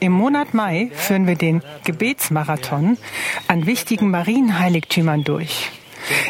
Im 0.00 0.12
Monat 0.12 0.54
Mai 0.54 0.90
führen 0.94 1.26
wir 1.26 1.36
den 1.36 1.62
Gebetsmarathon 1.84 2.96
an 3.48 3.66
wichtigen 3.66 4.10
Marienheiligtümern 4.10 5.24
durch. 5.24 5.70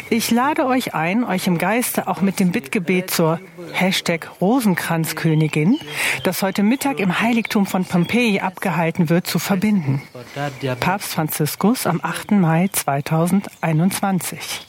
Ich 0.09 0.31
lade 0.31 0.65
euch 0.65 0.93
ein, 0.93 1.23
euch 1.23 1.47
im 1.47 1.57
Geiste 1.57 2.07
auch 2.07 2.21
mit 2.21 2.39
dem 2.39 2.51
Bittgebet 2.51 3.11
zur 3.11 3.39
Hashtag 3.73 4.29
Rosenkranzkönigin, 4.41 5.79
das 6.23 6.41
heute 6.41 6.63
Mittag 6.63 6.99
im 6.99 7.19
Heiligtum 7.21 7.65
von 7.65 7.85
Pompeji 7.85 8.39
abgehalten 8.39 9.09
wird, 9.09 9.27
zu 9.27 9.39
verbinden. 9.39 10.01
Papst 10.79 11.13
Franziskus 11.13 11.87
am 11.87 12.01
8. 12.03 12.31
Mai 12.31 12.69
2021. 12.71 14.67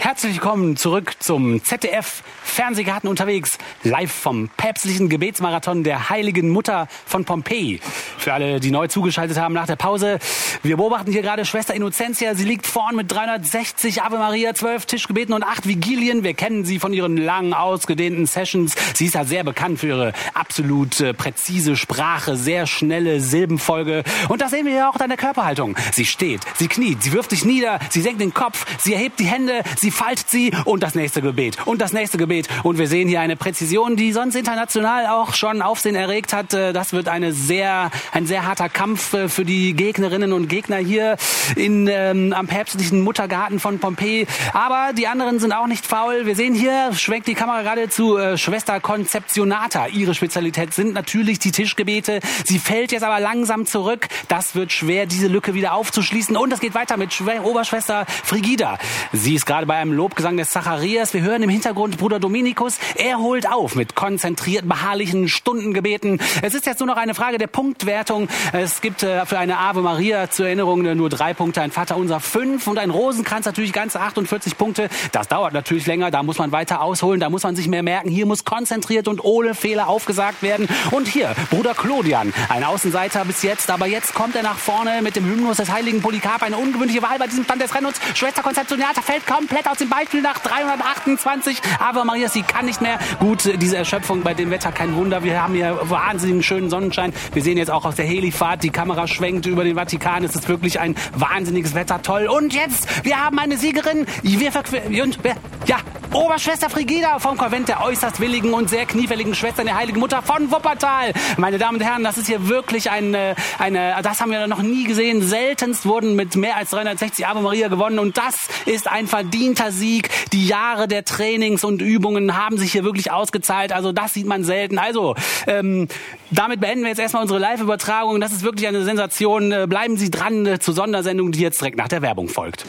Herzlich 0.00 0.34
willkommen 0.34 0.76
zurück 0.76 1.14
zum 1.18 1.62
ZDF 1.64 2.22
Fernsehgarten 2.44 3.08
unterwegs, 3.08 3.58
live 3.82 4.12
vom 4.12 4.48
päpstlichen 4.56 5.08
Gebetsmarathon 5.08 5.82
der 5.82 6.08
Heiligen 6.08 6.50
Mutter 6.50 6.88
von 7.04 7.24
Pompeji. 7.24 7.80
Für 8.16 8.32
alle, 8.32 8.60
die 8.60 8.70
neu 8.70 8.86
zugeschaltet 8.86 9.38
haben 9.38 9.54
nach 9.54 9.66
der 9.66 9.76
Pause, 9.76 10.18
wir 10.62 10.76
beobachten 10.76 11.12
hier 11.12 11.22
gerade 11.22 11.44
Schwester 11.44 11.74
Innocentia. 11.74 12.34
Sie 12.34 12.44
liegt 12.44 12.66
vorn 12.66 12.96
mit 12.96 13.12
360 13.12 14.02
Ave 14.02 14.18
Maria, 14.18 14.54
12 14.54 14.86
Tischgebeten 14.86 15.34
und 15.34 15.42
8 15.42 15.68
Vigilien. 15.68 16.24
Wir 16.24 16.34
kennen 16.34 16.64
sie 16.64 16.78
von 16.78 16.92
ihren 16.92 17.16
langen, 17.16 17.52
ausgedehnten 17.52 18.26
Sessions. 18.26 18.74
Sie 18.94 19.06
ist 19.06 19.14
ja 19.14 19.24
sehr 19.24 19.44
bekannt 19.44 19.80
für 19.80 19.88
ihre 19.88 20.12
absolut 20.34 21.00
äh, 21.00 21.12
präzise 21.12 21.76
Sprache, 21.76 22.36
sehr 22.36 22.66
schnelle 22.66 23.20
Silbenfolge. 23.20 24.04
Und 24.28 24.40
das 24.40 24.50
sehen 24.50 24.66
wir 24.66 24.74
ja 24.74 24.90
auch 24.90 24.96
an 24.96 25.08
der 25.08 25.18
Körperhaltung. 25.18 25.76
Sie 25.92 26.06
steht, 26.06 26.40
sie 26.56 26.68
kniet, 26.68 27.02
sie 27.02 27.12
wirft 27.12 27.30
sich 27.30 27.44
nieder, 27.44 27.78
sie 27.90 28.00
senkt 28.00 28.20
den 28.20 28.34
Kopf, 28.34 28.64
sie 28.82 28.94
erhebt 28.94 29.20
die 29.20 29.26
Hände, 29.26 29.62
sie 29.76 29.87
faltet 29.90 30.28
sie 30.28 30.52
und 30.64 30.82
das 30.82 30.94
nächste 30.94 31.22
Gebet 31.22 31.56
und 31.66 31.80
das 31.80 31.92
nächste 31.92 32.18
Gebet. 32.18 32.48
Und 32.62 32.78
wir 32.78 32.88
sehen 32.88 33.08
hier 33.08 33.20
eine 33.20 33.36
Präzision, 33.36 33.96
die 33.96 34.12
sonst 34.12 34.34
international 34.34 35.06
auch 35.06 35.34
schon 35.34 35.62
Aufsehen 35.62 35.94
erregt 35.94 36.32
hat. 36.32 36.54
Äh, 36.54 36.72
das 36.72 36.92
wird 36.92 37.08
eine 37.08 37.32
sehr, 37.32 37.90
ein 38.12 38.26
sehr 38.26 38.46
harter 38.46 38.68
Kampf 38.68 39.14
äh, 39.14 39.28
für 39.28 39.44
die 39.44 39.74
Gegnerinnen 39.74 40.32
und 40.32 40.48
Gegner 40.48 40.76
hier 40.76 41.16
in, 41.56 41.86
ähm, 41.86 42.32
am 42.32 42.46
päpstlichen 42.46 43.02
Muttergarten 43.02 43.60
von 43.60 43.78
Pompeji. 43.78 44.26
Aber 44.52 44.92
die 44.92 45.06
anderen 45.06 45.38
sind 45.38 45.52
auch 45.52 45.66
nicht 45.66 45.86
faul. 45.86 46.26
Wir 46.26 46.36
sehen 46.36 46.54
hier, 46.54 46.92
schwenkt 46.94 47.28
die 47.28 47.34
Kamera 47.34 47.62
gerade 47.62 47.88
zu 47.88 48.16
äh, 48.16 48.36
Schwester 48.38 48.80
Conceptionata. 48.80 49.86
Ihre 49.88 50.14
Spezialität 50.14 50.74
sind 50.74 50.94
natürlich 50.94 51.38
die 51.38 51.52
Tischgebete. 51.52 52.20
Sie 52.44 52.58
fällt 52.58 52.92
jetzt 52.92 53.02
aber 53.02 53.20
langsam 53.20 53.66
zurück. 53.66 54.08
Das 54.28 54.54
wird 54.54 54.72
schwer, 54.72 55.06
diese 55.06 55.28
Lücke 55.28 55.54
wieder 55.54 55.74
aufzuschließen. 55.74 56.36
Und 56.36 56.52
es 56.52 56.60
geht 56.60 56.74
weiter 56.74 56.96
mit 56.96 57.12
Schw 57.12 57.40
Oberschwester 57.40 58.06
Frigida. 58.24 58.78
Sie 59.12 59.34
ist 59.34 59.46
gerade 59.46 59.66
bei 59.66 59.76
einem 59.78 59.92
Lobgesang 59.92 60.36
des 60.36 60.50
Zacharias. 60.50 61.14
Wir 61.14 61.22
hören 61.22 61.42
im 61.42 61.48
Hintergrund 61.48 61.98
Bruder 61.98 62.18
Dominikus. 62.18 62.78
Er 62.96 63.18
holt 63.18 63.50
auf 63.50 63.74
mit 63.74 63.94
konzentrierten, 63.94 64.68
beharrlichen 64.68 65.28
Stundengebeten. 65.28 66.20
Es 66.42 66.54
ist 66.54 66.66
jetzt 66.66 66.80
nur 66.80 66.86
noch 66.86 66.96
eine 66.96 67.14
Frage 67.14 67.38
der 67.38 67.46
Punktwertung. 67.46 68.28
Es 68.52 68.80
gibt 68.80 69.02
äh, 69.02 69.24
für 69.24 69.38
eine 69.38 69.58
Ave 69.58 69.80
Maria 69.82 70.30
zur 70.30 70.46
Erinnerung 70.46 70.82
nur 70.96 71.08
drei 71.08 71.32
Punkte, 71.32 71.62
ein 71.62 71.70
Vater 71.70 71.96
unser 71.96 72.20
fünf 72.20 72.66
und 72.66 72.78
ein 72.78 72.90
Rosenkranz 72.90 73.46
natürlich 73.46 73.72
ganze 73.72 74.00
48 74.00 74.58
Punkte. 74.58 74.88
Das 75.12 75.28
dauert 75.28 75.52
natürlich 75.52 75.86
länger, 75.86 76.10
da 76.10 76.22
muss 76.22 76.38
man 76.38 76.52
weiter 76.52 76.80
ausholen, 76.82 77.20
da 77.20 77.30
muss 77.30 77.42
man 77.44 77.54
sich 77.54 77.68
mehr 77.68 77.82
merken. 77.82 78.10
Hier 78.10 78.26
muss 78.26 78.44
konzentriert 78.44 79.08
und 79.08 79.24
ohne 79.24 79.54
Fehler 79.54 79.88
aufgesagt 79.88 80.42
werden. 80.42 80.68
Und 80.90 81.08
hier, 81.08 81.34
Bruder 81.50 81.74
Claudian, 81.74 82.32
ein 82.48 82.64
Außenseiter 82.64 83.24
bis 83.24 83.42
jetzt, 83.42 83.70
aber 83.70 83.86
jetzt 83.86 84.14
kommt 84.14 84.34
er 84.34 84.42
nach 84.42 84.58
vorne 84.58 85.02
mit 85.02 85.16
dem 85.16 85.24
Hymnus 85.24 85.58
des 85.58 85.70
heiligen 85.70 86.02
Polycarp. 86.02 86.42
Eine 86.42 86.56
ungewöhnliche 86.56 87.02
Wahl 87.02 87.18
bei 87.18 87.26
diesem 87.26 87.44
Stand 87.44 87.62
des 87.62 87.74
Rennens. 87.74 88.00
Schwester 88.14 88.42
Konzeptionata 88.42 89.02
fällt 89.02 89.26
komplett 89.26 89.67
aus 89.70 89.78
dem 89.78 89.88
Beispiel 89.88 90.22
nach 90.22 90.38
328. 90.38 91.60
Aber 91.78 92.04
Maria, 92.04 92.28
sie 92.28 92.42
kann 92.42 92.66
nicht 92.66 92.80
mehr. 92.80 92.98
Gut, 93.20 93.50
diese 93.60 93.76
Erschöpfung 93.76 94.22
bei 94.22 94.34
dem 94.34 94.50
Wetter, 94.50 94.72
kein 94.72 94.94
Wunder. 94.94 95.22
Wir 95.22 95.42
haben 95.42 95.54
hier 95.54 95.78
wahnsinnigen 95.82 96.42
schönen 96.42 96.70
Sonnenschein. 96.70 97.12
Wir 97.32 97.42
sehen 97.42 97.58
jetzt 97.58 97.70
auch 97.70 97.84
aus 97.84 97.96
der 97.96 98.06
Helifahrt, 98.06 98.62
die 98.62 98.70
Kamera 98.70 99.06
schwenkt 99.06 99.46
über 99.46 99.64
den 99.64 99.76
Vatikan. 99.76 100.24
Es 100.24 100.34
ist 100.34 100.48
wirklich 100.48 100.80
ein 100.80 100.96
wahnsinniges 101.14 101.74
Wetter, 101.74 102.02
toll. 102.02 102.26
Und 102.26 102.54
jetzt, 102.54 103.04
wir 103.04 103.24
haben 103.24 103.38
eine 103.38 103.56
Siegerin. 103.56 104.06
Wir 104.22 105.02
und, 105.02 105.18
ja, 105.66 105.76
Oberschwester 106.12 106.70
Frigida 106.70 107.18
vom 107.18 107.36
Konvent 107.36 107.68
der 107.68 107.84
äußerst 107.84 108.18
willigen 108.18 108.54
und 108.54 108.70
sehr 108.70 108.86
kniefälligen 108.86 109.34
Schwestern 109.34 109.66
der 109.66 109.76
Heiligen 109.76 110.00
Mutter 110.00 110.22
von 110.22 110.50
Wuppertal. 110.50 111.12
Meine 111.36 111.58
Damen 111.58 111.76
und 111.76 111.84
Herren, 111.84 112.02
das 112.02 112.16
ist 112.16 112.26
hier 112.26 112.48
wirklich 112.48 112.90
eine, 112.90 113.36
eine, 113.58 113.94
das 114.02 114.20
haben 114.20 114.30
wir 114.30 114.46
noch 114.46 114.62
nie 114.62 114.84
gesehen. 114.84 115.20
Seltenst 115.20 115.84
wurden 115.84 116.16
mit 116.16 116.34
mehr 116.34 116.56
als 116.56 116.70
360 116.70 117.26
Ave 117.26 117.40
Maria 117.42 117.68
gewonnen 117.68 117.98
und 117.98 118.16
das 118.16 118.34
ist 118.64 118.88
ein 118.88 119.06
verdienter 119.06 119.57
Sieg. 119.66 120.08
Die 120.32 120.46
Jahre 120.46 120.88
der 120.88 121.04
Trainings 121.04 121.64
und 121.64 121.82
Übungen 121.82 122.36
haben 122.36 122.58
sich 122.58 122.72
hier 122.72 122.84
wirklich 122.84 123.10
ausgezahlt. 123.10 123.72
Also 123.72 123.92
das 123.92 124.14
sieht 124.14 124.26
man 124.26 124.44
selten. 124.44 124.78
Also 124.78 125.16
ähm, 125.46 125.88
damit 126.30 126.60
beenden 126.60 126.82
wir 126.82 126.90
jetzt 126.90 127.00
erstmal 127.00 127.22
unsere 127.22 127.40
Live-Übertragung. 127.40 128.20
Das 128.20 128.32
ist 128.32 128.42
wirklich 128.42 128.68
eine 128.68 128.84
Sensation. 128.84 129.52
Äh, 129.52 129.66
bleiben 129.68 129.96
Sie 129.96 130.10
dran 130.10 130.46
äh, 130.46 130.58
zur 130.58 130.74
Sondersendung, 130.74 131.32
die 131.32 131.40
jetzt 131.40 131.60
direkt 131.60 131.76
nach 131.76 131.88
der 131.88 132.02
Werbung 132.02 132.28
folgt. 132.28 132.64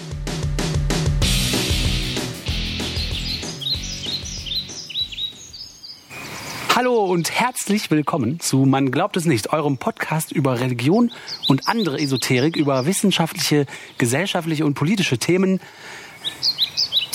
Hallo 6.75 7.03
und 7.03 7.29
herzlich 7.31 7.91
willkommen 7.91 8.39
zu 8.39 8.59
Man 8.59 8.89
glaubt 8.89 9.17
es 9.17 9.25
nicht, 9.25 9.51
eurem 9.51 9.77
Podcast 9.77 10.31
über 10.31 10.61
Religion 10.61 11.11
und 11.50 11.67
andere 11.67 12.00
Esoterik, 12.00 12.56
über 12.56 12.85
wissenschaftliche, 12.85 13.66
gesellschaftliche 13.97 14.66
und 14.66 14.75
politische 14.75 15.17
Themen 15.17 15.59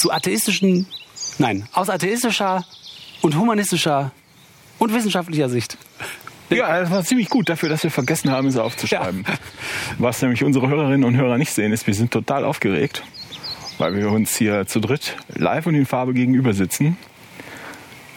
zu 0.04 0.12
atheistischen, 0.12 0.87
nein, 1.38 1.66
aus 1.72 1.88
atheistischer 1.88 2.62
und 3.22 3.38
humanistischer 3.38 4.12
und 4.78 4.92
wissenschaftlicher 4.92 5.48
Sicht. 5.48 5.78
Ja, 6.50 6.78
das 6.78 6.91
war 6.91 7.03
ziemlich 7.03 7.31
gut 7.31 7.48
dafür, 7.48 7.70
dass 7.70 7.82
wir 7.84 7.91
vergessen 7.91 8.31
haben, 8.31 8.48
es 8.48 8.59
aufzuschreiben. 8.59 9.25
Ja. 9.26 9.34
Was 9.97 10.20
nämlich 10.20 10.44
unsere 10.44 10.69
Hörerinnen 10.69 11.04
und 11.04 11.16
Hörer 11.16 11.38
nicht 11.38 11.53
sehen, 11.53 11.72
ist, 11.72 11.87
wir 11.87 11.94
sind 11.94 12.10
total 12.10 12.44
aufgeregt, 12.44 13.03
weil 13.78 13.97
wir 13.97 14.10
uns 14.10 14.37
hier 14.37 14.66
zu 14.66 14.78
dritt 14.78 15.16
live 15.37 15.65
und 15.66 15.75
in 15.75 15.87
Farbe 15.87 16.12
gegenüber 16.12 16.53
sitzen. 16.53 16.98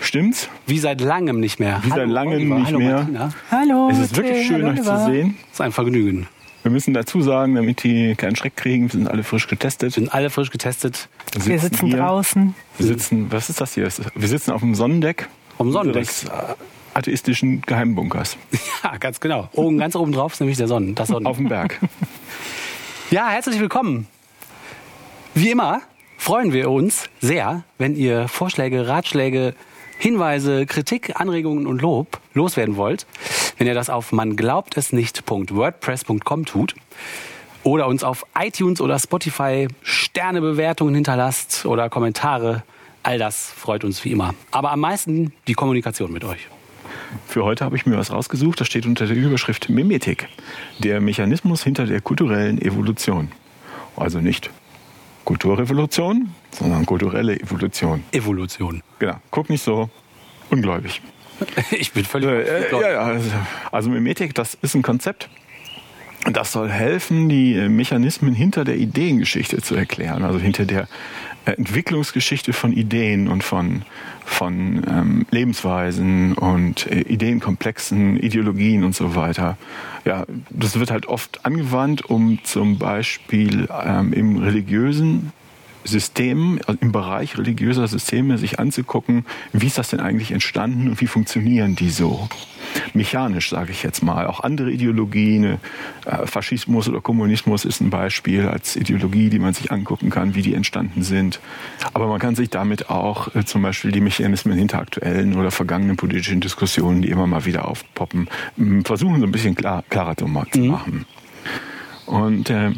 Stimmt's? 0.02 0.50
Wie 0.66 0.80
seit 0.80 1.00
langem 1.00 1.40
nicht 1.40 1.58
mehr. 1.58 1.80
Wie 1.84 1.92
Hallo, 1.94 2.02
seit 2.02 2.09
langem 2.09 2.34
Oliver. 2.34 2.56
nicht 2.56 2.68
Hallo, 2.68 2.80
mehr. 2.80 2.96
Martina. 2.98 3.30
Hallo. 3.50 3.90
Es 3.90 4.00
ist 4.00 4.16
wirklich 4.18 4.46
schön, 4.46 4.66
Hallo, 4.66 4.74
euch 4.74 4.84
zu 4.84 5.06
sehen. 5.06 5.38
Es 5.48 5.54
ist 5.54 5.62
ein 5.62 5.72
Vergnügen. 5.72 6.28
Wir 6.68 6.72
müssen 6.72 6.94
dazu 6.94 7.22
sagen, 7.22 7.56
damit 7.56 7.84
die 7.84 8.16
keinen 8.16 8.36
Schreck 8.36 8.58
kriegen, 8.58 8.92
wir 8.92 9.00
sind 9.00 9.10
alle 9.10 9.24
frisch 9.24 9.48
getestet. 9.48 9.96
Wir 9.96 10.02
sind 10.04 10.14
alle 10.14 10.30
frisch 10.30 10.52
getestet. 10.52 11.08
Wir 11.32 11.40
sitzen, 11.40 11.50
wir 11.50 11.60
sitzen 11.62 11.90
draußen. 11.92 12.56
Wir 12.78 12.86
sitzen, 12.86 13.32
was 13.32 13.50
ist 13.50 13.62
das 13.62 13.76
hier? 13.76 13.88
Wir 14.16 14.28
sitzen 14.28 14.52
auf 14.52 14.60
dem 14.60 14.76
Sonnendeck. 14.76 15.30
Auf 15.60 15.68
dem 15.68 15.72
Sonnendeck. 15.72 16.10
atheistischen 16.94 17.62
Geheimbunkers. 17.62 18.36
Ja, 18.84 18.98
ganz 18.98 19.22
genau. 19.22 19.48
Oben, 19.54 19.78
ganz 19.78 19.96
oben 19.96 20.12
drauf 20.12 20.34
ist 20.34 20.42
nämlich 20.42 20.58
der 20.58 20.68
Sonnen, 20.68 20.94
das 20.94 21.08
Sonnen. 21.08 21.26
Auf 21.26 21.38
dem 21.38 21.48
Berg. 21.48 21.80
Ja, 23.12 23.30
herzlich 23.30 23.62
willkommen. 23.62 24.06
Wie 25.36 25.52
immer 25.52 25.84
freuen 26.18 26.52
wir 26.52 26.70
uns 26.70 27.06
sehr, 27.22 27.64
wenn 27.78 27.96
ihr 27.96 28.28
Vorschläge, 28.28 28.90
Ratschläge, 28.90 29.54
Hinweise, 30.00 30.66
Kritik, 30.66 31.18
Anregungen 31.18 31.66
und 31.66 31.82
Lob 31.82 32.20
loswerden 32.34 32.76
wollt, 32.76 33.08
wenn 33.57 33.68
ihr 33.68 33.73
das 33.73 33.90
auf 33.90 34.12
man 34.12 34.35
glaubt 34.35 34.78
es 34.78 34.94
nicht.wordpress.com 34.94 36.45
tut 36.45 36.75
oder 37.63 37.88
uns 37.88 38.03
auf 38.03 38.25
iTunes 38.38 38.81
oder 38.81 38.97
Spotify 39.00 39.68
Sternebewertungen 39.81 40.95
hinterlasst 40.95 41.66
oder 41.66 41.90
Kommentare, 41.90 42.63
all 43.03 43.18
das 43.18 43.51
freut 43.51 43.84
uns 43.84 44.03
wie 44.06 44.12
immer. 44.12 44.34
Aber 44.51 44.72
am 44.72 44.79
meisten 44.79 45.34
die 45.47 45.53
Kommunikation 45.53 46.12
mit 46.12 46.23
euch. 46.23 46.47
Für 47.25 47.44
heute 47.44 47.66
habe 47.66 47.75
ich 47.75 47.85
mir 47.85 47.97
was 47.97 48.12
rausgesucht, 48.12 48.59
das 48.59 48.68
steht 48.68 48.85
unter 48.85 49.06
der 49.06 49.16
Überschrift 49.16 49.69
Mimetik, 49.69 50.28
der 50.79 51.01
Mechanismus 51.01 51.63
hinter 51.63 51.85
der 51.85 52.01
kulturellen 52.01 52.62
Evolution. 52.62 53.31
Also 53.95 54.19
nicht 54.19 54.50
Kulturrevolution, 55.25 56.33
sondern 56.51 56.86
kulturelle 56.86 57.38
Evolution. 57.39 58.03
Evolution. 58.12 58.81
Genau. 59.00 59.15
Guck 59.31 59.50
nicht 59.50 59.63
so 59.63 59.89
ungläubig. 60.50 61.01
Ich 61.72 61.92
bin 61.94 62.06
völlig. 62.06 62.30
Äh, 62.30 62.72
ja, 62.72 62.92
ja, 62.92 63.00
also, 63.00 63.30
also 63.72 63.89
Mimetik, 63.89 64.34
das 64.36 64.57
ist 64.62 64.75
ein 64.75 64.81
Konzept. 64.81 65.30
Das 66.31 66.51
soll 66.51 66.69
helfen, 66.69 67.30
die 67.30 67.56
Mechanismen 67.69 68.34
hinter 68.34 68.66
der 68.66 68.75
Ideengeschichte 68.75 69.62
zu 69.62 69.75
erklären, 69.75 70.24
also 70.24 70.39
hinter 70.39 70.66
der 70.66 70.88
Entwicklungsgeschichte 71.45 72.51
von 72.51 72.74
Ideen 72.74 73.28
und 73.28 73.44
von, 73.44 73.84
von 74.25 74.84
ähm, 74.89 75.25
Lebensweisen 75.31 76.34
und 76.34 76.88
äh, 76.88 77.01
Ideenkomplexen, 77.01 78.18
Ideologien 78.18 78.84
und 78.84 78.95
so 78.95 79.16
weiter. 79.16 79.57
Ja, 80.04 80.25
das 80.50 80.78
wird 80.78 80.92
halt 80.92 81.06
oft 81.06 81.45
angewandt, 81.45 82.10
um 82.10 82.39
zum 82.44 82.78
Beispiel 82.78 83.69
ähm, 83.86 84.12
im 84.12 84.38
religiösen 84.38 85.31
Systemen, 85.88 86.60
also 86.66 86.80
im 86.81 86.92
Bereich 86.92 87.38
religiöser 87.38 87.88
Systeme, 87.88 88.38
sich 88.38 88.60
anzugucken, 88.60 89.25
wie 89.54 89.68
ist 89.68 89.78
das 89.78 89.89
denn 89.89 90.00
eigentlich 90.00 90.31
entstanden 90.31 90.89
und 90.89 91.01
wie 91.01 91.07
funktionieren 91.07 91.75
die 91.75 91.89
so? 91.89 92.28
Mechanisch, 92.94 93.50
sage 93.50 93.72
ich 93.72 93.84
jetzt 93.84 94.04
mal. 94.04 94.28
Auch 94.28 94.42
andere 94.42 94.72
Ideologien, 94.72 95.57
äh, 96.06 96.25
Faschismus 96.25 96.89
oder 96.89 97.01
Kommunismus 97.01 97.66
ist 97.66 97.81
ein 97.81 97.89
Beispiel 97.89 98.48
als 98.48 98.75
Ideologie, 98.75 99.30
die 99.30 99.39
man 99.39 99.54
sich 99.54 99.72
angucken 99.72 100.10
kann, 100.10 100.36
wie 100.36 100.42
die 100.42 100.54
entstanden 100.54 101.04
sind. 101.04 101.39
Aber 101.94 102.07
man 102.07 102.19
kann 102.19 102.36
sich 102.36 102.50
damit 102.50 102.89
auch 102.89 103.34
äh, 103.36 103.45
zum 103.45 103.62
Beispiel 103.62 103.92
die 103.92 104.01
Mechanismen 104.01 104.57
hinter 104.57 104.80
aktuellen 104.80 105.36
oder 105.36 105.51
vergangenen 105.51 105.95
politischen 105.95 106.42
Diskussionen, 106.42 107.01
die 107.01 107.10
immer 107.10 107.28
mal 107.28 107.45
wieder 107.45 107.68
aufpoppen, 107.68 108.30
versuchen 108.84 109.19
so 109.19 109.25
ein 109.25 109.31
bisschen 109.31 109.56
klar, 109.56 109.84
klarer 109.89 110.16
zu 110.16 110.28
machen. 110.28 110.68
Mhm. 110.68 111.06
Und 112.06 112.50
äh, 112.50 112.72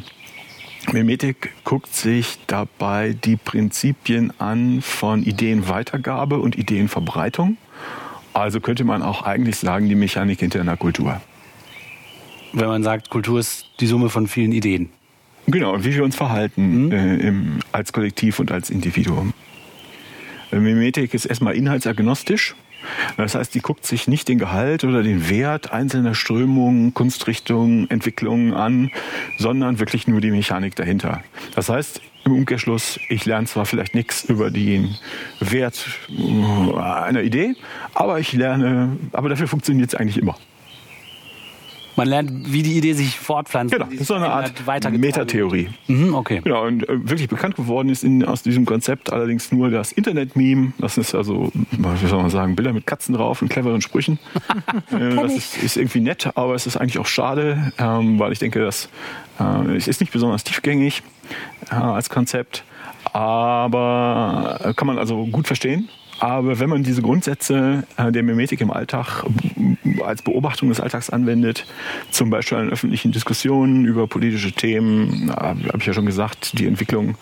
Mimetik 0.93 1.51
guckt 1.63 1.93
sich 1.95 2.39
dabei 2.47 3.13
die 3.13 3.35
Prinzipien 3.35 4.33
an 4.39 4.81
von 4.81 5.23
Ideenweitergabe 5.23 6.39
und 6.39 6.57
Ideenverbreitung. 6.57 7.57
Also 8.33 8.59
könnte 8.59 8.83
man 8.83 9.01
auch 9.01 9.23
eigentlich 9.23 9.57
sagen, 9.57 9.89
die 9.89 9.95
Mechanik 9.95 10.39
hinter 10.39 10.61
einer 10.61 10.77
Kultur. 10.77 11.21
Wenn 12.53 12.67
man 12.67 12.83
sagt, 12.83 13.09
Kultur 13.09 13.39
ist 13.39 13.65
die 13.79 13.87
Summe 13.87 14.09
von 14.09 14.27
vielen 14.27 14.51
Ideen. 14.51 14.89
Genau, 15.47 15.83
wie 15.83 15.95
wir 15.95 16.03
uns 16.03 16.15
verhalten 16.15 16.85
mhm. 16.85 16.91
äh, 16.91 17.15
im, 17.17 17.59
als 17.71 17.93
Kollektiv 17.93 18.39
und 18.39 18.51
als 18.51 18.69
Individuum. 18.69 19.33
Mimetik 20.51 21.13
ist 21.13 21.25
erstmal 21.25 21.55
inhaltsagnostisch. 21.55 22.55
Das 23.17 23.35
heißt, 23.35 23.53
die 23.53 23.61
guckt 23.61 23.85
sich 23.85 24.07
nicht 24.07 24.27
den 24.27 24.39
Gehalt 24.39 24.83
oder 24.83 25.03
den 25.03 25.29
Wert 25.29 25.71
einzelner 25.71 26.15
Strömungen, 26.15 26.93
Kunstrichtungen, 26.93 27.89
Entwicklungen 27.89 28.53
an, 28.53 28.91
sondern 29.37 29.79
wirklich 29.79 30.07
nur 30.07 30.21
die 30.21 30.31
Mechanik 30.31 30.75
dahinter. 30.75 31.21
Das 31.55 31.69
heißt, 31.69 32.01
im 32.25 32.33
Umkehrschluss, 32.33 32.99
ich 33.09 33.25
lerne 33.25 33.47
zwar 33.47 33.65
vielleicht 33.65 33.95
nichts 33.95 34.23
über 34.23 34.51
den 34.51 34.95
Wert 35.39 35.85
einer 36.77 37.23
Idee, 37.23 37.55
aber 37.93 38.19
ich 38.19 38.33
lerne, 38.33 38.97
aber 39.13 39.29
dafür 39.29 39.47
funktioniert 39.47 39.93
es 39.93 39.99
eigentlich 39.99 40.17
immer. 40.17 40.37
Man 41.99 42.07
lernt, 42.07 42.53
wie 42.53 42.63
die 42.63 42.77
Idee 42.77 42.93
sich 42.93 43.19
fortpflanzt. 43.19 43.73
Genau, 43.73 43.87
das 43.91 43.99
ist 43.99 44.07
so 44.07 44.13
eine 44.13 44.29
Art 44.29 44.53
Metatheorie. 44.97 45.67
Mhm, 45.87 46.15
okay. 46.15 46.39
Genau, 46.41 46.65
und 46.65 46.87
äh, 46.87 47.09
wirklich 47.09 47.27
bekannt 47.27 47.57
geworden 47.57 47.89
ist 47.89 48.05
in, 48.05 48.23
aus 48.23 48.41
diesem 48.41 48.65
Konzept 48.65 49.11
allerdings 49.11 49.51
nur 49.51 49.69
das 49.69 49.91
Internet-Meme. 49.91 50.71
Das 50.77 50.97
ist 50.97 51.13
also, 51.13 51.51
wie 51.71 52.07
soll 52.07 52.21
man 52.21 52.29
sagen, 52.29 52.55
Bilder 52.55 52.71
mit 52.71 52.87
Katzen 52.87 53.15
drauf 53.15 53.41
und 53.41 53.49
cleveren 53.49 53.81
Sprüchen. 53.81 54.17
äh, 54.93 55.13
das 55.13 55.33
ist, 55.33 55.61
ist, 55.61 55.75
irgendwie 55.75 55.99
nett, 55.99 56.29
aber 56.35 56.55
es 56.55 56.67
ist 56.67 56.77
eigentlich 56.77 56.99
auch 56.99 57.05
schade, 57.05 57.73
ähm, 57.77 58.17
weil 58.17 58.31
ich 58.31 58.39
denke, 58.39 58.61
dass 58.61 58.87
äh, 59.37 59.75
es 59.75 59.89
ist 59.89 59.99
nicht 59.99 60.13
besonders 60.13 60.45
tiefgängig 60.45 61.03
als 61.69 62.09
Konzept, 62.09 62.63
aber 63.11 64.73
kann 64.77 64.87
man 64.87 64.97
also 64.97 65.25
gut 65.25 65.47
verstehen. 65.47 65.89
Aber 66.19 66.59
wenn 66.59 66.69
man 66.69 66.83
diese 66.83 67.01
Grundsätze 67.01 67.83
äh, 67.97 68.11
der 68.11 68.23
Mimetik 68.23 68.61
im 68.61 68.71
Alltag 68.71 69.23
als 70.05 70.21
Beobachtung 70.21 70.69
des 70.69 70.79
Alltags 70.79 71.09
anwendet, 71.09 71.65
zum 72.11 72.29
Beispiel 72.29 72.57
in 72.57 72.69
öffentlichen 72.69 73.11
Diskussionen 73.11 73.85
über 73.85 74.07
politische 74.07 74.51
Themen, 74.51 75.31
habe 75.33 75.77
ich 75.79 75.85
ja 75.85 75.93
schon 75.93 76.05
gesagt, 76.05 76.59
die 76.59 76.67
Entwicklung 76.67 77.11
äh, 77.11 77.15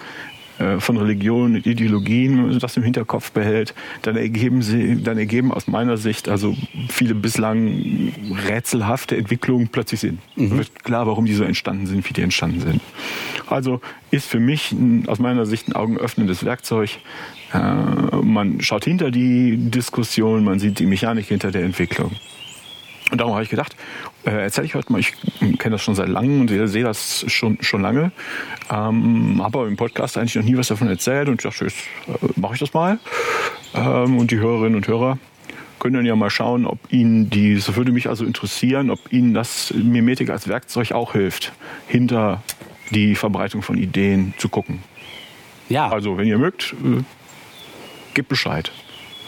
von 0.80 0.98
Religion 0.98 1.56
und 1.56 1.66
Ideologien 1.66 2.58
das 2.60 2.78
im 2.78 2.84
Hinterkopf 2.84 3.32
behält, 3.32 3.74
dann 4.02 4.16
ergeben 4.16 4.62
sie, 4.62 5.02
dann 5.02 5.18
ergeben 5.18 5.52
aus 5.52 5.68
meiner 5.68 5.98
Sicht 5.98 6.30
also 6.30 6.56
viele 6.90 7.16
bislang 7.16 8.14
rätselhafte 8.48 9.18
Entwicklungen 9.18 9.70
plötzlich 9.70 10.00
Sinn. 10.00 10.20
Mhm. 10.36 10.58
Wird 10.58 10.84
klar, 10.84 11.08
warum 11.08 11.26
die 11.26 11.34
so 11.34 11.44
entstanden 11.44 11.86
sind, 11.86 12.08
wie 12.10 12.14
die 12.14 12.22
entstanden 12.22 12.62
sind. 12.62 12.82
Also 13.48 13.82
ist 14.12 14.28
für 14.28 14.40
mich 14.40 14.76
aus 15.08 15.20
meiner 15.20 15.46
Sicht 15.46 15.68
ein 15.68 15.74
augenöffnendes 15.74 16.44
Werkzeug. 16.44 16.90
Äh, 17.54 17.58
man 18.22 18.62
schaut 18.62 18.86
hinter 18.86 19.12
die 19.12 19.58
Diskussion, 19.58 20.44
man 20.44 20.60
sieht 20.60 20.80
die 20.80 20.86
Mechanik 20.86 21.28
hinter 21.28 21.52
der 21.52 21.64
Entwicklung. 21.64 22.12
Und 23.12 23.20
darum 23.20 23.34
habe 23.34 23.44
ich 23.44 23.50
gedacht, 23.50 23.76
äh, 24.26 24.32
erzähle 24.32 24.68
ich 24.68 24.76
heute 24.76 24.92
mal, 24.92 25.00
ich 25.00 25.14
kenne 25.60 25.76
das 25.76 25.82
schon 25.82 25.96
seit 25.96 26.10
langem 26.10 26.42
und 26.42 26.50
sehe 26.50 26.84
das 26.84 27.26
schon, 27.28 27.58
schon 27.62 27.82
lange, 27.82 28.12
ähm, 28.70 29.42
habe 29.42 29.60
aber 29.60 29.68
im 29.68 29.78
Podcast 29.78 30.18
eigentlich 30.18 30.36
noch 30.36 30.44
nie 30.44 30.58
was 30.58 30.68
davon 30.68 30.90
erzählt 30.90 31.30
und 31.30 31.36
ich 31.36 31.44
dachte, 31.44 31.66
jetzt 31.66 31.78
äh, 32.08 32.40
mache 32.40 32.56
ich 32.56 32.60
das 32.60 32.74
mal. 32.74 33.00
Ähm, 33.74 34.18
und 34.18 34.32
die 34.32 34.40
Hörerinnen 34.40 34.76
und 34.76 34.88
Hörer 34.88 35.18
können 35.80 35.96
dann 35.96 36.06
ja 36.06 36.16
mal 36.16 36.30
schauen, 36.30 36.66
ob 36.66 36.80
Ihnen 36.92 37.30
die, 37.30 37.56
das 37.56 37.76
würde 37.76 37.92
mich 37.92 38.10
also 38.10 38.26
interessieren, 38.26 38.90
ob 38.90 39.12
Ihnen 39.14 39.34
das 39.34 39.74
Mimetik 39.74 40.30
als 40.30 40.48
Werkzeug 40.48 40.92
auch 40.92 41.14
hilft, 41.14 41.54
hinter 41.88 42.42
die 42.90 43.16
Verbreitung 43.16 43.62
von 43.62 43.78
Ideen 43.78 44.34
zu 44.38 44.50
gucken. 44.50 44.84
Ja. 45.70 45.90
Also, 45.90 46.18
wenn 46.18 46.28
ihr 46.28 46.38
mögt, 46.38 46.74
äh, 46.84 47.04
gebt 48.14 48.30
Bescheid. 48.30 48.72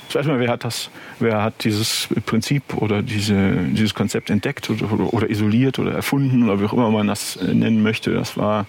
Zuerst 0.09 0.27
mal, 0.27 0.39
wer 0.39 0.49
hat 0.49 0.63
das, 0.63 0.89
wer 1.19 1.43
hat 1.43 1.63
dieses 1.63 2.09
Prinzip 2.25 2.73
oder 2.75 3.03
diese, 3.03 3.57
dieses 3.69 3.93
Konzept 3.93 4.31
entdeckt 4.31 4.67
oder, 4.71 5.13
oder, 5.13 5.29
isoliert 5.29 5.77
oder 5.77 5.91
erfunden 5.91 6.43
oder 6.43 6.59
wie 6.59 6.65
auch 6.65 6.73
immer 6.73 6.89
man 6.89 7.05
das 7.05 7.35
äh, 7.35 7.53
nennen 7.53 7.83
möchte. 7.83 8.11
Das 8.11 8.35
war, 8.35 8.65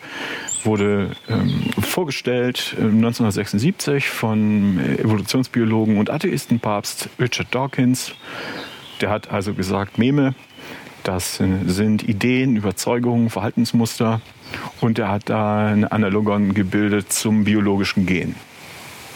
wurde 0.64 1.12
ähm, 1.31 1.62
vorgestellt 1.81 2.76
äh, 2.78 2.82
1976 2.82 4.10
von 4.10 4.78
Evolutionsbiologen 4.98 5.96
und 5.96 6.10
Atheistenpapst 6.10 7.08
Richard 7.19 7.54
Dawkins. 7.54 8.12
Der 9.00 9.08
hat 9.08 9.31
also 9.31 9.54
gesagt, 9.54 9.96
Meme, 9.96 10.34
das 11.04 11.37
sind 11.37 12.06
Ideen, 12.06 12.56
Überzeugungen, 12.56 13.31
Verhaltensmuster 13.31 14.20
und 14.82 14.98
er 14.98 15.08
hat 15.08 15.31
da 15.31 15.69
ein 15.69 15.84
Analogon 15.84 16.52
gebildet 16.52 17.10
zum 17.10 17.44
biologischen 17.44 18.04
Gen. 18.04 18.34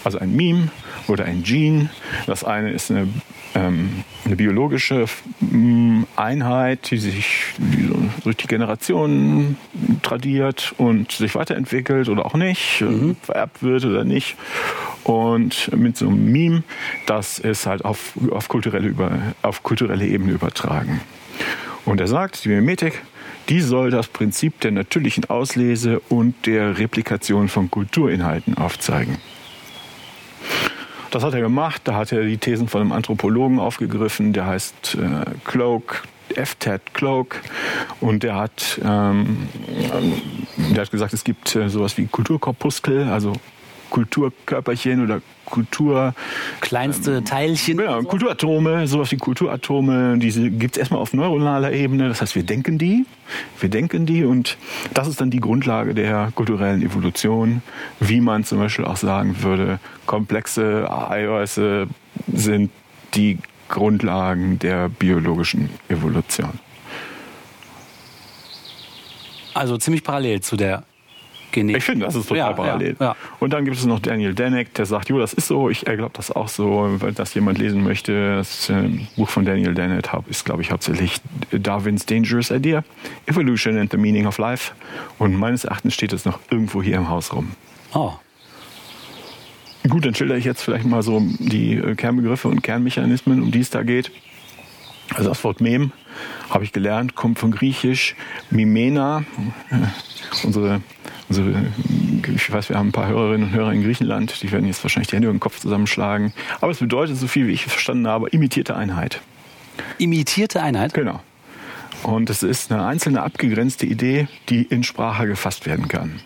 Also 0.05 0.19
ein 0.19 0.37
Meme 0.37 0.69
oder 1.09 1.25
ein 1.25 1.43
Gene. 1.43 1.89
Das 2.27 2.45
eine 2.45 2.71
ist 2.71 2.91
eine, 2.91 3.09
ähm, 3.55 4.05
eine 4.25 4.37
biologische 4.37 5.07
mm, 5.41 6.03
Einheit, 6.15 6.91
die 6.91 6.99
sich 6.99 7.45
durch 8.23 8.37
die 8.37 8.47
Generationen 8.47 9.57
tradiert 10.03 10.75
und 10.77 11.13
sich 11.13 11.35
weiterentwickelt 11.35 12.09
oder 12.09 12.27
auch 12.27 12.35
nicht, 12.35 12.83
mhm. 12.83 13.17
vererbt 13.23 13.63
wird 13.63 13.85
oder 13.85 14.05
nicht. 14.05 14.37
Und 15.05 15.71
mit 15.77 15.97
so 15.97 16.09
einem 16.09 16.31
Meme, 16.31 16.63
das 17.07 17.39
ist 17.39 17.67
halt 17.67 17.85
auf, 17.85 18.13
auf, 18.31 18.49
kulturelle, 18.49 18.89
über, 18.89 19.11
auf 19.43 19.63
kulturelle 19.63 20.07
Ebene 20.07 20.33
übertragen. 20.33 21.01
Und 21.85 22.01
er 22.01 22.07
sagt, 22.07 22.45
die 22.45 22.49
Mimetik, 22.49 23.03
die 23.49 23.61
soll 23.61 23.91
das 23.91 24.09
Prinzip 24.09 24.61
der 24.61 24.71
natürlichen 24.71 25.27
Auslese 25.27 26.01
und 26.09 26.47
der 26.47 26.79
Replikation 26.79 27.49
von 27.49 27.71
Kulturinhalten 27.71 28.57
aufzeigen. 28.57 29.19
Das 31.11 31.23
hat 31.23 31.35
er 31.35 31.41
gemacht. 31.41 31.83
Da 31.85 31.95
hat 31.95 32.11
er 32.13 32.25
die 32.25 32.39
Thesen 32.39 32.67
von 32.69 32.81
einem 32.81 32.93
Anthropologen 32.93 33.61
aufgegriffen, 33.61 34.33
der 34.33 34.47
heißt 34.47 34.97
äh, 34.97 35.31
Cloak, 35.45 36.03
F. 36.35 36.57
Ted 36.57 36.81
Cloak. 36.93 37.41
Und 38.01 38.25
der 38.25 38.35
hat, 38.35 38.81
ähm, 38.85 39.49
der 40.75 40.83
hat 40.83 40.91
gesagt, 40.91 41.13
es 41.13 41.23
gibt 41.23 41.55
äh, 41.55 41.69
sowas 41.69 41.97
wie 41.99 42.07
Kulturkorpuskel, 42.07 43.05
also 43.05 43.33
Kulturkörperchen 43.91 45.05
oder 45.05 45.23
Kultur. 45.45 46.15
Kleinste 46.61 47.19
ähm, 47.19 47.25
Teilchen. 47.25 47.79
Genau, 47.79 48.01
so. 48.01 48.09
Kulturatome, 48.09 48.87
sowas 48.87 49.11
wie 49.11 49.17
Kulturatome, 49.17 50.19
diese 50.19 50.51
gibt 50.51 50.77
es 50.77 50.79
erstmal 50.81 51.01
auf 51.01 51.13
neuronaler 51.13 51.73
Ebene. 51.73 52.09
Das 52.09 52.21
heißt, 52.21 52.35
wir 52.35 52.43
denken 52.43 52.79
die, 52.79 53.07
wir 53.61 53.69
denken 53.69 54.07
die 54.07 54.25
und 54.25 54.57
das 54.93 55.09
ist 55.09 55.21
dann 55.21 55.31
die 55.31 55.41
Grundlage 55.41 55.95
der 55.95 56.33
kulturellen 56.35 56.83
Evolution, 56.83 57.63
wie 58.01 58.21
man 58.21 58.45
zum 58.45 58.59
Beispiel 58.59 58.85
auch 58.85 58.97
sagen 58.97 59.37
würde, 59.43 59.79
komplexe 60.07 60.91
Eiweiße 60.91 61.87
sind 62.33 62.71
die 63.15 63.39
Grundlagen 63.69 64.59
der 64.59 64.89
biologischen 64.89 65.71
Evolution. 65.89 66.59
Also 69.55 69.77
ziemlich 69.79 70.03
parallel 70.03 70.41
zu 70.41 70.57
der 70.57 70.85
Genetik. 71.55 71.79
Ich 71.79 71.85
finde, 71.85 72.05
das 72.05 72.15
ist 72.15 72.29
total 72.29 72.51
ja, 72.51 72.53
parallel. 72.53 72.97
Ja, 73.01 73.07
ja. 73.07 73.17
Und 73.41 73.53
dann 73.53 73.65
gibt 73.65 73.77
es 73.77 73.87
noch 73.87 74.01
Daniel 74.01 74.35
Dennett, 74.35 74.77
der 74.77 74.87
sagt, 74.87 75.09
jo, 75.09 75.19
das 75.19 75.33
ist 75.33 75.47
so, 75.47 75.71
ich 75.71 75.85
glaube 75.85 76.11
das 76.13 76.31
auch 76.31 76.49
so, 76.49 76.89
weil 76.99 77.13
das 77.13 77.33
jemand 77.35 77.59
lesen 77.59 77.83
möchte. 77.83 78.37
Das 78.37 78.69
äh, 78.69 78.91
Buch 79.17 79.29
von 79.29 79.45
Daniel 79.45 79.75
Dennett 79.75 80.11
ist, 80.29 80.45
glaube 80.45 80.63
ich, 80.63 80.71
hauptsächlich 80.71 81.21
Darwins 81.51 82.05
Dangerous 82.05 82.51
Idea, 82.51 82.85
Evolution 83.27 83.79
and 83.79 83.91
the 83.91 83.97
Meaning 83.97 84.27
of 84.27 84.39
Life. 84.39 84.73
Und 85.19 85.35
meines 85.35 85.65
Erachtens 85.65 85.95
steht 85.95 86.13
es 86.13 86.25
noch 86.25 86.39
irgendwo 86.51 86.83
hier 86.83 86.97
im 86.97 87.09
Haus 87.09 87.33
rum. 87.33 87.53
Oh. 87.95 88.13
Gut, 89.89 90.05
dann 90.05 90.15
schilder 90.15 90.37
ich 90.37 90.45
jetzt 90.45 90.63
vielleicht 90.63 90.87
mal 90.87 91.03
so 91.03 91.23
die 91.39 91.75
äh, 91.75 91.95
Kernbegriffe 91.95 92.49
und 92.49 92.63
Kernmechanismen, 92.63 93.43
um 93.43 93.51
die 93.51 93.61
es 93.61 93.71
da 93.71 93.83
geht. 93.83 94.11
Also 95.15 95.29
das 95.29 95.45
Wort 95.45 95.61
Mem 95.61 95.93
habe 96.51 96.65
ich 96.65 96.73
gelernt, 96.73 97.15
kommt 97.15 97.39
von 97.39 97.51
Griechisch 97.51 98.17
Mimena. 98.51 99.25
Äh, 99.71 100.47
unsere 100.47 100.81
also 101.29 101.43
ich 102.35 102.51
weiß, 102.53 102.69
wir 102.69 102.77
haben 102.77 102.89
ein 102.89 102.93
paar 102.93 103.09
Hörerinnen 103.09 103.49
und 103.49 103.55
Hörer 103.55 103.73
in 103.73 103.83
Griechenland, 103.83 104.43
die 104.43 104.53
werden 104.53 104.67
jetzt 104.67 104.83
wahrscheinlich 104.85 105.09
die 105.09 105.17
Hände 105.17 105.29
über 105.29 105.37
den 105.37 105.41
Kopf 105.41 105.61
zusammenschlagen. 105.61 106.33
Aber 106.61 106.71
es 106.71 106.79
bedeutet 106.79 107.17
so 107.17 107.27
viel, 107.27 107.47
wie 107.47 107.53
ich 107.53 107.65
verstanden 107.67 108.07
habe, 108.07 108.29
imitierte 108.29 108.77
Einheit. 108.77 109.21
Imitierte 109.99 110.63
Einheit? 110.63 110.95
Genau. 110.95 111.21
Und 112.03 112.29
es 112.29 112.43
ist 112.43 112.71
eine 112.71 112.85
einzelne 112.85 113.23
abgegrenzte 113.23 113.87
Idee, 113.87 114.29
die 114.49 114.63
in 114.63 114.83
Sprache 114.83 115.27
gefasst 115.27 115.67
werden 115.67 115.89
kann. 115.89 116.21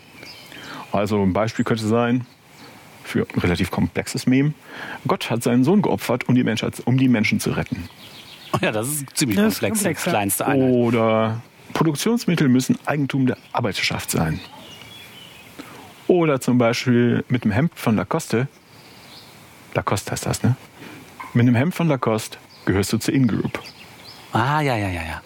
Also 0.91 1.21
ein 1.21 1.33
Beispiel 1.33 1.63
könnte 1.63 1.87
sein, 1.87 2.25
für 3.03 3.25
ein 3.33 3.39
relativ 3.39 3.71
komplexes 3.71 4.27
Mem. 4.27 4.53
Gott 5.07 5.29
hat 5.29 5.43
seinen 5.43 5.63
Sohn 5.63 5.81
geopfert, 5.81 6.27
um 6.27 6.35
die, 6.35 6.43
Menschheit, 6.43 6.81
um 6.85 6.97
die 6.97 7.07
Menschen 7.07 7.39
zu 7.39 7.51
retten. 7.51 7.89
Ja, 8.61 8.71
das 8.71 8.87
ist 8.87 9.05
ziemlich 9.15 9.37
Das 9.37 9.53
ist 9.53 9.59
komplex. 9.59 10.05
ja. 10.05 10.11
Kleinste 10.11 10.47
Einheit. 10.47 10.71
Oder 10.73 11.41
Produktionsmittel 11.73 12.49
müssen 12.49 12.79
Eigentum 12.87 13.27
der 13.27 13.37
Arbeiterschaft 13.53 14.09
sein. 14.09 14.39
Oder 16.09 16.41
zum 16.41 16.57
Beispiel 16.57 17.23
mit 17.29 17.43
dem 17.43 17.51
Hemd 17.51 17.71
von 17.75 17.95
Lacoste, 17.95 18.47
Lacoste 19.75 20.11
heißt 20.11 20.25
das, 20.25 20.41
ne? 20.41 20.55
Mit 21.35 21.43
einem 21.43 21.53
Hemd 21.53 21.75
von 21.75 21.87
Lacoste 21.87 22.39
gehörst 22.65 22.91
du 22.91 22.97
zur 22.97 23.13
In-Group. 23.13 23.59
Ah, 24.33 24.59
ja, 24.61 24.75
ja, 24.75 24.87
ja, 24.89 25.03
ja. 25.03 25.21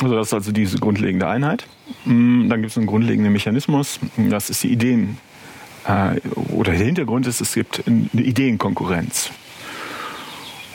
Also 0.00 0.14
das 0.14 0.28
ist 0.28 0.34
also 0.34 0.52
diese 0.52 0.78
grundlegende 0.78 1.26
Einheit. 1.26 1.66
Mm, 2.04 2.48
Dann 2.48 2.60
gibt 2.60 2.70
es 2.70 2.78
einen 2.78 2.86
grundlegenden 2.86 3.32
Mechanismus. 3.32 3.98
Das 4.16 4.50
ist 4.50 4.62
die 4.62 4.70
Ideen. 4.72 5.18
Äh, 5.84 6.20
oder 6.52 6.72
der 6.72 6.86
Hintergrund 6.86 7.26
ist, 7.26 7.40
es 7.40 7.54
gibt 7.54 7.82
eine 7.88 8.08
Ideenkonkurrenz. 8.12 9.30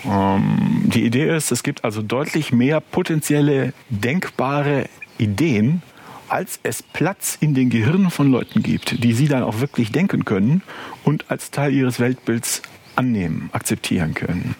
Ähm, 0.03 0.83
Die 0.83 1.05
Idee 1.05 1.33
ist, 1.33 1.53
es 1.53 1.63
gibt 1.63 1.85
also 1.85 2.01
deutlich 2.01 2.51
mehr 2.51 2.81
potenzielle 2.81 3.71
denkbare 3.89 4.89
Ideen, 5.17 5.81
als 6.29 6.59
es 6.63 6.83
Platz 6.83 7.37
in 7.39 7.53
den 7.53 7.69
Gehirnen 7.69 8.09
von 8.09 8.31
Leuten 8.31 8.63
gibt, 8.63 9.03
die 9.03 9.13
sie 9.13 9.27
dann 9.27 9.43
auch 9.43 9.59
wirklich 9.59 9.91
denken 9.91 10.25
können 10.25 10.61
und 11.03 11.29
als 11.29 11.51
Teil 11.51 11.73
ihres 11.73 11.99
Weltbilds 11.99 12.61
annehmen, 12.95 13.49
akzeptieren 13.51 14.13
können. 14.13 14.55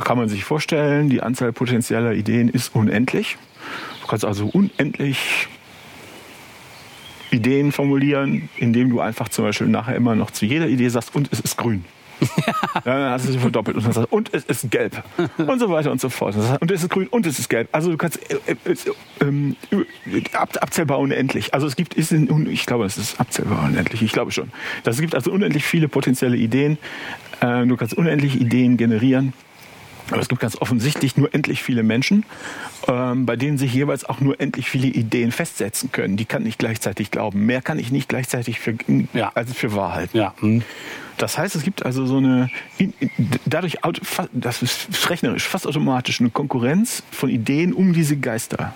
Kann 0.00 0.18
man 0.18 0.28
sich 0.28 0.44
vorstellen, 0.44 1.08
die 1.08 1.22
Anzahl 1.22 1.52
potenzieller 1.52 2.12
Ideen 2.12 2.48
ist 2.48 2.74
unendlich. 2.74 3.36
Du 4.02 4.08
kannst 4.08 4.24
also 4.24 4.46
unendlich 4.46 5.48
Ideen 7.30 7.72
formulieren, 7.72 8.48
indem 8.56 8.90
du 8.90 9.00
einfach 9.00 9.28
zum 9.28 9.44
Beispiel 9.44 9.68
nachher 9.68 9.96
immer 9.96 10.14
noch 10.14 10.30
zu 10.30 10.46
jeder 10.46 10.68
Idee 10.68 10.88
sagst, 10.88 11.14
und 11.14 11.28
es 11.32 11.40
ist 11.40 11.56
grün. 11.56 11.84
Ja, 12.46 12.80
dann 12.84 13.10
hast 13.10 13.26
du 13.28 13.32
sie 13.32 13.38
verdoppelt 13.38 13.76
und 13.76 13.92
sagst 13.92 14.12
und 14.12 14.32
es 14.32 14.44
ist 14.44 14.70
gelb 14.70 15.02
und 15.38 15.58
so 15.58 15.70
weiter 15.70 15.90
und 15.90 16.00
so 16.00 16.08
fort. 16.08 16.34
Und 16.60 16.70
es 16.70 16.82
ist 16.82 16.90
grün 16.90 17.08
und 17.08 17.26
es 17.26 17.38
ist 17.38 17.48
gelb. 17.48 17.68
Also 17.72 17.90
du 17.90 17.96
kannst 17.96 18.18
äh, 18.30 18.36
äh, 18.46 18.72
äh, 18.72 18.76
ähm, 19.20 19.56
ab, 20.32 20.56
abzählbar 20.60 20.98
unendlich. 20.98 21.54
Also 21.54 21.66
es 21.66 21.76
gibt, 21.76 21.94
ist 21.94 22.12
ich 22.12 22.66
glaube, 22.66 22.84
es 22.84 22.98
ist 22.98 23.20
abzählbar 23.20 23.64
unendlich. 23.64 24.02
Ich 24.02 24.12
glaube 24.12 24.32
schon. 24.32 24.50
Das, 24.82 24.96
es 24.96 25.00
gibt 25.00 25.14
also 25.14 25.30
unendlich 25.32 25.64
viele 25.64 25.88
potenzielle 25.88 26.36
Ideen. 26.36 26.78
Äh, 27.40 27.66
du 27.66 27.76
kannst 27.76 27.94
unendlich 27.94 28.40
Ideen 28.40 28.76
generieren. 28.76 29.32
Aber 30.10 30.20
es 30.20 30.28
gibt 30.28 30.42
ganz 30.42 30.60
offensichtlich 30.60 31.16
nur 31.16 31.32
endlich 31.34 31.62
viele 31.62 31.82
Menschen, 31.82 32.26
ähm, 32.88 33.24
bei 33.24 33.36
denen 33.36 33.56
sich 33.56 33.72
jeweils 33.72 34.04
auch 34.04 34.20
nur 34.20 34.38
endlich 34.38 34.68
viele 34.68 34.88
Ideen 34.88 35.32
festsetzen 35.32 35.92
können. 35.92 36.18
Die 36.18 36.26
kann 36.26 36.42
nicht 36.42 36.58
gleichzeitig 36.58 37.10
glauben. 37.10 37.46
Mehr 37.46 37.62
kann 37.62 37.78
ich 37.78 37.90
nicht 37.90 38.08
gleichzeitig 38.10 38.60
für, 38.60 38.74
Ja. 39.14 39.32
also 39.34 39.54
für 39.54 39.74
wahr 39.74 39.94
halten. 39.94 40.16
Ja. 40.18 40.34
hm. 40.40 40.62
Das 41.16 41.38
heißt, 41.38 41.54
es 41.54 41.62
gibt 41.62 41.84
also 41.84 42.06
so 42.06 42.16
eine, 42.16 42.50
in- 42.78 42.92
in- 42.98 43.10
dadurch, 43.46 43.78
das 44.32 44.62
ist 44.62 45.10
rechnerisch, 45.10 45.46
fast 45.46 45.66
automatisch 45.66 46.20
eine 46.20 46.30
Konkurrenz 46.30 47.02
von 47.10 47.30
Ideen 47.30 47.72
um 47.72 47.92
diese 47.92 48.16
Geister. 48.16 48.74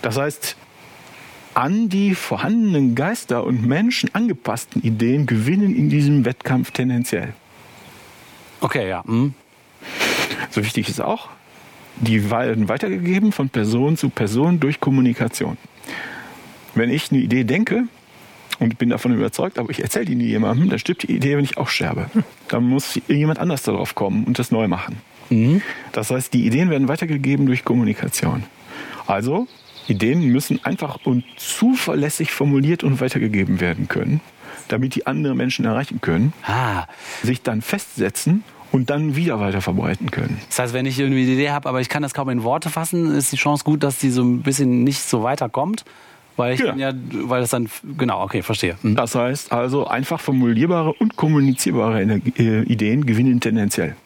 Das 0.00 0.16
heißt, 0.16 0.56
an 1.54 1.88
die 1.88 2.14
vorhandenen 2.14 2.94
Geister 2.94 3.44
und 3.44 3.66
Menschen 3.66 4.14
angepassten 4.14 4.82
Ideen 4.82 5.26
gewinnen 5.26 5.74
in 5.76 5.90
diesem 5.90 6.24
Wettkampf 6.24 6.70
tendenziell. 6.70 7.34
Okay, 8.60 8.88
ja. 8.88 9.04
hm. 9.04 9.34
So 10.50 10.62
wichtig 10.64 10.88
ist 10.88 11.00
auch, 11.00 11.28
die 11.96 12.30
werden 12.30 12.68
weitergegeben 12.68 13.32
von 13.32 13.48
Person 13.48 13.96
zu 13.96 14.08
Person 14.08 14.60
durch 14.60 14.80
Kommunikation. 14.80 15.58
Wenn 16.74 16.90
ich 16.90 17.10
eine 17.10 17.20
Idee 17.20 17.44
denke 17.44 17.84
und 18.62 18.78
bin 18.78 18.88
davon 18.90 19.12
überzeugt, 19.14 19.58
aber 19.58 19.70
ich 19.70 19.82
erzähle 19.82 20.04
die 20.06 20.14
nie 20.14 20.26
jemandem, 20.26 20.68
dann 20.70 20.78
stirbt 20.78 21.02
die 21.02 21.12
Idee, 21.12 21.36
wenn 21.36 21.44
ich 21.44 21.58
auch 21.58 21.68
sterbe. 21.68 22.06
Dann 22.48 22.64
muss 22.64 22.98
jemand 23.08 23.38
anders 23.38 23.62
darauf 23.62 23.94
kommen 23.94 24.24
und 24.24 24.38
das 24.38 24.50
neu 24.50 24.68
machen. 24.68 24.96
Das 25.92 26.10
heißt, 26.10 26.32
die 26.34 26.46
Ideen 26.46 26.68
werden 26.70 26.88
weitergegeben 26.88 27.46
durch 27.46 27.64
Kommunikation. 27.64 28.42
Also, 29.06 29.46
Ideen 29.88 30.20
müssen 30.30 30.60
einfach 30.64 30.98
und 31.04 31.24
zuverlässig 31.36 32.30
formuliert 32.32 32.84
und 32.84 33.00
weitergegeben 33.00 33.58
werden 33.60 33.88
können, 33.88 34.20
damit 34.68 34.94
die 34.94 35.06
andere 35.06 35.34
Menschen 35.34 35.64
erreichen 35.64 36.00
können, 36.02 36.34
Ah, 36.46 36.84
sich 37.22 37.40
dann 37.42 37.62
festsetzen 37.62 38.44
und 38.72 38.90
dann 38.90 39.16
wieder 39.16 39.40
weiter 39.40 39.60
verbreiten 39.62 40.10
können. 40.10 40.38
das 40.48 40.58
heißt, 40.58 40.74
wenn 40.74 40.86
ich 40.86 40.98
irgendwie 40.98 41.22
eine 41.22 41.32
Idee 41.32 41.50
habe, 41.50 41.68
aber 41.68 41.80
ich 41.80 41.88
kann 41.88 42.02
das 42.02 42.12
kaum 42.14 42.28
in 42.28 42.42
Worte 42.42 42.68
fassen, 42.70 43.14
ist 43.14 43.32
die 43.32 43.36
Chance 43.36 43.64
gut, 43.64 43.82
dass 43.82 43.98
die 43.98 44.10
so 44.10 44.22
ein 44.22 44.42
bisschen 44.42 44.84
nicht 44.84 45.00
so 45.00 45.22
weiterkommt, 45.22 45.84
weil 46.36 46.54
ich 46.54 46.60
Ja. 46.60 46.66
dann 46.66 46.78
ja, 46.78 46.92
weil 47.28 47.40
das 47.40 47.50
dann 47.50 47.68
genau, 47.98 48.22
okay, 48.22 48.42
verstehe. 48.42 48.76
Hm. 48.82 48.96
Das 48.96 49.14
heißt 49.14 49.52
also, 49.52 49.86
einfach 49.86 50.20
formulierbare 50.20 50.92
und 50.92 51.16
kommunizierbare 51.16 52.02
Energie, 52.02 52.32
äh, 52.38 52.62
Ideen 52.62 53.06
gewinnen 53.06 53.40
tendenziell. 53.40 53.96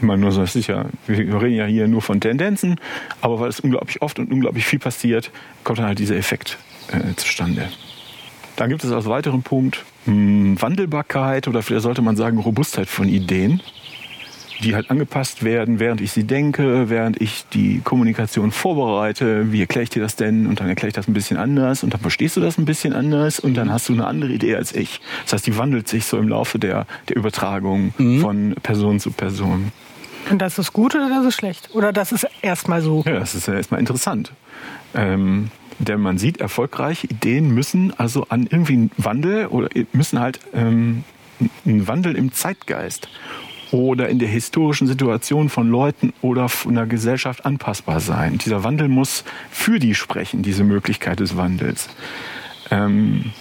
Immer 0.00 0.16
nur 0.16 0.32
so, 0.32 0.42
ist 0.42 0.54
ja, 0.66 0.86
wir 1.06 1.40
reden 1.40 1.54
ja 1.56 1.66
hier 1.66 1.86
nur 1.86 2.02
von 2.02 2.20
Tendenzen, 2.20 2.76
aber 3.20 3.38
weil 3.38 3.48
es 3.48 3.60
unglaublich 3.60 4.02
oft 4.02 4.18
und 4.18 4.32
unglaublich 4.32 4.64
viel 4.66 4.80
passiert, 4.80 5.30
kommt 5.62 5.78
dann 5.78 5.86
halt 5.86 5.98
dieser 6.00 6.16
Effekt 6.16 6.58
äh, 6.88 7.14
zustande. 7.14 7.68
Dann 8.56 8.68
gibt 8.68 8.82
es 8.82 8.90
als 8.90 9.06
weiteren 9.06 9.42
Punkt 9.42 9.84
mh, 10.06 10.60
Wandelbarkeit 10.60 11.46
oder 11.46 11.62
vielleicht 11.62 11.84
sollte 11.84 12.02
man 12.02 12.16
sagen 12.16 12.38
Robustheit 12.38 12.88
von 12.88 13.08
Ideen, 13.08 13.60
die 14.62 14.74
halt 14.74 14.90
angepasst 14.90 15.44
werden, 15.44 15.80
während 15.80 16.00
ich 16.00 16.12
sie 16.12 16.24
denke, 16.24 16.88
während 16.88 17.20
ich 17.20 17.44
die 17.52 17.80
Kommunikation 17.82 18.52
vorbereite. 18.52 19.52
Wie 19.52 19.60
erkläre 19.60 19.84
ich 19.84 19.90
dir 19.90 20.02
das 20.02 20.16
denn? 20.16 20.46
Und 20.46 20.60
dann 20.60 20.68
erkläre 20.68 20.88
ich 20.88 20.94
das 20.94 21.08
ein 21.08 21.14
bisschen 21.14 21.36
anders 21.36 21.82
und 21.82 21.92
dann 21.92 22.00
verstehst 22.00 22.36
du 22.36 22.40
das 22.40 22.58
ein 22.58 22.64
bisschen 22.64 22.92
anders 22.92 23.40
und 23.40 23.54
dann 23.54 23.72
hast 23.72 23.88
du 23.88 23.92
eine 23.92 24.06
andere 24.06 24.32
Idee 24.32 24.56
als 24.56 24.74
ich. 24.74 25.00
Das 25.24 25.34
heißt, 25.34 25.46
die 25.46 25.58
wandelt 25.58 25.88
sich 25.88 26.04
so 26.06 26.18
im 26.18 26.28
Laufe 26.28 26.58
der, 26.58 26.86
der 27.08 27.16
Übertragung 27.16 27.92
von 28.20 28.54
Person 28.62 29.00
zu 29.00 29.10
Person. 29.10 29.72
Und 30.30 30.40
das 30.40 30.58
ist 30.58 30.72
gut 30.72 30.94
oder 30.94 31.08
das 31.08 31.26
ist 31.26 31.34
schlecht? 31.34 31.70
Oder 31.74 31.92
das 31.92 32.12
ist 32.12 32.26
erstmal 32.42 32.80
so? 32.80 33.02
Ja, 33.04 33.18
das 33.18 33.34
ist 33.34 33.48
ja 33.48 33.54
erstmal 33.54 33.80
interessant. 33.80 34.32
Ähm, 34.94 35.50
denn 35.78 36.00
man 36.00 36.18
sieht, 36.18 36.40
erfolgreiche 36.40 37.08
Ideen 37.08 37.52
müssen 37.52 37.92
also 37.98 38.26
an 38.28 38.46
irgendwie 38.48 38.74
einen 38.74 38.90
Wandel 38.96 39.46
oder 39.46 39.68
müssen 39.92 40.20
halt 40.20 40.38
ähm, 40.54 41.04
einen 41.64 41.88
Wandel 41.88 42.14
im 42.14 42.32
Zeitgeist 42.32 43.08
oder 43.72 44.08
in 44.08 44.18
der 44.18 44.28
historischen 44.28 44.86
Situation 44.86 45.48
von 45.48 45.68
Leuten 45.68 46.12
oder 46.20 46.48
von 46.48 46.76
einer 46.76 46.86
Gesellschaft 46.86 47.44
anpassbar 47.44 48.00
sein. 48.00 48.38
Dieser 48.38 48.62
Wandel 48.64 48.88
muss 48.88 49.24
für 49.50 49.78
die 49.78 49.94
sprechen, 49.94 50.42
diese 50.42 50.62
Möglichkeit 50.62 51.20
des 51.20 51.36
Wandels. 51.36 51.88
Ähm, 52.70 53.32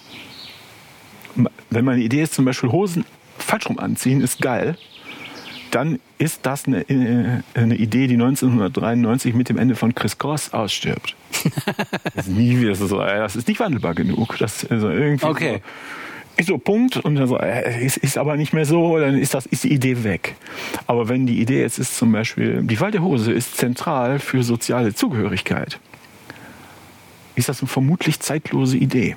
wenn 1.70 1.86
meine 1.86 2.02
Idee 2.02 2.24
ist, 2.24 2.34
zum 2.34 2.46
Beispiel 2.46 2.72
Hosen 2.72 3.06
falsch 3.38 3.68
rum 3.68 3.78
anziehen, 3.78 4.22
ist 4.22 4.42
geil, 4.42 4.78
dann 5.72 6.00
ist 6.18 6.46
das 6.46 6.66
eine, 6.66 6.82
äh, 6.90 7.42
eine 7.54 7.76
Idee, 7.76 8.08
die 8.08 8.16
1993 8.16 9.34
mit 9.34 9.50
dem 9.50 9.58
Ende 9.58 9.76
von 9.76 9.96
Chris 9.96 10.18
Cross 10.18 10.54
ausstirbt. 10.54 11.16
das, 12.16 12.28
ist 12.28 12.36
nie 12.36 12.60
wieder 12.60 12.76
so, 12.76 13.02
äh, 13.02 13.18
das 13.20 13.36
ist 13.36 13.48
nicht 13.48 13.60
wandelbar 13.60 13.96
genug. 13.96 14.38
Das 14.38 14.64
ist 14.64 14.72
also 14.72 14.90
irgendwie 14.90 15.26
Okay. 15.26 15.56
so, 15.56 15.62
ist 16.38 16.48
so 16.48 16.58
Punkt 16.58 16.98
und 16.98 17.16
dann 17.16 17.28
so, 17.28 17.38
äh, 17.38 17.84
ist, 17.86 17.98
ist 17.98 18.18
aber 18.18 18.36
nicht 18.36 18.54
mehr 18.54 18.66
so, 18.66 18.98
dann 18.98 19.18
ist 19.18 19.34
das 19.34 19.46
ist 19.46 19.64
die 19.64 19.74
Idee 19.74 20.04
weg. 20.04 20.36
Aber 20.88 21.10
wenn 21.10 21.26
die 21.26 21.40
Idee 21.40 21.62
jetzt 21.62 21.80
ist 21.80 21.98
zum 21.98 22.12
Beispiel, 22.12 22.62
die 22.64 22.80
Wahl 22.80 22.92
der 22.92 23.02
Hose 23.02 23.32
ist 23.32 23.58
zentral 23.58 24.20
für 24.20 24.44
soziale 24.44 24.94
Zugehörigkeit, 24.94 25.80
ist 27.36 27.50
das 27.50 27.62
eine 27.62 27.68
vermutlich 27.68 28.20
zeitlose 28.20 28.78
Idee. 28.78 29.16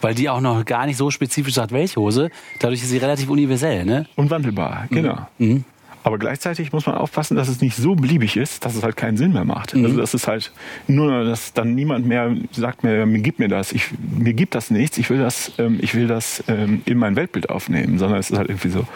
Weil 0.00 0.14
die 0.14 0.28
auch 0.28 0.40
noch 0.40 0.64
gar 0.64 0.86
nicht 0.86 0.96
so 0.96 1.10
spezifisch 1.10 1.54
sagt, 1.54 1.72
welche 1.72 2.00
Hose. 2.00 2.30
Dadurch 2.60 2.82
ist 2.82 2.90
sie 2.90 2.98
relativ 2.98 3.30
universell, 3.30 3.84
ne? 3.84 4.06
Unwandelbar, 4.14 4.86
genau. 4.90 5.26
Mhm. 5.38 5.64
Aber 6.06 6.18
gleichzeitig 6.18 6.72
muss 6.72 6.86
man 6.86 6.94
aufpassen, 6.94 7.36
dass 7.36 7.48
es 7.48 7.60
nicht 7.60 7.74
so 7.74 7.96
beliebig 7.96 8.36
ist, 8.36 8.64
dass 8.64 8.76
es 8.76 8.84
halt 8.84 8.96
keinen 8.96 9.16
Sinn 9.16 9.32
mehr 9.32 9.44
macht. 9.44 9.74
Also 9.74 9.96
dass 9.96 10.14
es 10.14 10.28
halt 10.28 10.52
nur, 10.86 11.24
dass 11.24 11.52
dann 11.52 11.74
niemand 11.74 12.06
mehr 12.06 12.32
sagt 12.52 12.84
mir, 12.84 13.04
mir 13.06 13.18
gib 13.18 13.40
mir 13.40 13.48
das, 13.48 13.72
ich, 13.72 13.88
mir 14.16 14.32
gibt 14.32 14.54
das 14.54 14.70
nichts, 14.70 14.98
ich 14.98 15.10
will 15.10 15.18
das, 15.18 15.50
ähm, 15.58 15.78
ich 15.82 15.96
will 15.96 16.06
das 16.06 16.44
ähm, 16.46 16.80
in 16.84 16.96
mein 16.98 17.16
Weltbild 17.16 17.50
aufnehmen, 17.50 17.98
sondern 17.98 18.20
es 18.20 18.30
ist 18.30 18.38
halt 18.38 18.48
irgendwie 18.48 18.68
so, 18.68 18.86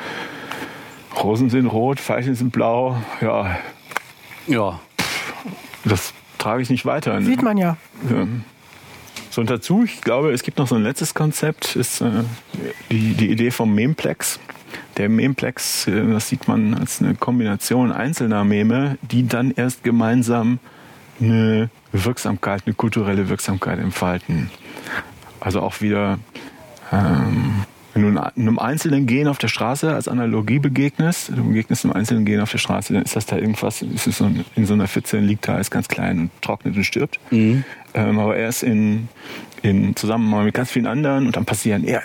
Rosen 1.21 1.51
sind 1.51 1.67
rot, 1.67 1.99
Veilchen 1.99 2.37
sind 2.37 2.53
blau, 2.53 2.97
ja, 3.21 3.59
Ja. 4.47 4.79
das 5.85 6.15
trage 6.39 6.63
ich 6.63 6.71
nicht 6.71 6.87
weiter. 6.87 7.19
ne? 7.19 7.27
Sieht 7.27 7.43
man 7.43 7.59
ja. 7.59 7.77
Ja. 8.09 8.29
So 9.31 9.41
und 9.41 9.51
dazu, 9.51 9.83
ich 9.85 10.01
glaube, 10.01 10.31
es 10.31 10.45
gibt 10.45 10.59
noch 10.59 10.69
so 10.69 10.77
ein 10.77 10.85
letztes 10.85 11.13
Konzept, 11.15 11.75
ist 11.75 12.03
äh, 12.03 12.23
die, 12.89 13.15
die 13.15 13.31
Idee 13.33 13.51
vom 13.51 13.75
Memplex. 13.75 14.39
Der 14.97 15.09
Memplex, 15.09 15.87
äh, 15.87 16.07
das 16.13 16.29
sieht 16.29 16.49
man 16.49 16.75
als 16.75 17.01
eine 17.01 17.15
Kombination 17.15 17.93
einzelner 17.93 18.45
Meme, 18.45 18.99
die 19.03 19.27
dann 19.27 19.51
erst 19.51 19.85
gemeinsam 19.85 20.59
eine 21.21 21.71
Wirksamkeit, 21.93 22.63
eine 22.67 22.75
kulturelle 22.75 23.29
Wirksamkeit 23.29 23.79
entfalten. 23.79 24.51
Also 25.41 25.61
auch 25.61 25.81
wieder 25.81 26.19
ähm, 26.93 27.65
Wenn 27.93 28.15
du 28.15 28.21
einem 28.21 28.59
einzelnen 28.59 29.07
Gen 29.07 29.27
auf 29.27 29.39
der 29.39 29.49
Straße 29.49 29.93
als 29.93 30.07
Analogie 30.07 30.61
begegnest, 30.61 31.31
du 31.31 31.45
begegnest 31.45 31.85
einem 31.85 31.95
einzelnen 31.95 32.25
Gen 32.25 32.41
auf 32.41 32.51
der 32.51 32.59
Straße, 32.59 32.93
dann 32.93 33.03
ist 33.03 33.17
das 33.17 33.27
da 33.27 33.37
irgendwas, 33.37 33.83
ist 33.83 34.07
es 34.07 34.19
so 34.19 34.31
in 34.55 34.67
so 34.67 34.75
einer 34.75 34.87
Pfütze, 34.87 35.19
liegt 35.19 35.49
da, 35.49 35.59
ist 35.59 35.71
ganz 35.71 35.89
klein 35.89 36.19
und 36.21 36.31
trocknet 36.41 36.77
und 36.77 36.85
stirbt. 36.85 37.19
Mhm. 37.31 37.65
Ähm, 37.95 38.19
aber 38.21 38.37
erst 38.37 38.63
in, 38.63 39.09
in 39.63 39.97
Zusammenhang 39.97 40.45
mit 40.45 40.55
ganz 40.55 40.71
vielen 40.71 40.87
anderen 40.87 41.27
und 41.27 41.37
dann 41.37 41.45
passieren 41.45 41.85
eher, 41.85 42.03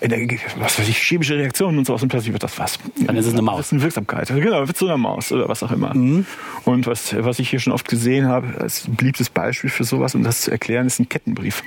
äh, 0.00 0.38
was 0.58 0.78
weiß 0.78 0.88
ich, 0.88 0.98
chemische 0.98 1.36
Reaktionen 1.36 1.78
und 1.78 1.86
sowas 1.86 2.02
und 2.02 2.08
plötzlich 2.08 2.32
wird 2.32 2.42
das 2.42 2.58
was. 2.58 2.78
Dann 3.06 3.16
ist 3.16 3.26
es 3.26 3.32
eine 3.32 3.42
Maus. 3.42 3.58
Das 3.58 3.66
ist 3.66 3.72
eine 3.72 3.82
Wirksamkeit. 3.82 4.28
Genau, 4.28 4.66
wird 4.66 4.76
zu 4.76 4.86
einer 4.86 4.98
Maus 4.98 5.32
oder 5.32 5.48
was 5.48 5.62
auch 5.62 5.72
immer. 5.72 5.94
Mhm. 5.94 6.26
Und 6.64 6.86
was, 6.86 7.14
was 7.18 7.38
ich 7.38 7.50
hier 7.50 7.60
schon 7.60 7.72
oft 7.72 7.88
gesehen 7.88 8.26
habe, 8.26 8.60
als 8.60 8.86
beliebtes 8.88 9.30
Beispiel 9.30 9.70
für 9.70 9.84
sowas, 9.84 10.14
um 10.14 10.22
das 10.22 10.42
zu 10.42 10.50
erklären, 10.50 10.86
ist 10.86 10.98
ein 10.98 11.08
Kettenbrief. 11.08 11.62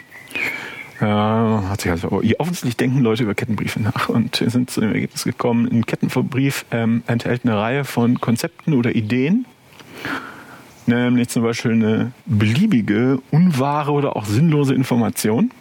Ja, 1.01 1.63
hat 1.69 1.81
sich 1.81 1.91
also, 1.91 2.21
offensichtlich 2.39 2.75
denken 2.75 2.99
Leute 2.99 3.23
über 3.23 3.33
Kettenbriefe 3.33 3.81
nach 3.81 4.09
und 4.09 4.43
sind 4.45 4.69
zu 4.69 4.81
dem 4.81 4.93
Ergebnis 4.93 5.23
gekommen, 5.23 5.65
ein 5.71 5.85
Kettenbrief 5.85 6.65
ähm, 6.71 7.03
enthält 7.07 7.45
eine 7.45 7.57
Reihe 7.57 7.85
von 7.85 8.19
Konzepten 8.19 8.73
oder 8.73 8.93
Ideen, 8.93 9.45
nämlich 10.89 11.29
zum 11.29 11.43
Beispiel 11.43 11.71
eine 11.71 12.11
beliebige, 12.25 13.19
unwahre 13.31 13.91
oder 13.91 14.15
auch 14.15 14.25
sinnlose 14.25 14.73
Information, 14.73 15.51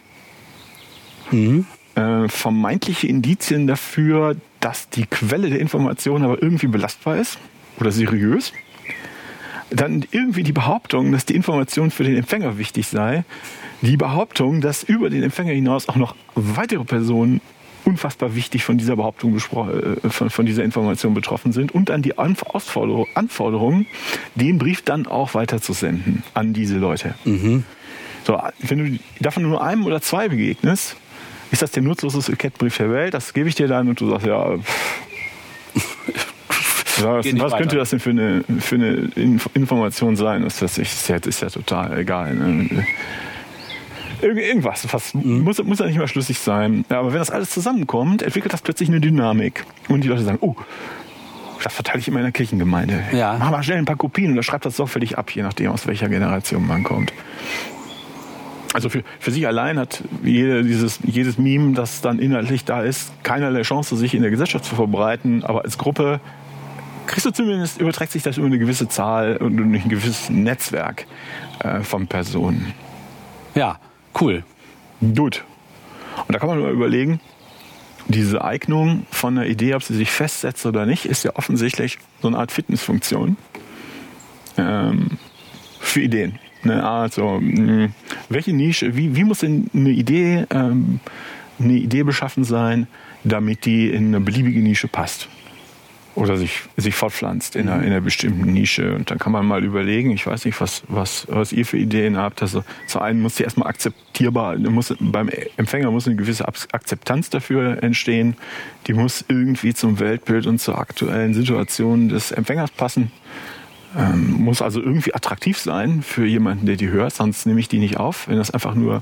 mhm. 1.31 1.65
äh, 1.95 2.27
vermeintliche 2.27 3.07
Indizien 3.07 3.67
dafür, 3.67 4.35
dass 4.59 4.89
die 4.89 5.05
Quelle 5.05 5.49
der 5.49 5.59
Information 5.59 6.23
aber 6.23 6.41
irgendwie 6.41 6.67
belastbar 6.67 7.17
ist 7.17 7.37
oder 7.79 7.91
seriös. 7.91 8.53
Dann 9.69 10.03
irgendwie 10.11 10.43
die 10.43 10.51
Behauptung, 10.51 11.11
dass 11.11 11.25
die 11.25 11.35
Information 11.35 11.91
für 11.91 12.03
den 12.03 12.17
Empfänger 12.17 12.57
wichtig 12.57 12.87
sei, 12.87 13.23
die 13.81 13.97
Behauptung, 13.97 14.61
dass 14.61 14.83
über 14.83 15.09
den 15.09 15.23
Empfänger 15.23 15.53
hinaus 15.53 15.87
auch 15.87 15.95
noch 15.95 16.15
weitere 16.35 16.83
Personen 16.83 17.39
unfassbar 17.85 18.35
wichtig 18.35 18.63
von 18.63 18.77
dieser 18.77 18.95
Behauptung 18.95 19.35
äh, 19.35 20.09
von, 20.09 20.29
von 20.29 20.45
dieser 20.45 20.63
Information 20.63 21.13
betroffen 21.13 21.51
sind 21.51 21.73
und 21.73 21.89
dann 21.89 22.01
die 22.01 22.17
Anforderung, 22.17 23.07
Anforderung, 23.15 23.85
den 24.35 24.57
Brief 24.57 24.81
dann 24.81 25.07
auch 25.07 25.33
weiterzusenden 25.33 26.23
an 26.33 26.53
diese 26.53 26.77
Leute. 26.77 27.15
Mhm. 27.25 27.63
So, 28.23 28.39
wenn 28.59 28.77
du 28.77 28.99
davon 29.19 29.43
nur 29.43 29.63
einem 29.63 29.85
oder 29.85 30.01
zwei 30.01 30.29
begegnest, 30.29 30.95
ist 31.51 31.61
das 31.61 31.71
der 31.71 31.83
nutzloseste 31.83 32.35
Kettenbrief 32.35 32.77
der 32.77 32.91
Welt. 32.91 33.13
Das 33.13 33.33
gebe 33.33 33.49
ich 33.49 33.55
dir 33.55 33.67
dann 33.67 33.87
und 33.89 33.99
du 33.99 34.09
sagst, 34.09 34.27
ja, 34.27 34.53
ja, 36.97 37.17
was, 37.17 37.25
was 37.39 37.57
könnte 37.57 37.75
das 37.77 37.89
denn 37.89 37.99
für 37.99 38.11
eine, 38.11 38.43
für 38.59 38.75
eine 38.75 39.09
Information 39.53 40.15
sein? 40.15 40.43
Das 40.43 40.61
ist 40.61 41.07
ja, 41.09 41.15
ist 41.15 41.41
ja 41.41 41.49
total 41.49 41.97
egal. 41.97 42.35
Ne? 42.35 42.85
Irgendwas, 44.21 44.85
fast, 44.85 45.15
mhm. 45.15 45.43
muss, 45.43 45.63
muss 45.63 45.79
ja 45.79 45.85
nicht 45.85 45.97
mal 45.97 46.07
schlüssig 46.07 46.39
sein. 46.39 46.85
Ja, 46.89 46.99
aber 46.99 47.13
wenn 47.13 47.19
das 47.19 47.31
alles 47.31 47.49
zusammenkommt, 47.51 48.21
entwickelt 48.21 48.53
das 48.53 48.61
plötzlich 48.61 48.89
eine 48.89 48.99
Dynamik. 48.99 49.65
Und 49.87 50.03
die 50.03 50.07
Leute 50.07 50.23
sagen, 50.23 50.39
oh, 50.41 50.55
das 51.63 51.73
verteile 51.73 51.99
ich 51.99 52.07
in 52.07 52.13
meiner 52.13 52.31
Kirchengemeinde. 52.31 53.03
Ja. 53.11 53.35
Mach 53.39 53.51
mal 53.51 53.63
schnell 53.63 53.77
ein 53.77 53.85
paar 53.85 53.97
Kopien 53.97 54.29
und 54.29 54.35
dann 54.35 54.43
schreibt 54.43 54.65
das 54.65 54.77
sorgfältig 54.77 55.17
ab, 55.17 55.31
je 55.31 55.41
nachdem, 55.41 55.71
aus 55.71 55.87
welcher 55.87 56.09
Generation 56.09 56.65
man 56.65 56.83
kommt. 56.83 57.13
Also 58.73 58.89
für, 58.89 59.03
für 59.19 59.31
sich 59.31 59.47
allein 59.47 59.79
hat 59.79 60.03
jede, 60.23 60.63
dieses, 60.63 60.99
jedes 61.03 61.37
Meme, 61.37 61.73
das 61.73 62.01
dann 62.01 62.19
inhaltlich 62.19 62.65
da 62.65 62.83
ist, 62.83 63.11
keinerlei 63.23 63.63
Chance, 63.63 63.95
sich 63.97 64.13
in 64.13 64.21
der 64.21 64.31
Gesellschaft 64.31 64.65
zu 64.65 64.75
verbreiten. 64.75 65.43
Aber 65.43 65.63
als 65.63 65.77
Gruppe 65.77 66.19
kriegst 67.07 67.25
du 67.25 67.31
zumindest, 67.31 67.81
überträgt 67.81 68.11
sich 68.11 68.21
das 68.21 68.37
über 68.37 68.45
eine 68.45 68.59
gewisse 68.59 68.87
Zahl 68.87 69.37
und 69.37 69.59
ein 69.59 69.89
gewisses 69.89 70.29
Netzwerk 70.29 71.07
äh, 71.59 71.81
von 71.81 72.07
Personen. 72.07 72.73
Ja, 73.55 73.79
Cool. 74.19 74.43
Gut. 75.01 75.43
Und 76.27 76.33
da 76.33 76.39
kann 76.39 76.49
man 76.49 76.59
mal 76.59 76.71
überlegen, 76.71 77.19
diese 78.07 78.43
Eignung 78.43 79.05
von 79.11 79.37
einer 79.37 79.47
Idee, 79.47 79.75
ob 79.75 79.83
sie 79.83 79.95
sich 79.95 80.09
festsetzt 80.11 80.65
oder 80.65 80.85
nicht, 80.85 81.05
ist 81.05 81.23
ja 81.23 81.35
offensichtlich 81.35 81.99
so 82.21 82.27
eine 82.27 82.37
Art 82.37 82.51
Fitnessfunktion 82.51 83.37
ähm, 84.57 85.17
für 85.79 86.01
Ideen. 86.01 86.39
Ne? 86.63 86.83
Also, 86.83 87.39
mh, 87.39 87.89
welche 88.29 88.51
Nische, 88.51 88.95
wie, 88.97 89.15
wie 89.15 89.23
muss 89.23 89.39
denn 89.39 89.69
eine 89.73 89.91
Idee, 89.91 90.45
ähm, 90.49 90.99
eine 91.59 91.73
Idee 91.73 92.03
beschaffen 92.03 92.43
sein, 92.43 92.87
damit 93.23 93.65
die 93.65 93.89
in 93.89 94.07
eine 94.07 94.19
beliebige 94.19 94.59
Nische 94.59 94.87
passt? 94.87 95.29
Oder 96.19 96.37
sich, 96.37 96.63
sich 96.75 96.95
fortpflanzt 96.95 97.55
in 97.55 97.69
einer, 97.69 97.77
mhm. 97.77 97.83
in 97.83 97.91
einer 97.91 98.01
bestimmten 98.01 98.51
Nische. 98.51 98.93
Und 98.93 99.09
dann 99.09 99.17
kann 99.17 99.31
man 99.31 99.45
mal 99.45 99.63
überlegen, 99.63 100.11
ich 100.11 100.27
weiß 100.27 100.45
nicht, 100.45 100.59
was, 100.59 100.83
was, 100.87 101.25
was 101.29 101.53
ihr 101.53 101.65
für 101.65 101.77
Ideen 101.77 102.17
habt. 102.17 102.41
Also 102.41 102.63
zu 102.87 102.99
einem 102.99 103.21
muss 103.21 103.35
die 103.35 103.43
erstmal 103.43 103.69
akzeptierbar, 103.69 104.57
muss, 104.57 104.93
beim 104.99 105.29
Empfänger 105.57 105.91
muss 105.91 106.07
eine 106.07 106.17
gewisse 106.17 106.47
Akzeptanz 106.47 107.29
dafür 107.29 107.81
entstehen. 107.81 108.35
Die 108.87 108.93
muss 108.93 109.23
irgendwie 109.27 109.73
zum 109.73 109.99
Weltbild 109.99 110.45
und 110.45 110.59
zur 110.59 110.77
aktuellen 110.77 111.33
Situation 111.33 112.09
des 112.09 112.31
Empfängers 112.31 112.71
passen. 112.71 113.11
Ähm, 113.97 114.33
muss 114.33 114.61
also 114.61 114.81
irgendwie 114.81 115.15
attraktiv 115.15 115.57
sein 115.57 116.03
für 116.03 116.25
jemanden, 116.25 116.67
der 116.67 116.75
die 116.75 116.89
hört, 116.89 117.13
sonst 117.13 117.47
nehme 117.47 117.59
ich 117.59 117.69
die 117.69 117.79
nicht 117.79 117.97
auf. 117.97 118.27
Wenn 118.27 118.37
das 118.37 118.51
einfach 118.51 118.75
nur 118.75 119.01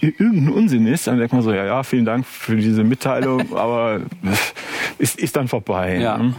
irgendein 0.00 0.50
Unsinn 0.50 0.86
ist, 0.86 1.06
dann 1.06 1.18
denkt 1.18 1.32
man 1.32 1.42
so, 1.42 1.52
ja, 1.52 1.64
ja, 1.64 1.82
vielen 1.82 2.04
Dank 2.04 2.26
für 2.26 2.56
diese 2.56 2.84
Mitteilung, 2.84 3.52
aber 3.56 4.00
ist, 4.98 5.18
ist 5.18 5.36
dann 5.36 5.48
vorbei. 5.48 5.98
Ja. 5.98 6.18
Ne? 6.18 6.34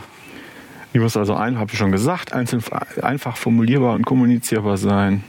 Die 0.93 0.99
muss 0.99 1.17
also 1.17 1.35
einfach, 1.35 1.61
habe 1.61 1.71
ich 1.73 1.77
schon 1.77 1.91
gesagt, 1.91 2.33
einzeln, 2.33 2.63
einfach 3.01 3.35
formulierbar 3.35 3.95
und 3.95 4.05
kommunizierbar 4.05 4.77
sein. 4.77 5.23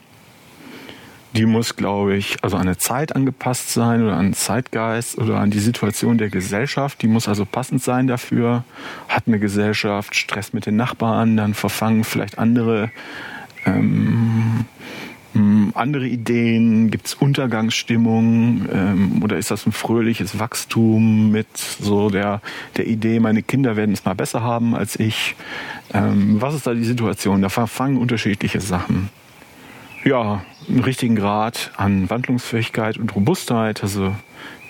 Die 1.33 1.44
muss, 1.44 1.77
glaube 1.77 2.16
ich, 2.16 2.37
also 2.42 2.57
an 2.57 2.62
eine 2.62 2.79
Zeit 2.79 3.14
angepasst 3.14 3.72
sein 3.72 4.03
oder 4.03 4.16
an 4.16 4.29
den 4.29 4.35
Zeitgeist 4.35 5.18
oder 5.18 5.38
an 5.38 5.51
die 5.51 5.59
Situation 5.59 6.16
der 6.16 6.31
Gesellschaft. 6.31 7.03
Die 7.03 7.09
muss 7.09 7.29
also 7.29 7.44
passend 7.44 7.83
sein 7.83 8.07
dafür. 8.07 8.64
Hat 9.09 9.25
eine 9.27 9.38
Gesellschaft 9.38 10.14
Stress 10.14 10.53
mit 10.55 10.64
den 10.64 10.77
Nachbarn, 10.77 11.37
dann 11.37 11.53
verfangen 11.53 12.05
vielleicht 12.05 12.38
andere 12.38 12.90
ähm, 13.66 14.64
hm, 15.37 15.72
andere 15.75 16.07
Ideen? 16.07 16.90
Gibt 16.90 17.09
es 17.09 17.14
Untergangsstimmung? 17.14 18.66
Ähm, 18.72 19.22
oder 19.22 19.37
ist 19.37 19.51
das 19.51 19.66
ein 19.66 19.72
fröhliches 19.72 20.38
Wachstum 20.38 21.31
mit 21.31 21.46
so 21.57 22.09
der, 22.09 22.40
der 22.77 22.87
Idee, 22.87 23.20
meine 23.20 23.42
Kinder 23.42 23.77
werden 23.77 23.92
es 23.92 24.05
mal 24.05 24.14
besser 24.14 24.42
haben 24.42 24.75
als 24.75 24.99
ich? 24.99 25.37
Ähm, 25.92 26.40
was 26.40 26.55
ist 26.55 26.66
da 26.66 26.72
die 26.72 26.85
Situation? 26.85 27.42
Da 27.42 27.51
verfangen 27.51 27.99
unterschiedliche 27.99 28.62
Sachen. 28.62 29.11
Ja, 30.05 30.42
einen 30.68 30.81
richtigen 30.81 31.16
Grad 31.16 31.72
an 31.77 32.09
Wandlungsfähigkeit 32.09 32.96
und 32.96 33.14
Robustheit. 33.14 33.83
Also 33.83 34.14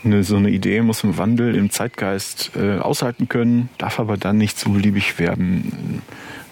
eine, 0.04 0.24
so 0.24 0.36
eine 0.36 0.50
Idee 0.50 0.82
muss 0.82 1.04
einen 1.04 1.16
Wandel 1.16 1.54
im 1.54 1.70
Zeitgeist 1.70 2.52
äh, 2.56 2.78
aushalten 2.78 3.28
können, 3.28 3.68
darf 3.78 4.00
aber 4.00 4.16
dann 4.16 4.38
nicht 4.38 4.58
zu 4.58 4.72
beliebig 4.72 5.20
werden, 5.20 6.02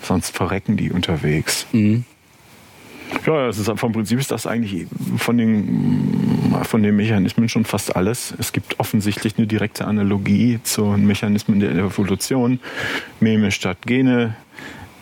sonst 0.02 0.36
verrecken 0.36 0.76
die 0.76 0.92
unterwegs. 0.92 1.66
Mhm. 1.72 2.04
Ja, 3.26 3.46
das 3.46 3.58
ist, 3.58 3.70
vom 3.76 3.92
Prinzip 3.92 4.18
ist 4.18 4.30
das 4.30 4.46
eigentlich 4.46 4.86
von 5.16 5.38
den, 5.38 6.54
von 6.62 6.82
den 6.82 6.96
Mechanismen 6.96 7.48
schon 7.48 7.64
fast 7.64 7.96
alles. 7.96 8.34
Es 8.38 8.52
gibt 8.52 8.78
offensichtlich 8.80 9.38
eine 9.38 9.46
direkte 9.46 9.86
Analogie 9.86 10.60
zu 10.62 10.84
Mechanismen 10.84 11.60
der 11.60 11.70
Evolution. 11.72 12.60
Meme 13.20 13.50
statt 13.50 13.78
Gene. 13.86 14.36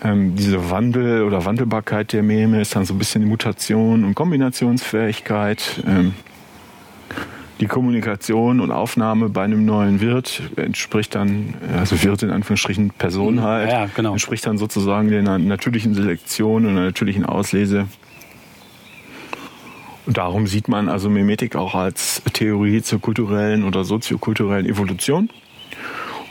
Ähm, 0.04 0.34
diese 0.34 0.70
Wandel 0.70 1.22
oder 1.22 1.44
Wandelbarkeit 1.44 2.12
der 2.12 2.22
Meme 2.22 2.60
ist 2.60 2.74
dann 2.74 2.84
so 2.84 2.94
ein 2.94 2.98
bisschen 2.98 3.24
Mutation 3.24 4.04
und 4.04 4.14
Kombinationsfähigkeit. 4.14 5.82
Ähm, 5.86 6.14
die 7.62 7.68
Kommunikation 7.68 8.59
und 8.59 8.72
Aufnahme 8.72 9.29
bei 9.29 9.44
einem 9.44 9.64
neuen 9.64 10.01
Wirt 10.01 10.42
entspricht 10.57 11.14
dann, 11.14 11.55
also 11.79 12.03
Wirt 12.03 12.25
in 12.25 12.31
Anführungsstrichen 12.31 12.90
Person 12.90 13.37
mhm. 13.37 13.42
halt, 13.42 13.70
ja, 13.70 13.87
genau. 13.94 14.12
entspricht 14.12 14.44
dann 14.46 14.59
sozusagen 14.59 15.09
der 15.09 15.22
natürlichen 15.22 15.94
Selektion 15.94 16.66
und 16.66 16.75
der 16.75 16.87
natürlichen 16.87 17.25
Auslese 17.25 17.87
und 20.07 20.16
darum 20.16 20.48
sieht 20.48 20.66
man 20.66 20.88
also 20.88 21.09
Mimetik 21.09 21.55
auch 21.55 21.77
als 21.77 22.20
Theorie 22.33 22.83
zur 22.83 23.01
kulturellen 23.01 23.62
oder 23.62 23.85
soziokulturellen 23.85 24.66
Evolution. 24.66 25.31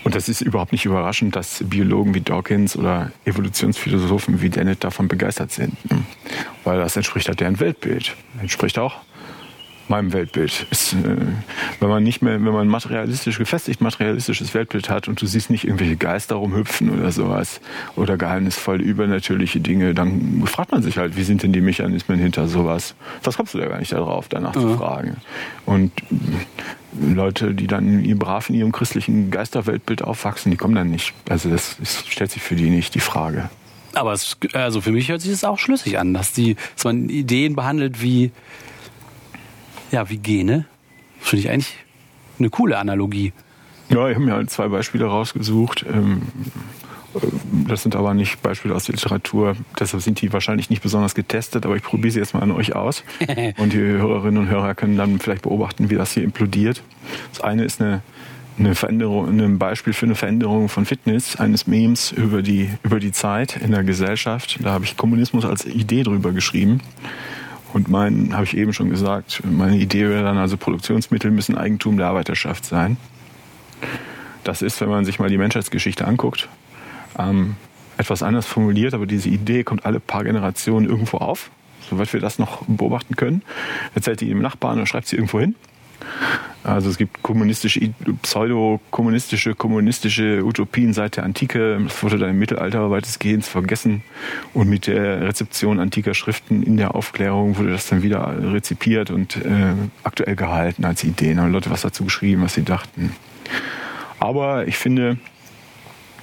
Und 0.04 0.16
das 0.16 0.28
ist 0.28 0.42
überhaupt 0.42 0.74
nicht 0.74 0.84
überraschend, 0.84 1.38
dass 1.38 1.64
Biologen 1.64 2.14
wie 2.14 2.22
Dawkins 2.22 2.76
oder 2.76 3.14
Evolutionsphilosophen 3.24 4.42
wie 4.42 4.50
Dennett 4.50 4.84
davon 4.84 5.08
begeistert 5.08 5.52
sind. 5.52 5.78
Weil 6.66 6.80
das 6.80 6.98
entspricht 6.98 7.30
halt 7.30 7.40
deren 7.40 7.62
Weltbild. 7.62 8.16
Entspricht 8.42 8.78
auch 8.78 8.98
meinem 9.92 10.14
Weltbild. 10.14 10.66
Ist, 10.72 10.94
äh, 10.94 11.18
wenn 11.80 11.90
man 11.90 12.04
nicht 12.04 12.24
mehr, 12.24 12.34
wenn 12.34 12.54
man 12.54 12.68
materialistisch, 12.68 13.38
gefestigt 13.38 13.82
materialistisches 13.82 14.56
Weltbild 14.56 14.90
hat 14.90 15.08
und 15.08 15.22
du 15.22 15.28
siehst 15.28 15.52
nicht 15.52 15.66
irgendwelche 15.66 15.98
Geister 15.98 16.36
rumhüpfen 16.36 16.90
oder 16.90 17.12
sowas 17.12 17.62
oder 17.96 18.18
geheimnisvoll 18.18 18.82
übernatürliche 18.82 19.60
Dinge, 19.60 19.94
dann 19.94 20.44
fragt 20.48 20.72
man 20.72 20.82
sich 20.82 20.98
halt, 20.98 21.16
wie 21.16 21.24
sind 21.24 21.44
denn 21.44 21.54
die 21.54 21.62
Mechanismen 21.62 22.18
hinter 22.18 22.48
sowas? 22.48 22.96
Das 23.22 23.38
kommst 23.38 23.54
du 23.54 23.60
da 23.60 23.68
gar 23.68 23.78
nicht 23.78 23.92
darauf, 23.92 24.28
danach 24.30 24.56
ja. 24.56 24.62
zu 24.62 24.78
fragen. 24.78 25.18
Und 25.68 25.92
Leute, 27.00 27.54
die 27.54 27.68
dann 27.68 28.04
brav 28.18 28.50
in 28.50 28.56
ihrem 28.56 28.72
christlichen 28.72 29.30
Geisterweltbild 29.30 30.02
aufwachsen, 30.02 30.52
die 30.52 30.58
kommen 30.58 30.76
dann 30.76 30.90
nicht. 30.90 31.14
Also 31.30 31.50
das 31.50 31.78
ist, 31.80 32.10
stellt 32.10 32.32
sich 32.32 32.42
für 32.42 32.56
die 32.56 32.70
nicht 32.70 32.96
die 32.96 33.00
Frage. 33.00 33.50
Aber 33.94 34.14
es, 34.14 34.38
also 34.54 34.80
für 34.82 34.92
mich 34.92 35.10
hört 35.10 35.22
sich 35.22 35.32
das 35.32 35.44
auch 35.44 35.60
schlüssig 35.60 36.00
an, 36.00 36.14
dass 36.14 36.32
die, 36.32 36.56
dass 36.76 36.86
man 36.86 37.10
Ideen 37.10 37.56
behandelt 37.56 38.02
wie 38.02 38.32
ja, 39.92 40.10
wie 40.10 40.18
Gene. 40.18 40.66
Finde 41.20 41.46
ich 41.46 41.52
eigentlich 41.52 41.76
eine 42.40 42.50
coole 42.50 42.78
Analogie. 42.78 43.34
Ja, 43.90 44.08
ich 44.08 44.16
habe 44.16 44.26
mir 44.26 44.34
halt 44.34 44.50
zwei 44.50 44.68
Beispiele 44.70 45.06
rausgesucht. 45.06 45.86
Ähm, 45.88 46.22
äh, 47.16 47.20
das 47.68 47.84
sind 47.84 47.96
aber 47.96 48.14
nicht 48.14 48.42
Beispiele 48.42 48.74
aus 48.74 48.86
der 48.86 48.96
Literatur, 48.96 49.56
deshalb 49.80 50.02
sind 50.02 50.22
die 50.22 50.32
wahrscheinlich 50.34 50.70
nicht 50.70 50.82
besonders 50.82 51.16
getestet, 51.16 51.66
aber 51.66 51.76
ich 51.76 51.84
probiere 51.84 52.12
sie 52.12 52.20
jetzt 52.20 52.34
mal 52.34 52.42
an 52.42 52.52
euch 52.52 52.76
aus. 52.76 53.04
Und 53.58 53.74
die 53.74 53.78
Hörerinnen 53.78 54.38
und 54.38 54.50
Hörer 54.50 54.76
können 54.76 54.98
dann 54.98 55.20
vielleicht 55.20 55.44
beobachten, 55.44 55.90
wie 55.90 55.96
das 55.96 56.14
hier 56.14 56.24
implodiert. 56.24 56.82
Das 57.32 57.42
eine 57.42 57.66
ist 57.66 57.82
eine, 57.82 58.02
eine 58.58 58.76
Veränderung, 58.76 59.28
ein 59.40 59.60
Beispiel 59.60 59.94
für 59.94 60.06
eine 60.06 60.16
Veränderung 60.16 60.70
von 60.70 60.86
Fitness 60.86 61.36
eines 61.36 61.68
Memes 61.68 62.12
über 62.12 62.42
die, 62.42 62.70
über 62.84 63.00
die 63.00 63.12
Zeit 63.12 63.58
in 63.58 63.72
der 63.72 63.84
Gesellschaft. 63.84 64.60
Da 64.62 64.72
habe 64.72 64.86
ich 64.86 64.98
Kommunismus 64.98 65.46
als 65.46 65.66
Idee 65.66 66.04
drüber 66.04 66.32
geschrieben. 66.32 66.82
Und 67.74 67.88
mein, 67.88 68.34
habe 68.34 68.44
ich 68.44 68.58
eben 68.58 68.74
schon 68.74 68.90
gesagt, 68.90 69.42
meine 69.50 69.78
Idee 69.78 70.10
wäre 70.10 70.24
dann 70.24 70.38
also, 70.38 70.58
Produktionsmittel 70.58 71.32
müssen 71.32 71.58
Eigentum 71.58 71.98
der 71.98 72.08
Arbeiterschaft 72.08 72.66
sein. 72.66 72.98
Das 74.44 74.62
ist, 74.62 74.82
wenn 74.82 74.90
man 74.90 75.06
sich 75.06 75.20
mal 75.20 75.30
die 75.30 75.38
Menschheitsgeschichte 75.38 76.06
anguckt, 76.06 76.50
ähm, 77.18 77.56
etwas 77.98 78.24
anders 78.24 78.46
formuliert, 78.46 78.94
aber 78.94 79.06
diese 79.06 79.30
Idee 79.30 79.64
kommt 79.64 79.86
alle 79.86 80.00
paar 80.00 80.24
Generationen 80.24 80.90
irgendwo 80.90 81.18
auf, 81.18 81.52
soweit 81.90 82.12
wir 82.14 82.20
das 82.20 82.40
noch 82.40 82.64
beobachten 82.68 83.16
können. 83.16 83.44
Erzählt 83.94 84.22
die 84.22 84.28
dem 84.28 84.42
Nachbarn 84.42 84.78
oder 84.78 84.88
schreibt 84.88 85.08
sie 85.08 85.16
irgendwo 85.16 85.40
hin. 85.40 85.56
Also 86.64 86.90
es 86.90 86.98
gibt 86.98 87.24
kommunistische, 87.24 87.92
pseudo-kommunistische, 88.22 89.56
kommunistische 89.56 90.44
Utopien 90.44 90.94
seit 90.94 91.18
der 91.18 91.24
Antike. 91.24 91.80
Das 91.84 92.04
wurde 92.04 92.20
dann 92.20 92.30
im 92.30 92.40
Mittelalter 92.40 92.92
weitestgehend 92.92 93.46
vergessen. 93.46 94.04
Und 94.54 94.70
mit 94.70 94.86
der 94.86 95.22
Rezeption 95.22 95.80
antiker 95.80 96.14
Schriften 96.14 96.62
in 96.62 96.78
der 96.78 96.94
Aufklärung 96.94 97.58
wurde 97.58 97.72
das 97.72 97.88
dann 97.88 98.04
wieder 98.04 98.36
rezipiert 98.54 99.10
und 99.10 99.38
äh, 99.38 99.74
aktuell 100.04 100.36
gehalten 100.36 100.86
als 100.86 101.04
Ideen. 101.04 101.38
Da 101.38 101.44
haben 101.44 101.52
Leute 101.52 101.72
was 101.72 101.82
dazu 101.82 102.04
geschrieben, 102.04 102.44
was 102.44 102.54
sie 102.54 102.64
dachten. 102.64 103.16
Aber 104.20 104.68
ich 104.68 104.78
finde, 104.78 105.18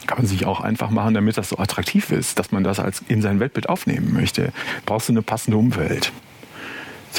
kann 0.07 0.19
man 0.19 0.27
sich 0.27 0.47
auch 0.47 0.61
einfach 0.61 0.91
machen, 0.91 1.14
damit 1.14 1.37
das 1.37 1.49
so 1.49 1.59
attraktiv 1.59 2.12
ist, 2.12 2.38
dass 2.38 2.53
man 2.53 2.62
das 2.62 2.79
als 2.79 3.03
in 3.09 3.23
sein 3.23 3.41
Weltbild 3.41 3.69
aufnehmen 3.69 4.12
möchte. 4.14 4.53
Brauchst 4.87 5.09
du 5.09 5.12
eine 5.12 5.23
passende 5.23 5.57
Umwelt. 5.57 6.12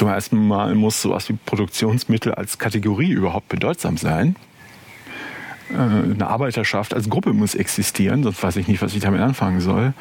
Zum 0.00 0.08
ersten 0.08 0.48
Mal 0.48 0.74
muss 0.76 1.02
sowas 1.02 1.28
wie 1.28 1.34
Produktionsmittel 1.34 2.32
als 2.32 2.58
Kategorie 2.58 3.10
überhaupt 3.10 3.50
bedeutsam 3.50 3.98
sein. 3.98 4.34
Äh, 5.70 5.74
eine 5.74 6.26
Arbeiterschaft 6.26 6.94
als 6.94 7.10
Gruppe 7.10 7.34
muss 7.34 7.54
existieren, 7.54 8.22
sonst 8.22 8.42
weiß 8.42 8.56
ich 8.56 8.66
nicht, 8.66 8.80
was 8.80 8.94
ich 8.94 9.02
damit 9.02 9.20
anfangen 9.20 9.60
soll. 9.60 9.92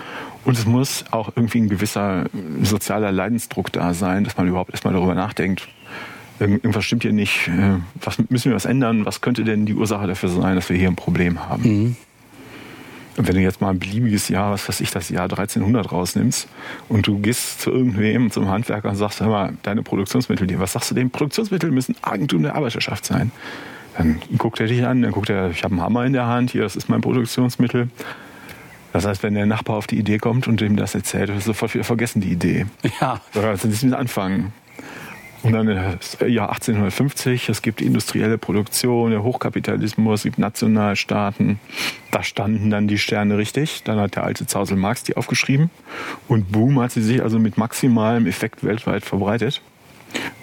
Und 0.45 0.57
es 0.57 0.65
muss 0.65 1.03
auch 1.12 1.33
irgendwie 1.35 1.57
ein 1.57 1.67
gewisser 1.67 2.27
sozialer 2.63 3.12
Leidensdruck 3.12 3.73
da 3.73 3.93
sein, 3.93 4.23
dass 4.23 4.38
man 4.38 4.47
überhaupt 4.47 4.71
erstmal 4.71 4.93
darüber 4.93 5.15
nachdenkt, 5.15 5.67
irgendwas 6.39 6.85
stimmt 6.85 7.01
hier 7.01 7.12
nicht, 7.12 7.49
äh, 7.49 7.79
was 8.01 8.19
müssen 8.29 8.51
wir 8.51 8.55
was 8.55 8.63
ändern, 8.63 9.05
was 9.05 9.19
könnte 9.19 9.43
denn 9.43 9.65
die 9.65 9.73
Ursache 9.73 10.07
dafür 10.07 10.29
sein, 10.29 10.55
dass 10.55 10.69
wir 10.69 10.77
hier 10.77 10.88
ein 10.88 10.95
Problem 10.95 11.49
haben. 11.49 11.63
Mhm. 11.63 11.95
Und 13.19 13.27
wenn 13.27 13.36
du 13.36 13.41
jetzt 13.41 13.60
mal 13.60 13.71
ein 13.71 13.79
beliebiges 13.79 14.29
Jahr, 14.29 14.53
was 14.53 14.69
weiß 14.69 14.79
ich, 14.79 14.91
das 14.91 15.10
Jahr 15.10 15.23
1300 15.23 15.91
rausnimmst 15.91 16.47
und 16.88 17.05
du 17.05 17.19
gehst 17.19 17.60
zu 17.60 17.69
irgendwem, 17.69 18.32
zum 18.32 18.47
Handwerker 18.47 18.88
und 18.88 18.95
sagst, 18.95 19.19
hör 19.19 19.27
mal, 19.27 19.53
deine 19.62 19.84
Produktionsmittel, 19.84 20.47
was 20.58 20.71
sagst 20.71 20.91
du 20.91 20.95
dem? 20.95 21.10
Produktionsmittel 21.10 21.69
müssen 21.69 21.97
Eigentum 22.01 22.43
der 22.43 22.55
Arbeiterschaft 22.55 23.03
sein. 23.03 23.34
Dann 23.97 24.21
guckt 24.38 24.62
er 24.62 24.67
dich 24.67 24.86
an, 24.86 25.01
dann 25.01 25.12
guckt 25.12 25.29
er, 25.29 25.49
ich 25.49 25.65
habe 25.65 25.73
einen 25.73 25.84
Hammer 25.84 26.05
in 26.05 26.13
der 26.13 26.27
Hand, 26.27 26.51
hier, 26.51 26.62
das 26.62 26.77
ist 26.77 26.88
mein 26.88 27.01
Produktionsmittel. 27.01 27.89
Das 28.93 29.05
heißt, 29.05 29.21
wenn 29.21 29.34
der 29.34 29.45
Nachbar 29.45 29.75
auf 29.75 29.86
die 29.86 29.99
Idee 29.99 30.17
kommt 30.17 30.47
und 30.47 30.62
dem 30.62 30.77
das 30.77 30.95
erzählt, 30.95 31.27
wird 31.27 31.43
sofort 31.43 31.73
wieder 31.73 31.84
vergessen, 31.84 32.21
die 32.21 32.32
Idee. 32.32 32.67
Ja. 33.01 33.19
Oder 33.36 33.49
also 33.49 33.67
nicht 33.67 33.84
mit 33.84 33.95
anfangen. 33.95 34.53
Und 35.41 35.54
dann 35.54 35.67
das 35.67 36.17
Jahr 36.19 36.49
1850, 36.49 37.47
es 37.47 37.62
gibt 37.62 37.82
industrielle 37.82 38.38
Produktion, 38.38 39.12
der 39.12 39.23
Hochkapitalismus, 39.23 40.19
es 40.19 40.23
gibt 40.23 40.38
Nationalstaaten. 40.38 41.60
Da 42.12 42.23
standen 42.23 42.69
dann 42.69 42.88
die 42.88 42.97
Sterne 42.97 43.38
richtig. 43.38 43.84
Dann 43.84 43.99
hat 43.99 44.15
der 44.15 44.23
alte 44.23 44.47
Zausel 44.47 44.75
Marx 44.75 45.04
die 45.04 45.15
aufgeschrieben. 45.15 45.69
Und 46.28 46.52
boom, 46.52 46.80
hat 46.82 46.91
sie 46.91 47.02
sich 47.02 47.23
also 47.23 47.39
mit 47.39 47.58
maximalem 47.58 48.28
Effekt 48.28 48.63
weltweit 48.63 49.06
verbreitet. 49.06 49.62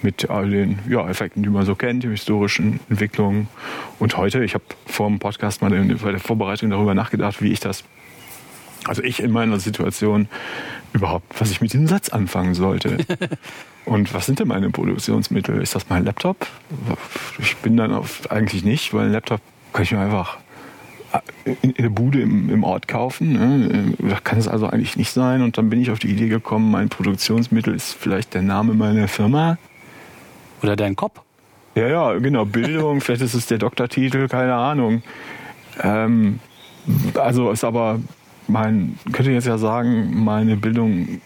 Mit 0.01 0.29
all 0.29 0.49
den 0.49 0.79
ja, 0.89 1.07
Effekten, 1.07 1.43
die 1.43 1.49
man 1.49 1.65
so 1.65 1.75
kennt, 1.75 2.03
die 2.03 2.07
historischen 2.07 2.79
Entwicklungen. 2.89 3.49
Und 3.99 4.17
heute, 4.17 4.43
ich 4.43 4.55
habe 4.55 4.63
vor 4.87 5.07
dem 5.07 5.19
Podcast 5.19 5.61
mal 5.61 5.69
bei 5.69 6.11
der 6.11 6.19
Vorbereitung 6.19 6.71
darüber 6.71 6.95
nachgedacht, 6.95 7.41
wie 7.41 7.51
ich 7.51 7.59
das 7.59 7.83
also 8.87 9.03
ich 9.03 9.21
in 9.21 9.31
meiner 9.31 9.59
Situation 9.59 10.27
überhaupt, 10.93 11.39
was 11.39 11.51
ich 11.51 11.61
mit 11.61 11.73
diesem 11.73 11.87
Satz 11.87 12.09
anfangen 12.09 12.53
sollte. 12.53 12.97
Und 13.85 14.13
was 14.13 14.25
sind 14.25 14.39
denn 14.39 14.49
meine 14.49 14.69
Produktionsmittel? 14.69 15.61
Ist 15.61 15.75
das 15.75 15.89
mein 15.89 16.03
Laptop? 16.03 16.47
Ich 17.39 17.55
bin 17.57 17.77
dann 17.77 17.93
auf, 17.93 18.29
eigentlich 18.29 18.65
nicht, 18.65 18.93
weil 18.93 19.05
ein 19.05 19.11
Laptop 19.13 19.39
kann 19.71 19.83
ich 19.83 19.91
mir 19.91 19.99
einfach 19.99 20.37
in, 21.45 21.71
in 21.71 21.83
der 21.83 21.89
Bude 21.89 22.21
im, 22.21 22.49
im 22.49 22.63
Ort 22.63 22.87
kaufen. 22.87 23.33
Ne? 23.33 23.95
Das 23.99 24.23
kann 24.23 24.37
es 24.39 24.47
also 24.47 24.67
eigentlich 24.67 24.97
nicht 24.97 25.11
sein. 25.11 25.41
Und 25.41 25.57
dann 25.57 25.69
bin 25.69 25.81
ich 25.81 25.91
auf 25.91 25.99
die 25.99 26.09
Idee 26.09 26.27
gekommen, 26.27 26.71
mein 26.71 26.89
Produktionsmittel 26.89 27.73
ist 27.73 27.93
vielleicht 27.93 28.33
der 28.33 28.41
Name 28.41 28.73
meiner 28.73 29.07
Firma. 29.07 29.57
Oder 30.61 30.75
dein 30.75 30.95
Kopf. 30.95 31.21
Ja, 31.75 31.87
ja, 31.87 32.13
genau. 32.17 32.45
Bildung, 32.45 33.01
vielleicht 33.01 33.21
ist 33.21 33.35
es 33.35 33.45
der 33.45 33.57
Doktortitel, 33.57 34.27
keine 34.27 34.55
Ahnung. 34.55 35.03
Ähm, 35.81 36.39
also 37.15 37.51
ist 37.51 37.63
aber 37.63 37.99
mein, 38.47 38.97
könnte 39.11 39.31
jetzt 39.31 39.47
ja 39.47 39.57
sagen, 39.57 40.23
meine 40.23 40.57
Bildung 40.57 41.21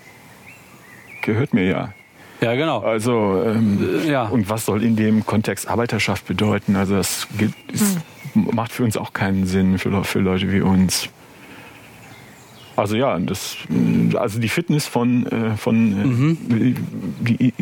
gehört 1.22 1.54
mir 1.54 1.66
ja. 1.66 1.94
Ja, 2.42 2.56
genau. 2.56 2.80
Also, 2.80 3.44
ähm, 3.46 4.02
ja. 4.08 4.24
und 4.24 4.50
was 4.50 4.66
soll 4.66 4.84
in 4.84 4.96
dem 4.96 5.26
Kontext 5.26 5.68
Arbeiterschaft 5.68 6.26
bedeuten? 6.26 6.76
Also, 6.76 6.96
das, 6.96 7.28
das 7.72 7.98
hm. 8.34 8.50
macht 8.56 8.72
für 8.72 8.84
uns 8.84 8.98
auch 8.98 9.14
keinen 9.14 9.46
Sinn, 9.46 9.78
für, 9.78 10.04
für 10.04 10.20
Leute 10.20 10.52
wie 10.52 10.62
uns. 10.62 11.10
Also 12.76 12.96
ja, 12.96 13.20
das, 13.20 13.58
also 14.16 14.40
die 14.40 14.50
Fitness 14.50 14.88
von, 14.88 15.28
äh, 15.28 15.58
von 15.58 15.76
äh, 15.76 16.06
mhm. 16.06 16.38
die, 16.42 16.74
die 17.52 17.54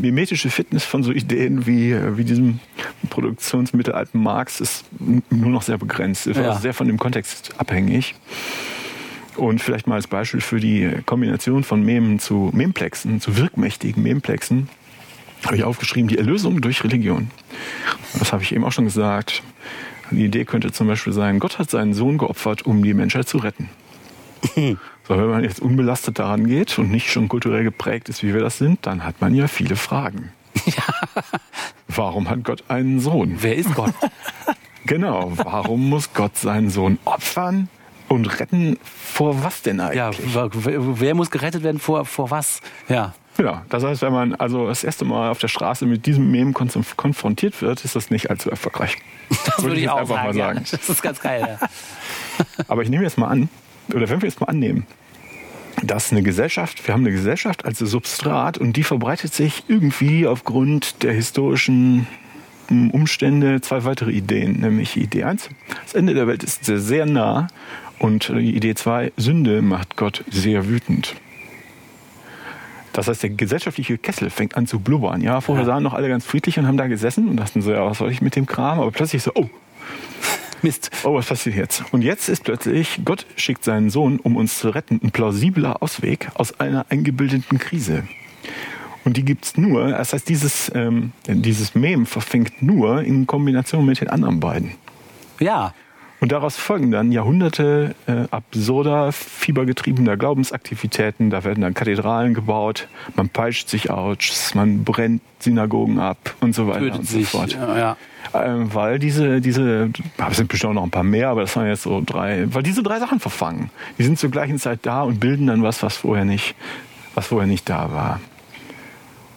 mimetische 0.00 0.50
Fitness 0.50 0.84
von 0.84 1.02
so 1.02 1.10
Ideen 1.10 1.66
wie, 1.66 1.96
wie 2.16 2.24
diesem 2.24 2.60
Produktionsmittel 3.08 3.94
alten 3.94 4.22
Marx 4.22 4.60
ist 4.60 4.84
nur 5.30 5.50
noch 5.50 5.62
sehr 5.62 5.78
begrenzt, 5.78 6.26
ist 6.26 6.36
ja. 6.36 6.50
also 6.50 6.60
sehr 6.60 6.74
von 6.74 6.86
dem 6.86 6.98
Kontext 6.98 7.54
abhängig. 7.58 8.14
Und 9.38 9.62
vielleicht 9.62 9.86
mal 9.86 9.94
als 9.94 10.08
Beispiel 10.08 10.40
für 10.40 10.58
die 10.58 10.90
Kombination 11.06 11.62
von 11.62 11.84
Memen 11.84 12.18
zu 12.18 12.50
Memplexen, 12.52 13.20
zu 13.20 13.36
wirkmächtigen 13.36 14.02
Memplexen, 14.02 14.68
habe 15.46 15.54
ich 15.54 15.62
aufgeschrieben, 15.62 16.08
die 16.08 16.18
Erlösung 16.18 16.60
durch 16.60 16.82
Religion. 16.82 17.30
Das 18.18 18.32
habe 18.32 18.42
ich 18.42 18.52
eben 18.52 18.64
auch 18.64 18.72
schon 18.72 18.86
gesagt. 18.86 19.44
Die 20.10 20.24
Idee 20.24 20.44
könnte 20.44 20.72
zum 20.72 20.88
Beispiel 20.88 21.12
sein, 21.12 21.38
Gott 21.38 21.60
hat 21.60 21.70
seinen 21.70 21.94
Sohn 21.94 22.18
geopfert, 22.18 22.66
um 22.66 22.82
die 22.82 22.94
Menschheit 22.94 23.28
zu 23.28 23.38
retten. 23.38 23.70
So, 25.06 25.16
wenn 25.16 25.30
man 25.30 25.42
jetzt 25.42 25.60
unbelastet 25.60 26.18
daran 26.18 26.46
geht 26.46 26.78
und 26.78 26.90
nicht 26.90 27.10
schon 27.10 27.28
kulturell 27.28 27.64
geprägt 27.64 28.10
ist, 28.10 28.22
wie 28.22 28.34
wir 28.34 28.42
das 28.42 28.58
sind, 28.58 28.84
dann 28.84 29.04
hat 29.04 29.22
man 29.22 29.34
ja 29.34 29.48
viele 29.48 29.74
Fragen. 29.74 30.32
Ja. 30.66 31.22
Warum 31.88 32.28
hat 32.28 32.44
Gott 32.44 32.64
einen 32.68 33.00
Sohn? 33.00 33.38
Wer 33.40 33.56
ist 33.56 33.74
Gott? 33.74 33.94
Genau, 34.84 35.32
warum 35.36 35.90
muss 35.90 36.14
Gott 36.14 36.38
seinen 36.38 36.70
Sohn 36.70 36.98
opfern? 37.04 37.68
Und 38.08 38.40
retten 38.40 38.78
vor 38.82 39.44
was 39.44 39.62
denn 39.62 39.80
eigentlich? 39.80 39.96
Ja, 39.96 40.50
wer 40.54 41.14
muss 41.14 41.30
gerettet 41.30 41.62
werden 41.62 41.78
vor, 41.78 42.04
vor 42.04 42.30
was? 42.30 42.60
Ja. 42.88 43.14
Ja, 43.38 43.64
das 43.68 43.84
heißt, 43.84 44.02
wenn 44.02 44.12
man 44.12 44.34
also 44.34 44.66
das 44.66 44.82
erste 44.82 45.04
Mal 45.04 45.30
auf 45.30 45.38
der 45.38 45.46
Straße 45.46 45.86
mit 45.86 46.06
diesem 46.06 46.28
Mem 46.30 46.54
konfrontiert 46.54 47.62
wird, 47.62 47.84
ist 47.84 47.94
das 47.94 48.10
nicht 48.10 48.30
allzu 48.30 48.50
erfolgreich. 48.50 48.96
Das 49.46 49.62
würde 49.62 49.76
ich, 49.76 49.82
ich 49.82 49.90
auch 49.90 49.98
einfach 49.98 50.16
sagen, 50.16 50.26
mal 50.26 50.34
sagen. 50.34 50.58
Ja. 50.64 50.78
Das 50.78 50.88
ist 50.88 51.02
ganz 51.02 51.20
geil. 51.20 51.58
Ja. 51.60 51.68
Aber 52.68 52.82
ich 52.82 52.88
nehme 52.88 53.04
jetzt 53.04 53.16
mal 53.16 53.28
an, 53.28 53.48
oder 53.94 54.08
wenn 54.08 54.20
wir 54.22 54.28
jetzt 54.28 54.40
mal 54.40 54.48
annehmen, 54.48 54.86
dass 55.82 56.10
eine 56.10 56.22
Gesellschaft, 56.22 56.84
wir 56.86 56.94
haben 56.94 57.02
eine 57.02 57.12
Gesellschaft 57.12 57.64
als 57.64 57.78
Substrat 57.78 58.58
und 58.58 58.72
die 58.74 58.82
verbreitet 58.82 59.32
sich 59.32 59.64
irgendwie 59.68 60.26
aufgrund 60.26 61.04
der 61.04 61.12
historischen 61.12 62.08
hm, 62.68 62.90
Umstände 62.90 63.60
zwei 63.60 63.84
weitere 63.84 64.10
Ideen, 64.10 64.60
nämlich 64.60 64.96
Idee 64.96 65.24
1, 65.24 65.50
das 65.84 65.94
Ende 65.94 66.14
der 66.14 66.26
Welt 66.26 66.42
ist 66.42 66.64
sehr, 66.64 66.80
sehr 66.80 67.06
nah 67.06 67.46
und 67.98 68.28
die 68.28 68.56
Idee 68.56 68.74
2, 68.74 69.12
Sünde 69.16 69.62
macht 69.62 69.96
Gott 69.96 70.24
sehr 70.30 70.68
wütend. 70.68 71.16
Das 72.92 73.06
heißt, 73.06 73.22
der 73.22 73.30
gesellschaftliche 73.30 73.98
Kessel 73.98 74.30
fängt 74.30 74.56
an 74.56 74.66
zu 74.66 74.80
blubbern. 74.80 75.20
Ja, 75.20 75.40
vorher 75.40 75.64
ja. 75.64 75.72
sahen 75.72 75.82
noch 75.82 75.94
alle 75.94 76.08
ganz 76.08 76.24
friedlich 76.24 76.58
und 76.58 76.66
haben 76.66 76.76
da 76.76 76.88
gesessen 76.88 77.28
und 77.28 77.36
dachten 77.36 77.62
so, 77.62 77.72
ja, 77.72 77.84
was 77.84 77.98
soll 77.98 78.10
ich 78.10 78.22
mit 78.22 78.34
dem 78.34 78.46
Kram? 78.46 78.80
Aber 78.80 78.90
plötzlich 78.90 79.22
so, 79.22 79.30
oh, 79.34 79.48
Mist. 80.62 80.90
Oh, 81.04 81.14
was 81.14 81.26
passiert 81.26 81.56
jetzt? 81.56 81.84
Und 81.92 82.02
jetzt 82.02 82.28
ist 82.28 82.44
plötzlich, 82.44 83.00
Gott 83.04 83.26
schickt 83.36 83.64
seinen 83.64 83.90
Sohn, 83.90 84.18
um 84.18 84.36
uns 84.36 84.58
zu 84.58 84.70
retten, 84.70 85.00
ein 85.02 85.10
plausibler 85.10 85.82
Ausweg 85.82 86.30
aus 86.34 86.58
einer 86.58 86.86
eingebildeten 86.88 87.58
Krise. 87.58 88.04
Und 89.04 89.16
die 89.16 89.24
gibt's 89.24 89.56
nur, 89.56 89.88
das 89.90 90.12
heißt, 90.12 90.28
dieses, 90.28 90.70
ähm, 90.74 91.12
dieses 91.26 91.74
Mem 91.74 92.06
verfängt 92.06 92.62
nur 92.62 93.02
in 93.02 93.26
Kombination 93.26 93.86
mit 93.86 94.00
den 94.00 94.08
anderen 94.08 94.40
beiden. 94.40 94.72
Ja. 95.38 95.74
Und 96.20 96.32
daraus 96.32 96.56
folgen 96.56 96.90
dann 96.90 97.12
Jahrhunderte 97.12 97.94
äh, 98.06 98.24
absurder, 98.30 99.12
fiebergetriebener 99.12 100.16
Glaubensaktivitäten. 100.16 101.30
Da 101.30 101.44
werden 101.44 101.60
dann 101.60 101.74
Kathedralen 101.74 102.34
gebaut, 102.34 102.88
man 103.14 103.28
peitscht 103.28 103.68
sich 103.68 103.90
aus, 103.90 104.54
man 104.54 104.82
brennt 104.82 105.22
Synagogen 105.38 106.00
ab 106.00 106.34
und 106.40 106.54
so 106.54 106.66
weiter 106.66 106.80
Tötet 106.80 106.98
und 106.98 107.08
so 107.08 107.22
fort. 107.22 107.52
Ja, 107.52 107.78
ja. 107.78 107.96
Ähm, 108.34 108.74
weil 108.74 108.98
diese, 108.98 109.40
diese, 109.40 109.90
es 110.28 110.36
sind 110.36 110.48
bestimmt 110.48 110.74
noch 110.74 110.82
ein 110.82 110.90
paar 110.90 111.04
mehr, 111.04 111.28
aber 111.28 111.42
das 111.42 111.54
waren 111.56 111.68
jetzt 111.68 111.82
so 111.82 112.02
drei, 112.04 112.46
weil 112.52 112.62
diese 112.62 112.82
drei 112.82 112.98
Sachen 112.98 113.20
verfangen. 113.20 113.70
Die 113.98 114.02
sind 114.02 114.18
zur 114.18 114.30
gleichen 114.30 114.58
Zeit 114.58 114.80
da 114.82 115.02
und 115.02 115.20
bilden 115.20 115.46
dann 115.46 115.62
was, 115.62 115.82
was 115.82 115.96
vorher 115.96 116.24
nicht, 116.24 116.56
was 117.14 117.28
vorher 117.28 117.46
nicht 117.46 117.68
da 117.68 117.92
war. 117.92 118.20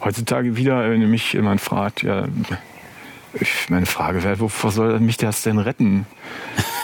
Heutzutage 0.03 0.57
wieder, 0.57 0.89
wenn 0.89 1.07
mich 1.09 1.33
jemand 1.33 1.61
fragt, 1.61 2.01
ja, 2.01 2.25
ich, 3.39 3.69
meine 3.69 3.85
Frage 3.85 4.23
wäre, 4.23 4.39
wovor 4.39 4.71
soll 4.71 4.99
mich 4.99 5.17
das 5.17 5.43
denn 5.43 5.59
retten? 5.59 6.05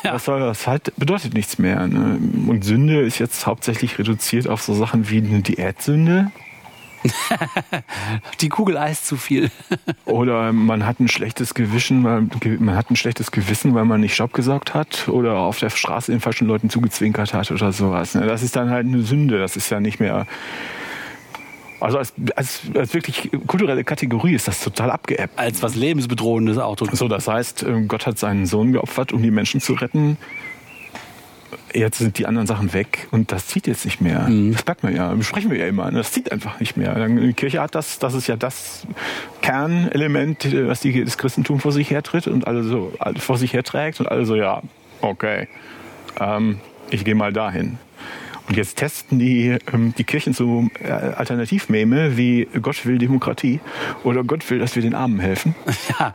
Ja. 0.03 0.13
Was 0.13 0.25
soll 0.25 0.39
das? 0.39 0.67
Halt 0.67 0.93
bedeutet 0.97 1.33
nichts 1.33 1.57
mehr. 1.57 1.87
Ne? 1.87 2.19
Und 2.47 2.63
Sünde 2.63 3.01
ist 3.01 3.17
jetzt 3.17 3.47
hauptsächlich 3.47 3.97
reduziert 3.97 4.47
auf 4.47 4.61
so 4.61 4.75
Sachen 4.75 5.09
wie 5.09 5.17
eine 5.17 5.41
Diätsünde. 5.41 6.31
Die 8.41 8.49
Kugel 8.49 8.77
Eis 8.77 9.03
zu 9.03 9.17
viel. 9.17 9.49
Oder 10.05 10.53
man 10.53 10.85
hat 10.85 10.99
ein 10.99 11.07
schlechtes 11.07 11.55
Gewissen, 11.55 12.03
weil 12.03 12.27
man 12.59 12.75
hat 12.75 12.91
ein 12.91 12.95
schlechtes 12.95 13.31
Gewissen, 13.31 13.73
weil 13.73 13.85
man 13.85 14.01
nicht 14.01 14.13
Stopp 14.13 14.33
gesaugt 14.33 14.75
hat 14.75 15.07
oder 15.09 15.37
auf 15.37 15.59
der 15.59 15.71
Straße 15.71 16.11
den 16.11 16.21
falschen 16.21 16.47
Leuten 16.47 16.69
zugezwinkert 16.69 17.33
hat 17.33 17.51
oder 17.51 17.71
sowas. 17.71 18.15
Ne? 18.15 18.25
Das 18.25 18.43
ist 18.43 18.55
dann 18.55 18.69
halt 18.69 18.85
eine 18.85 19.01
Sünde. 19.01 19.39
Das 19.39 19.57
ist 19.57 19.69
ja 19.69 19.79
nicht 19.79 19.99
mehr 19.99 20.27
also 21.79 21.97
als, 21.99 22.13
als, 22.35 22.61
als 22.73 22.93
wirklich 22.93 23.29
kulturelle 23.45 23.83
Kategorie 23.83 24.33
ist 24.33 24.47
das 24.47 24.61
total 24.63 24.91
abgeebbt. 24.91 25.37
Als 25.37 25.61
was 25.61 25.75
lebensbedrohendes 25.75 26.57
Auto. 26.57 26.87
So, 26.91 27.07
das 27.07 27.27
heißt, 27.27 27.63
ähm, 27.63 27.87
Gott 27.87 28.05
hat 28.05 28.17
seinen 28.17 28.45
Sohn 28.45 28.73
geopfert, 28.73 29.13
um 29.13 29.21
die 29.21 29.31
Menschen 29.31 29.61
zu 29.61 29.73
retten. 29.73 30.17
Jetzt 31.73 31.99
sind 31.99 32.17
die 32.17 32.25
anderen 32.25 32.47
Sachen 32.47 32.73
weg 32.73 33.07
und 33.11 33.31
das 33.31 33.47
zieht 33.47 33.67
jetzt 33.67 33.85
nicht 33.85 34.01
mehr. 34.01 34.21
Mhm. 34.21 34.53
Das 34.53 34.65
merkt 34.65 34.83
man 34.83 34.95
ja, 34.95 35.13
besprechen 35.13 35.51
wir 35.51 35.59
ja 35.59 35.67
immer. 35.67 35.91
Das 35.91 36.11
zieht 36.11 36.31
einfach 36.31 36.59
nicht 36.59 36.77
mehr. 36.77 37.07
Die 37.07 37.33
Kirche 37.33 37.61
hat 37.61 37.75
das, 37.75 37.99
das 37.99 38.13
ist 38.13 38.27
ja 38.27 38.35
das 38.35 38.87
Kernelement, 39.41 40.45
äh, 40.45 40.67
was 40.67 40.79
die, 40.79 41.03
das 41.03 41.17
Christentum 41.17 41.59
vor 41.59 41.71
sich 41.71 41.91
hertritt 41.91 42.27
und 42.27 42.47
alle 42.47 42.63
so 42.63 42.93
vor 43.17 43.37
sich 43.37 43.53
herträgt 43.53 43.99
und 43.99 44.07
alle 44.07 44.25
so, 44.25 44.35
ja, 44.35 44.61
okay, 45.01 45.47
ähm, 46.19 46.59
ich 46.89 47.05
gehe 47.05 47.15
mal 47.15 47.33
dahin. 47.33 47.77
Und 48.47 48.55
jetzt 48.55 48.77
testen 48.77 49.19
die, 49.19 49.57
ähm, 49.73 49.93
die 49.97 50.03
Kirchen 50.05 50.33
so 50.33 50.69
äh, 50.81 50.89
Alternativmeme 50.89 52.15
wie 52.15 52.47
Gott 52.61 52.85
will 52.85 52.97
Demokratie 52.97 53.59
oder 54.03 54.23
Gott 54.23 54.49
will, 54.49 54.59
dass 54.59 54.75
wir 54.75 54.81
den 54.81 54.95
Armen 54.95 55.19
helfen. 55.19 55.55
Ja. 55.99 56.13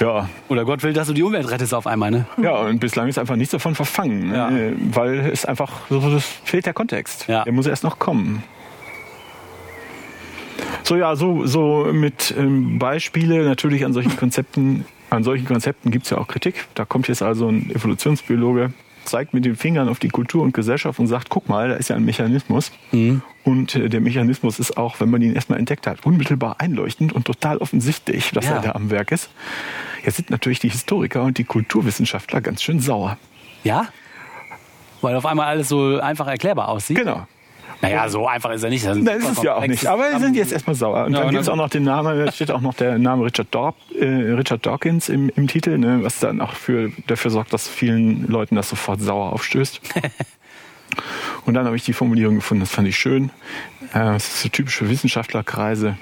ja. 0.00 0.28
Oder 0.48 0.64
Gott 0.64 0.82
will, 0.82 0.92
dass 0.92 1.06
du 1.06 1.14
die 1.14 1.22
Umwelt 1.22 1.50
rettest 1.50 1.72
auf 1.72 1.86
einmal, 1.86 2.10
ne? 2.10 2.26
Ja, 2.42 2.56
und 2.56 2.80
bislang 2.80 3.08
ist 3.08 3.18
einfach 3.18 3.36
nichts 3.36 3.52
davon 3.52 3.74
verfangen, 3.74 4.28
ne? 4.28 4.36
ja. 4.36 4.50
äh, 4.50 4.72
weil 4.92 5.30
es 5.32 5.44
einfach, 5.44 5.72
so, 5.88 6.00
das 6.10 6.24
fehlt 6.44 6.66
der 6.66 6.74
Kontext. 6.74 7.26
Ja. 7.28 7.44
Der 7.44 7.52
muss 7.52 7.66
erst 7.66 7.84
noch 7.84 7.98
kommen. 7.98 8.42
So 10.82 10.96
ja, 10.96 11.16
so, 11.16 11.46
so 11.46 11.88
mit 11.92 12.34
ähm, 12.36 12.78
Beispiele 12.78 13.44
natürlich 13.44 13.84
an 13.84 13.92
solchen 13.92 14.16
Konzepten, 14.16 14.84
an 15.10 15.24
solchen 15.24 15.46
Konzepten 15.46 15.90
gibt's 15.90 16.10
ja 16.10 16.18
auch 16.18 16.28
Kritik. 16.28 16.66
Da 16.74 16.84
kommt 16.84 17.08
jetzt 17.08 17.22
also 17.22 17.48
ein 17.48 17.70
Evolutionsbiologe 17.70 18.72
zeigt 19.06 19.34
mit 19.34 19.44
den 19.44 19.56
Fingern 19.56 19.88
auf 19.88 19.98
die 19.98 20.08
Kultur 20.08 20.42
und 20.42 20.52
Gesellschaft 20.52 20.98
und 20.98 21.06
sagt, 21.06 21.30
guck 21.30 21.48
mal, 21.48 21.68
da 21.68 21.74
ist 21.76 21.88
ja 21.88 21.96
ein 21.96 22.04
Mechanismus. 22.04 22.72
Mhm. 22.92 23.22
Und 23.44 23.74
äh, 23.74 23.88
der 23.88 24.00
Mechanismus 24.00 24.58
ist 24.58 24.76
auch, 24.76 25.00
wenn 25.00 25.10
man 25.10 25.22
ihn 25.22 25.34
erstmal 25.34 25.58
entdeckt 25.58 25.86
hat, 25.86 26.04
unmittelbar 26.04 26.56
einleuchtend 26.58 27.12
und 27.12 27.24
total 27.24 27.58
offensichtlich, 27.58 28.30
dass 28.32 28.46
ja. 28.46 28.56
er 28.56 28.62
da 28.62 28.72
am 28.72 28.90
Werk 28.90 29.12
ist. 29.12 29.30
Jetzt 30.04 30.16
sind 30.16 30.30
natürlich 30.30 30.58
die 30.58 30.68
Historiker 30.68 31.22
und 31.22 31.38
die 31.38 31.44
Kulturwissenschaftler 31.44 32.40
ganz 32.40 32.62
schön 32.62 32.80
sauer. 32.80 33.18
Ja? 33.64 33.88
Weil 35.00 35.14
auf 35.16 35.26
einmal 35.26 35.46
alles 35.46 35.68
so 35.68 35.98
einfach 36.00 36.26
erklärbar 36.26 36.68
aussieht. 36.68 36.98
Genau. 36.98 37.26
Naja, 37.82 38.08
so 38.08 38.26
einfach 38.26 38.50
ist 38.50 38.62
er 38.62 38.70
nicht. 38.70 38.86
Das 38.86 38.96
Nein, 38.98 39.18
ist 39.18 39.38
es 39.38 39.42
ja 39.42 39.56
auch 39.56 39.66
nicht. 39.66 39.86
Aber 39.86 40.10
wir 40.10 40.18
sind 40.18 40.36
jetzt 40.36 40.52
erstmal 40.52 40.74
sauer. 40.74 41.04
Und 41.04 41.12
ja, 41.12 41.20
dann 41.20 41.30
gibt 41.30 41.42
es 41.42 41.48
auch 41.48 41.56
noch 41.56 41.68
den 41.68 41.84
Namen, 41.84 42.24
da 42.24 42.32
steht 42.32 42.50
auch 42.50 42.60
noch 42.60 42.74
der 42.74 42.98
Name 42.98 43.24
Richard, 43.24 43.48
Dor 43.50 43.74
äh, 43.98 44.04
Richard 44.04 44.64
Dawkins 44.64 45.08
im, 45.08 45.30
im 45.36 45.46
Titel, 45.46 45.78
ne, 45.78 45.98
was 46.02 46.18
dann 46.18 46.40
auch 46.40 46.52
für, 46.52 46.90
dafür 47.06 47.30
sorgt, 47.30 47.52
dass 47.52 47.68
vielen 47.68 48.26
Leuten 48.26 48.56
das 48.56 48.68
sofort 48.68 49.00
sauer 49.00 49.32
aufstößt. 49.32 49.80
Und 51.44 51.54
dann 51.54 51.66
habe 51.66 51.76
ich 51.76 51.84
die 51.84 51.92
Formulierung 51.92 52.36
gefunden, 52.36 52.60
das 52.60 52.70
fand 52.70 52.88
ich 52.88 52.96
schön. 52.96 53.30
Äh, 53.92 54.00
das 54.00 54.26
ist 54.28 54.42
so 54.42 54.48
typische 54.48 54.88
Wissenschaftlerkreise. 54.88 55.96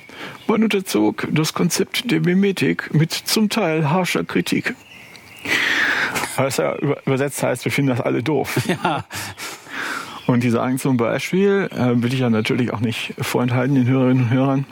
Man 0.46 0.62
unterzog 0.62 1.28
das 1.30 1.52
Konzept 1.52 2.10
der 2.10 2.20
Mimetik 2.20 2.94
mit 2.94 3.12
zum 3.12 3.48
Teil 3.48 3.90
harscher 3.90 4.24
Kritik. 4.24 4.74
Was 6.36 6.56
ja 6.56 6.76
übersetzt 7.06 7.42
heißt, 7.42 7.64
wir 7.64 7.72
finden 7.72 7.90
das 7.90 8.00
alle 8.00 8.22
doof. 8.22 8.58
Ja. 8.66 9.04
Und 10.26 10.42
die 10.42 10.50
sagen 10.50 10.78
zum 10.78 10.96
Beispiel, 10.96 11.68
äh, 11.72 12.02
will 12.02 12.12
ich 12.12 12.20
ja 12.20 12.30
natürlich 12.30 12.72
auch 12.72 12.80
nicht 12.80 13.14
vorenthalten 13.20 13.74
den 13.74 13.86
Hörerinnen 13.86 14.24
und 14.24 14.30
Hörern, 14.30 14.64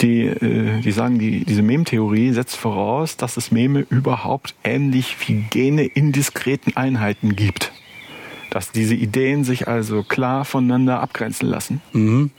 die, 0.00 0.26
äh, 0.26 0.80
die 0.80 0.92
sagen, 0.92 1.18
die, 1.18 1.44
diese 1.44 1.62
Mem-Theorie 1.62 2.32
setzt 2.32 2.56
voraus, 2.56 3.16
dass 3.16 3.36
es 3.36 3.50
Meme 3.50 3.86
überhaupt 3.88 4.54
ähnlich 4.64 5.16
wie 5.26 5.44
Gene 5.50 5.84
in 5.84 6.12
diskreten 6.12 6.76
Einheiten 6.76 7.36
gibt. 7.36 7.72
Dass 8.50 8.70
diese 8.70 8.94
Ideen 8.94 9.44
sich 9.44 9.66
also 9.66 10.02
klar 10.02 10.44
voneinander 10.44 11.00
abgrenzen 11.00 11.48
lassen, 11.48 11.80
mhm. 11.92 12.30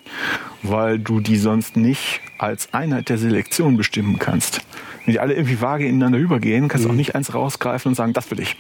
weil 0.62 1.00
du 1.00 1.20
die 1.22 1.38
sonst 1.38 1.76
nicht 1.76 2.22
als 2.38 2.72
Einheit 2.74 3.10
der 3.10 3.18
Selektion 3.18 3.78
bestimmen 3.78 4.20
kannst. 4.20 4.62
Wenn 5.06 5.14
die 5.14 5.20
alle 5.20 5.34
irgendwie 5.34 5.60
vage 5.60 5.88
ineinander 5.88 6.20
übergehen, 6.20 6.68
kannst 6.68 6.86
du 6.86 6.90
mhm. 6.90 6.94
auch 6.94 6.98
nicht 6.98 7.16
eins 7.16 7.34
rausgreifen 7.34 7.90
und 7.90 7.96
sagen, 7.96 8.14
das 8.14 8.30
will 8.30 8.40
ich. 8.40 8.56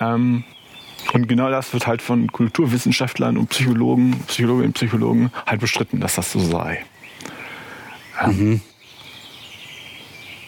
Ähm, 0.00 0.44
und 1.14 1.28
genau 1.28 1.48
das 1.48 1.72
wird 1.72 1.86
halt 1.86 2.02
von 2.02 2.30
Kulturwissenschaftlern 2.32 3.38
und 3.38 3.48
Psychologen, 3.50 4.20
Psychologinnen 4.26 4.66
und 4.66 4.72
Psychologen 4.74 5.30
halt 5.46 5.60
bestritten, 5.60 6.00
dass 6.00 6.16
das 6.16 6.32
so 6.32 6.40
sei. 6.40 6.84
Mhm. 8.26 8.60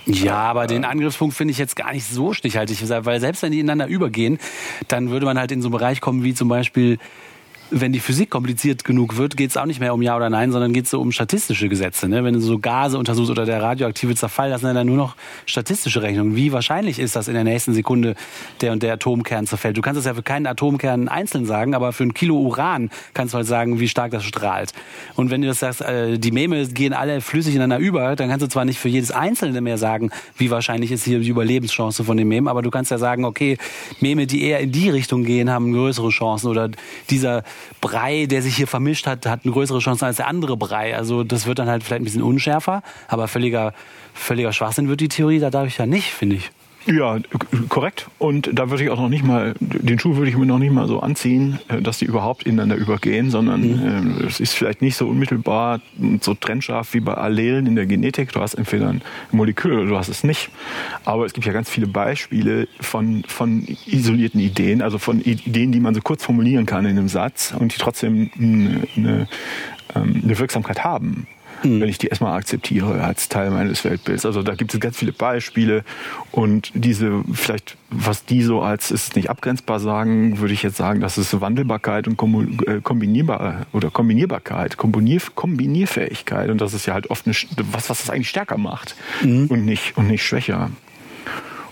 Ja, 0.07 0.39
aber 0.39 0.67
den 0.67 0.85
Angriffspunkt 0.85 1.37
finde 1.37 1.53
ich 1.53 1.59
jetzt 1.59 1.77
gar 1.77 1.93
nicht 1.93 2.07
so 2.07 2.33
stichhaltig, 2.33 2.83
weil 2.89 3.21
selbst 3.21 3.43
wenn 3.43 3.53
die 3.53 3.61
ineinander 3.61 3.87
übergehen, 3.87 4.39
dann 4.89 5.11
würde 5.11 5.25
man 5.25 5.39
halt 5.39 5.53
in 5.53 5.63
so 5.63 5.69
einen 5.69 5.73
Bereich 5.73 6.01
kommen 6.01 6.25
wie 6.25 6.35
zum 6.35 6.49
Beispiel 6.49 6.99
wenn 7.71 7.93
die 7.93 8.01
Physik 8.01 8.31
kompliziert 8.31 8.85
genug 8.85 9.17
wird, 9.17 9.37
geht 9.37 9.51
es 9.51 9.57
auch 9.57 9.67
nicht 9.67 9.81
mehr 9.81 9.93
um 9.93 10.03
Ja 10.03 10.17
oder 10.17 10.31
Nein, 10.31 10.53
sondern 10.53 10.73
geht 10.73 10.85
es 10.85 10.91
so 10.91 11.01
um 11.01 11.11
statistische 11.11 11.69
Gesetze. 11.69 12.09
Ne? 12.09 12.23
Wenn 12.23 12.35
du 12.35 12.41
so 12.41 12.59
Gase 12.59 12.99
untersuchst 12.99 13.31
oder 13.31 13.45
der 13.45 13.63
radioaktive 13.63 14.15
Zerfall, 14.15 14.51
das 14.51 14.61
sind 14.61 14.75
dann 14.75 14.87
nur 14.87 14.97
noch 14.97 15.17
statistische 15.47 16.03
Rechnungen. 16.03 16.37
Wie 16.37 16.53
wahrscheinlich 16.53 16.99
ist 16.99 17.17
das 17.17 17.29
in 17.29 17.35
der 17.35 17.45
nächsten 17.45 17.75
Sekunde 17.75 18.15
der 18.61 18.73
und 18.73 18.83
der 18.83 18.95
Atomkern 18.95 19.47
zerfällt? 19.47 19.77
Du 19.77 19.81
kannst 19.81 19.99
es 19.99 20.07
ja 20.07 20.15
für 20.15 20.23
keinen 20.23 20.47
Atomkern 20.47 21.09
einzeln 21.09 21.45
sagen, 21.47 21.75
aber 21.75 21.93
für 21.93 22.05
ein 22.05 22.15
Kilo 22.15 22.37
Uran 22.37 22.91
kannst 23.15 23.35
du 23.35 23.39
halt 23.39 23.47
sagen, 23.47 23.81
wie 23.81 23.89
stark 23.89 24.13
das 24.13 24.25
strahlt. 24.25 24.73
Und 25.17 25.31
wenn 25.31 25.43
du 25.43 25.49
das 25.49 25.59
sagst, 25.59 25.81
äh, 25.81 26.19
die 26.19 26.31
Meme 26.31 26.67
gehen 26.69 26.93
alle 26.93 27.21
flüssig 27.21 27.55
ineinander 27.55 27.85
über, 27.85 28.15
dann 28.17 28.29
kannst 28.29 28.45
du 28.45 28.49
zwar 28.49 28.65
nicht 28.65 28.79
für 28.79 28.89
jedes 28.89 29.11
Einzelne 29.11 29.61
mehr 29.61 29.79
sagen, 29.79 30.11
wie 30.37 30.51
wahrscheinlich 30.51 30.93
ist 30.93 31.05
hier 31.05 31.19
die 31.19 31.29
Überlebenschance 31.29 32.05
von 32.05 32.17
dem 32.17 32.29
Meme, 32.29 32.49
aber 32.49 32.63
du 32.63 32.71
kannst 32.71 32.91
ja 32.91 32.99
sagen, 32.99 33.25
okay, 33.25 33.59
Meme, 34.01 34.27
die 34.27 34.45
eher 34.45 34.61
in 34.61 34.71
die 34.71 34.89
Richtung 34.91 35.25
gehen, 35.25 35.51
haben 35.51 35.73
größere 35.73 36.11
Chancen 36.11 36.49
oder 36.49 36.71
dieser 37.11 37.43
Brei, 37.81 38.27
der 38.27 38.43
sich 38.43 38.57
hier 38.57 38.67
vermischt 38.67 39.07
hat, 39.07 39.27
hat 39.27 39.41
eine 39.45 39.53
größere 39.53 39.79
Chance 39.79 40.07
als 40.07 40.17
der 40.17 40.27
andere 40.27 40.57
Brei. 40.57 40.97
Also 40.97 41.25
das 41.25 41.47
wird 41.47 41.59
dann 41.59 41.69
halt 41.69 41.83
vielleicht 41.83 42.03
ein 42.03 42.05
bisschen 42.05 42.23
unschärfer, 42.23 42.83
aber 43.09 43.29
völliger, 43.29 43.75
völliger 44.15 44.53
Schwachsinn 44.53 44.89
wird 44.89 45.01
die 45.01 45.09
Theorie 45.09 45.39
da 45.39 45.51
dadurch 45.51 45.79
ja 45.79 45.87
nicht, 45.87 46.11
finde 46.11 46.37
ich. 46.37 46.51
Ja, 46.87 47.19
korrekt. 47.69 48.07
Und 48.19 48.49
da 48.53 48.71
würde 48.71 48.85
ich 48.85 48.91
auch 48.91 49.01
noch 49.01 49.09
nicht 49.09 49.25
mal, 49.25 49.55
den 49.59 49.99
Schuh 49.99 50.17
würde 50.17 50.31
ich 50.31 50.37
mir 50.37 50.47
noch 50.47 50.59
nicht 50.59 50.73
mal 50.73 50.87
so 50.87 51.01
anziehen, 51.01 51.59
äh, 51.69 51.83
dass 51.83 51.99
die 51.99 52.05
überhaupt 52.05 52.45
ineinander 52.45 52.77
übergehen, 52.77 53.31
sondern 53.31 53.61
mhm. 53.63 54.21
äh, 54.21 54.27
es 54.27 54.39
ist 54.39 54.55
vielleicht 54.55 54.83
nicht 54.83 54.97
so 54.97 55.09
unmittelbar 55.09 55.81
so 56.21 56.35
trennscharf 56.35 56.95
wie 56.95 57.01
bei 57.01 57.15
Allelen 57.15 57.67
in 57.67 57.75
der 57.75 57.87
Genetik. 57.87 58.33
Du 58.33 58.41
hast 58.41 58.55
entweder 58.55 58.89
ein 58.89 59.03
Molekül 59.33 59.73
oder 59.73 59.87
du 59.87 59.97
hast 59.99 60.09
es 60.09 60.23
nicht. 60.23 60.51
Aber 61.05 61.27
es 61.27 61.33
gibt 61.33 61.47
ja 61.47 61.53
ganz 61.53 61.69
viele 61.69 61.89
Beispiele 61.89 62.69
von, 62.81 63.25
von 63.27 63.67
isolierten 63.87 64.41
Ideen, 64.41 64.81
also 64.81 64.99
von 64.99 65.21
Ideen, 65.21 65.73
die 65.73 65.81
man 65.81 65.95
so 65.95 66.01
kurz 66.01 66.25
formulieren 66.25 66.67
kann 66.67 66.85
in 66.85 66.93
einem 66.93 67.09
Satz 67.09 67.53
und 67.59 67.75
die 67.75 67.79
trotzdem 67.79 68.31
eine, 68.39 68.83
eine, 68.97 69.29
ähm, 69.95 70.23
eine 70.25 70.39
Wirksamkeit 70.39 70.85
haben 70.85 71.27
mhm. 71.63 71.81
wenn 71.81 71.89
ich 71.89 71.99
die 71.99 72.09
erstmal 72.09 72.37
akzeptiere 72.37 73.03
als 73.03 73.29
Teil 73.29 73.51
meines 73.51 73.85
Weltbilds. 73.85 74.27
Also 74.27 74.43
da 74.43 74.55
gibt 74.55 74.75
es 74.75 74.81
ganz 74.81 74.97
viele 74.97 75.13
Beispiele 75.13 75.85
und 76.33 76.71
diese 76.75 77.23
vielleicht, 77.33 77.77
was 77.91 78.25
die 78.25 78.43
so 78.43 78.63
als 78.63 78.91
ist 78.91 79.17
nicht 79.17 79.31
abgrenzbar 79.31 79.81
sagen, 79.81 80.39
würde 80.39 80.55
ich 80.55 80.63
jetzt 80.63 80.77
sagen, 80.77 81.01
das 81.01 81.19
ist 81.19 81.41
Wandelbarkeit 81.41 82.09
und 82.09 82.21
äh, 82.67 82.81
kombinierbar 82.83 83.67
oder 83.73 83.91
Kombinierbarkeit, 83.91 84.77
Kombinier, 84.77 85.21
Kombinierfähigkeit 85.35 86.51
und 86.51 86.61
das 86.61 86.75
ist 86.75 86.87
ja 86.87 86.95
halt 86.95 87.11
oft 87.11 87.27
eine, 87.27 87.35
was, 87.73 87.91
was 87.91 88.01
das 88.01 88.11
eigentlich 88.11 88.29
stärker 88.29 88.59
macht 88.59 88.97
mhm. 89.23 89.47
und 89.47 89.65
nicht 89.65 89.97
und 89.97 90.09
nicht 90.09 90.25
schwächer. 90.25 90.71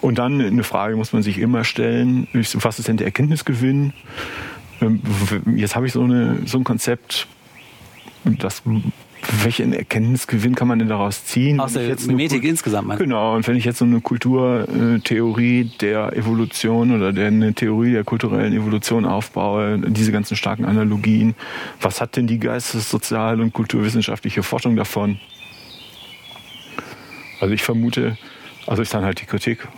Und 0.01 0.19
dann 0.19 0.39
eine 0.39 0.65
Frage 0.65 0.97
muss 0.97 1.15
man 1.15 1.23
sich 1.23 1.39
immer 1.39 1.65
stellen, 1.65 2.29
was 2.33 2.79
ist 2.79 2.89
denn 2.89 2.99
der 2.99 3.07
Erkenntnisgewinn? 3.07 3.95
Ähm, 4.83 5.01
jetzt 5.57 5.77
habe 5.77 5.87
ich 5.87 5.95
so, 5.95 6.03
eine, 6.03 6.41
so 6.45 6.59
ein 6.59 6.65
Konzept, 6.65 7.27
das 8.25 8.63
welchen 9.43 9.73
Erkenntnisgewinn 9.73 10.55
kann 10.55 10.69
man 10.69 10.79
denn 10.79 10.89
daraus 10.89 11.25
ziehen? 11.25 11.61
Aus 11.61 11.75
der 11.75 11.97
Mimetik 12.07 12.41
Kult 12.41 12.51
insgesamt. 12.51 12.89
Man. 12.89 12.99
Genau, 12.99 13.35
und 13.35 13.47
wenn 13.47 13.57
ich 13.57 13.65
jetzt 13.65 13.79
so 13.79 13.85
eine 13.85 14.01
Kulturtheorie 14.01 15.71
der 15.81 16.17
Evolution 16.17 16.95
oder 16.95 17.13
der, 17.13 17.29
eine 17.29 17.55
Theorie 17.55 17.93
der 17.93 18.05
kulturellen 18.05 18.53
Evolution 18.53 19.05
aufbaue, 19.05 19.79
diese 19.79 20.13
ganzen 20.13 20.37
starken 20.37 20.65
Analogien, 20.65 21.35
was 21.81 22.01
hat 22.01 22.17
denn 22.17 22.27
die 22.27 22.39
geistes-, 22.39 22.91
sozial- 22.91 23.41
und 23.41 23.53
kulturwissenschaftliche 23.53 24.43
Forschung 24.43 24.77
davon? 24.77 25.19
Also 27.41 27.55
ich 27.55 27.63
vermute, 27.63 28.17
Also 28.67 28.83
ist 28.83 28.95
dann 28.95 29.05
halt 29.05 29.21
die 29.21 29.27
Kritik, 29.27 29.69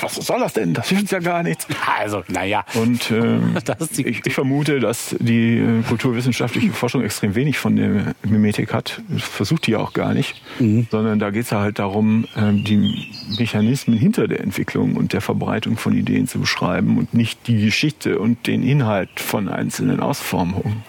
was 0.00 0.14
soll 0.14 0.40
das 0.40 0.52
denn? 0.52 0.74
Das 0.74 0.88
hilft 0.88 1.12
ja 1.12 1.18
gar 1.18 1.42
nichts. 1.42 1.66
Also, 1.98 2.22
naja. 2.28 2.64
Und 2.74 3.10
ähm, 3.10 3.56
ich, 3.96 4.26
ich 4.26 4.34
vermute, 4.34 4.80
dass 4.80 5.14
die 5.18 5.58
äh, 5.58 5.82
kulturwissenschaftliche 5.88 6.70
Forschung 6.72 7.02
extrem 7.02 7.34
wenig 7.34 7.58
von 7.58 7.76
der 7.76 8.14
Mimetik 8.22 8.72
hat. 8.72 9.02
Das 9.08 9.22
versucht 9.22 9.66
die 9.66 9.72
ja 9.72 9.78
auch 9.78 9.92
gar 9.92 10.14
nicht. 10.14 10.42
Mhm. 10.58 10.86
Sondern 10.90 11.18
da 11.18 11.30
geht 11.30 11.44
es 11.44 11.52
halt 11.52 11.78
darum, 11.78 12.26
ähm, 12.36 12.64
die 12.64 13.12
Mechanismen 13.38 13.98
hinter 13.98 14.28
der 14.28 14.40
Entwicklung 14.40 14.96
und 14.96 15.12
der 15.12 15.20
Verbreitung 15.20 15.76
von 15.76 15.96
Ideen 15.96 16.26
zu 16.26 16.38
beschreiben 16.38 16.98
und 16.98 17.14
nicht 17.14 17.46
die 17.46 17.64
Geschichte 17.64 18.18
und 18.18 18.46
den 18.46 18.62
Inhalt 18.62 19.10
von 19.16 19.48
einzelnen 19.48 20.00
Ausformungen 20.00 20.82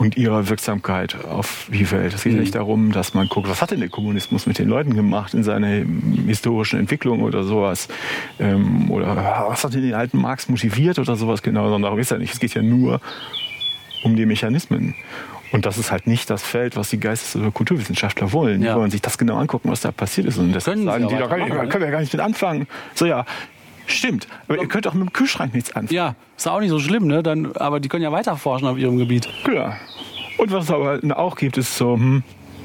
und 0.00 0.16
ihrer 0.16 0.48
Wirksamkeit 0.48 1.24
auf 1.26 1.68
die 1.70 1.88
Welt. 1.90 2.14
Es 2.14 2.24
geht 2.24 2.32
Mhm. 2.32 2.38
ja 2.38 2.40
nicht 2.42 2.54
darum, 2.54 2.90
dass 2.90 3.12
man 3.14 3.28
guckt, 3.28 3.48
was 3.48 3.60
hat 3.60 3.70
denn 3.70 3.80
der 3.80 3.90
Kommunismus 3.90 4.46
mit 4.46 4.58
den 4.58 4.68
Leuten 4.68 4.94
gemacht 4.94 5.34
in 5.34 5.42
seiner 5.44 5.84
historischen 6.26 6.78
Entwicklung 6.80 7.22
oder 7.22 7.44
sowas. 7.44 7.88
Ähm, 8.38 8.90
oder 8.90 9.14
was 9.48 9.62
hat 9.62 9.74
denn 9.74 9.82
den 9.82 9.94
alten 9.94 10.18
Marx 10.18 10.48
motiviert 10.48 10.98
oder 10.98 11.16
sowas 11.16 11.42
genau, 11.42 11.64
sondern 11.64 11.82
darum 11.82 11.98
ist 11.98 12.10
ja 12.10 12.16
nicht. 12.18 12.32
Es 12.32 12.40
geht 12.40 12.54
ja 12.54 12.62
nur 12.62 13.00
um 14.02 14.16
die 14.16 14.24
Mechanismen. 14.24 14.94
Und 15.52 15.66
das 15.66 15.76
ist 15.78 15.90
halt 15.90 16.06
nicht 16.06 16.30
das 16.30 16.42
Feld, 16.42 16.76
was 16.76 16.88
die 16.90 16.98
Geistes- 17.00 17.36
oder 17.36 17.50
Kulturwissenschaftler 17.50 18.32
wollen. 18.32 18.62
Ja. 18.62 18.72
Die 18.74 18.80
wollen 18.80 18.90
sich 18.90 19.02
das 19.02 19.18
genau 19.18 19.36
angucken, 19.36 19.70
was 19.70 19.80
da 19.82 19.90
passiert 19.92 20.28
ist. 20.28 20.38
Und 20.38 20.52
das 20.52 20.64
Können 20.64 20.84
sagen 20.84 21.08
die, 21.08 21.16
da 21.16 21.26
können, 21.26 21.48
ne? 21.48 21.68
wir 21.74 21.80
ja 21.80 21.90
gar 21.90 22.00
nicht 22.00 22.12
mit 22.12 22.22
anfangen. 22.22 22.66
So 22.94 23.04
ja, 23.04 23.26
stimmt. 23.92 24.26
Aber 24.48 24.60
ihr 24.60 24.68
könnt 24.68 24.86
auch 24.86 24.94
mit 24.94 25.08
dem 25.08 25.12
Kühlschrank 25.12 25.54
nichts 25.54 25.70
anfangen. 25.72 25.94
Ja, 25.94 26.14
ist 26.36 26.48
auch 26.48 26.60
nicht 26.60 26.70
so 26.70 26.78
schlimm, 26.78 27.06
ne? 27.06 27.22
Dann, 27.22 27.54
aber 27.56 27.80
die 27.80 27.88
können 27.88 28.02
ja 28.02 28.12
weiter 28.12 28.36
forschen 28.36 28.66
auf 28.66 28.78
ihrem 28.78 28.96
Gebiet. 28.96 29.28
Klar. 29.44 29.76
Und 30.38 30.52
was 30.52 30.64
es 30.64 30.70
aber 30.70 31.00
auch 31.18 31.36
gibt, 31.36 31.58
ist 31.58 31.76
so, 31.76 31.94
hm, 31.94 32.22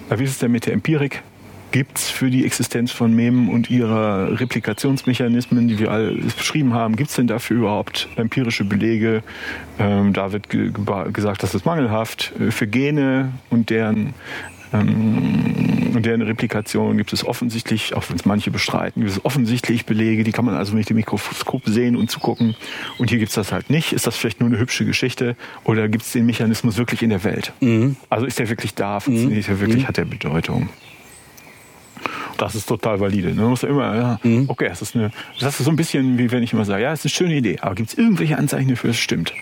wie 0.10 0.24
ist 0.24 0.32
es 0.32 0.40
denn 0.40 0.52
mit 0.52 0.66
der 0.66 0.74
Empirik? 0.74 1.24
Gibt 1.72 1.98
es 1.98 2.10
für 2.10 2.30
die 2.30 2.46
Existenz 2.46 2.92
von 2.92 3.14
Memen 3.14 3.50
und 3.50 3.70
ihrer 3.70 4.40
Replikationsmechanismen, 4.40 5.68
die 5.68 5.78
wir 5.78 5.92
alle 5.92 6.14
beschrieben 6.14 6.74
haben, 6.74 6.96
gibt 6.96 7.10
es 7.10 7.18
denn 7.18 7.28
dafür 7.28 7.58
überhaupt 7.58 8.08
empirische 8.16 8.64
Belege? 8.64 9.24
Ähm, 9.78 10.14
da 10.14 10.32
wird 10.32 10.50
ge 10.50 10.72
gesagt, 11.12 11.44
das 11.44 11.54
ist 11.54 11.66
mangelhaft. 11.66 12.32
Äh, 12.40 12.52
Für 12.52 12.66
Gene 12.66 13.34
und 13.50 13.72
deren 13.72 14.14
ähm, 14.72 15.75
und 15.96 16.06
deren 16.06 16.22
Replikation 16.22 16.98
gibt 16.98 17.14
es 17.14 17.26
offensichtlich, 17.26 17.94
auch 17.96 18.04
wenn 18.10 18.16
es 18.18 18.26
manche 18.26 18.52
bestreiten, 18.52 19.02
gibt 19.04 19.16
es 19.16 19.24
offensichtlich 19.26 19.86
Belege, 19.86 20.24
die 20.24 20.32
kann 20.32 20.46
man 20.46 20.56
also 20.56 20.76
mit 20.76 20.90
dem 20.90 20.98
Mikroskop 20.98 21.64
sehen 21.66 21.96
und 21.96 22.10
zugucken. 22.12 22.56
Und 22.98 23.10
hier 23.10 23.20
gibt 23.20 23.30
es 23.30 23.36
das 23.36 23.52
halt 23.52 23.70
nicht. 23.70 23.94
Ist 23.94 24.08
das 24.08 24.16
vielleicht 24.16 24.40
nur 24.40 24.50
eine 24.50 24.60
hübsche 24.60 24.86
Geschichte 24.86 25.36
oder 25.64 25.88
gibt 25.88 26.04
es 26.04 26.12
den 26.12 26.26
Mechanismus 26.26 26.78
wirklich 26.78 27.02
in 27.04 27.10
der 27.10 27.24
Welt? 27.24 27.54
Also 28.10 28.26
ist 28.26 28.40
der 28.40 28.50
wirklich 28.50 28.74
da? 28.76 29.00
Funktioniert 29.00 29.48
der 29.48 29.60
wirklich? 29.60 29.88
Hat 29.88 29.98
der 29.98 30.06
Bedeutung? 30.06 30.70
Das 32.38 32.54
ist 32.54 32.66
total 32.68 33.00
valide. 33.00 33.30
Ne? 33.30 33.36
Man 33.42 33.50
muss 33.52 33.62
ja 33.62 33.70
immer, 33.70 33.96
ja, 33.96 34.20
okay, 34.48 34.68
das 34.68 34.82
ist, 34.82 34.96
eine, 34.96 35.12
das 35.40 35.58
ist 35.60 35.66
so 35.66 35.72
ein 35.72 35.78
bisschen 35.78 36.18
wie 36.18 36.32
wenn 36.32 36.44
ich 36.44 36.52
immer 36.54 36.66
sage, 36.66 36.84
ja, 36.84 36.92
es 36.92 37.06
ist 37.06 37.06
eine 37.06 37.30
schöne 37.30 37.38
Idee, 37.38 37.60
aber 37.62 37.76
gibt 37.76 37.90
es 37.90 37.98
irgendwelche 37.98 38.38
Anzeichen 38.38 38.70
dafür, 38.70 38.90
es 38.90 38.98
stimmt? 38.98 39.34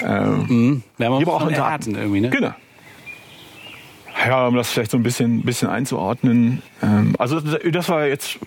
Werden 0.00 0.82
wir 0.98 1.18
Die 1.18 1.24
brauchen 1.24 1.48
Daten. 1.48 1.54
erraten 1.54 1.94
irgendwie, 1.96 2.20
ne? 2.20 2.30
Genau. 2.30 2.54
Ja, 4.26 4.46
um 4.46 4.54
das 4.54 4.70
vielleicht 4.70 4.90
so 4.90 4.96
ein 4.96 5.02
bisschen, 5.02 5.42
bisschen 5.42 5.68
einzuordnen. 5.68 6.62
Ähm, 6.82 7.14
also 7.18 7.40
das, 7.40 7.88
war 7.88 8.06
jetzt, 8.06 8.38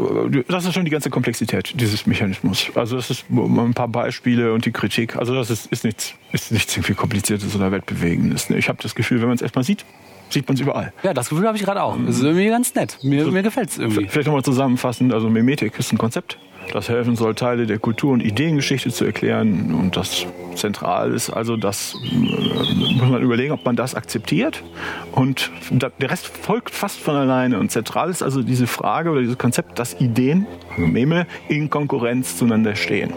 das 0.47 0.65
ist 0.65 0.73
schon 0.73 0.85
die 0.85 0.91
ganze 0.91 1.09
Komplexität 1.09 1.73
dieses 1.79 2.05
Mechanismus. 2.05 2.71
Also 2.75 2.95
das 2.95 3.09
ist 3.09 3.25
ein 3.29 3.73
paar 3.73 3.87
Beispiele 3.87 4.53
und 4.53 4.65
die 4.65 4.71
Kritik. 4.71 5.15
Also 5.17 5.35
das 5.35 5.49
ist, 5.49 5.67
ist 5.67 5.83
nichts, 5.83 6.13
ist 6.31 6.51
nichts 6.51 6.75
irgendwie 6.75 6.93
kompliziertes 6.93 7.55
oder 7.55 7.71
weltbewegendes. 7.71 8.49
ne? 8.49 8.57
Ich 8.57 8.69
habe 8.69 8.79
das 8.81 8.95
Gefühl, 8.95 9.19
wenn 9.21 9.27
man 9.27 9.35
es 9.35 9.41
erstmal 9.41 9.63
sieht, 9.63 9.85
sieht 10.29 10.47
man 10.47 10.55
es 10.55 10.61
überall. 10.61 10.93
Ja, 11.03 11.13
das 11.13 11.29
Gefühl 11.29 11.47
habe 11.47 11.57
ich 11.57 11.63
gerade 11.63 11.81
auch. 11.83 11.97
Das 12.05 12.17
ist 12.17 12.23
irgendwie 12.23 12.47
ganz 12.47 12.73
nett. 12.75 12.97
Mir, 13.03 13.25
mir 13.27 13.43
gefällt 13.43 13.69
es 13.69 13.77
irgendwie. 13.77 14.07
Vielleicht 14.07 14.27
nochmal 14.27 14.43
zusammenfassend, 14.43 15.13
also 15.13 15.29
Mimetik 15.29 15.77
ist 15.77 15.91
ein 15.91 15.97
Konzept, 15.97 16.37
das 16.73 16.89
helfen 16.89 17.15
soll, 17.15 17.35
Teile 17.35 17.65
der 17.65 17.79
Kultur- 17.79 18.13
und 18.13 18.23
Ideengeschichte 18.23 18.91
zu 18.91 19.05
erklären. 19.05 19.73
Und 19.73 19.97
das 19.97 20.25
zentral 20.55 21.13
ist 21.13 21.29
also, 21.29 21.57
das 21.57 21.95
äh, 22.03 22.93
muss 22.99 23.09
man 23.09 23.21
überlegen, 23.21 23.51
ob 23.51 23.65
man 23.65 23.75
das 23.75 23.95
akzeptiert. 23.95 24.63
Und 25.11 25.51
der 25.71 26.11
Rest 26.11 26.27
folgt 26.27 26.71
fast 26.71 26.99
von 26.99 27.15
alleine. 27.15 27.59
Und 27.59 27.71
zentral 27.71 28.09
ist 28.09 28.21
also 28.21 28.43
diese 28.43 28.67
Frage 28.67 29.09
oder 29.09 29.21
dieses 29.21 29.37
Konzept, 29.37 29.79
dass 29.79 29.99
Ideen, 29.99 30.47
Meme, 30.77 31.27
in 31.47 31.69
Konkurrenz 31.69 32.37
zueinander 32.37 32.75
stehen. 32.75 33.13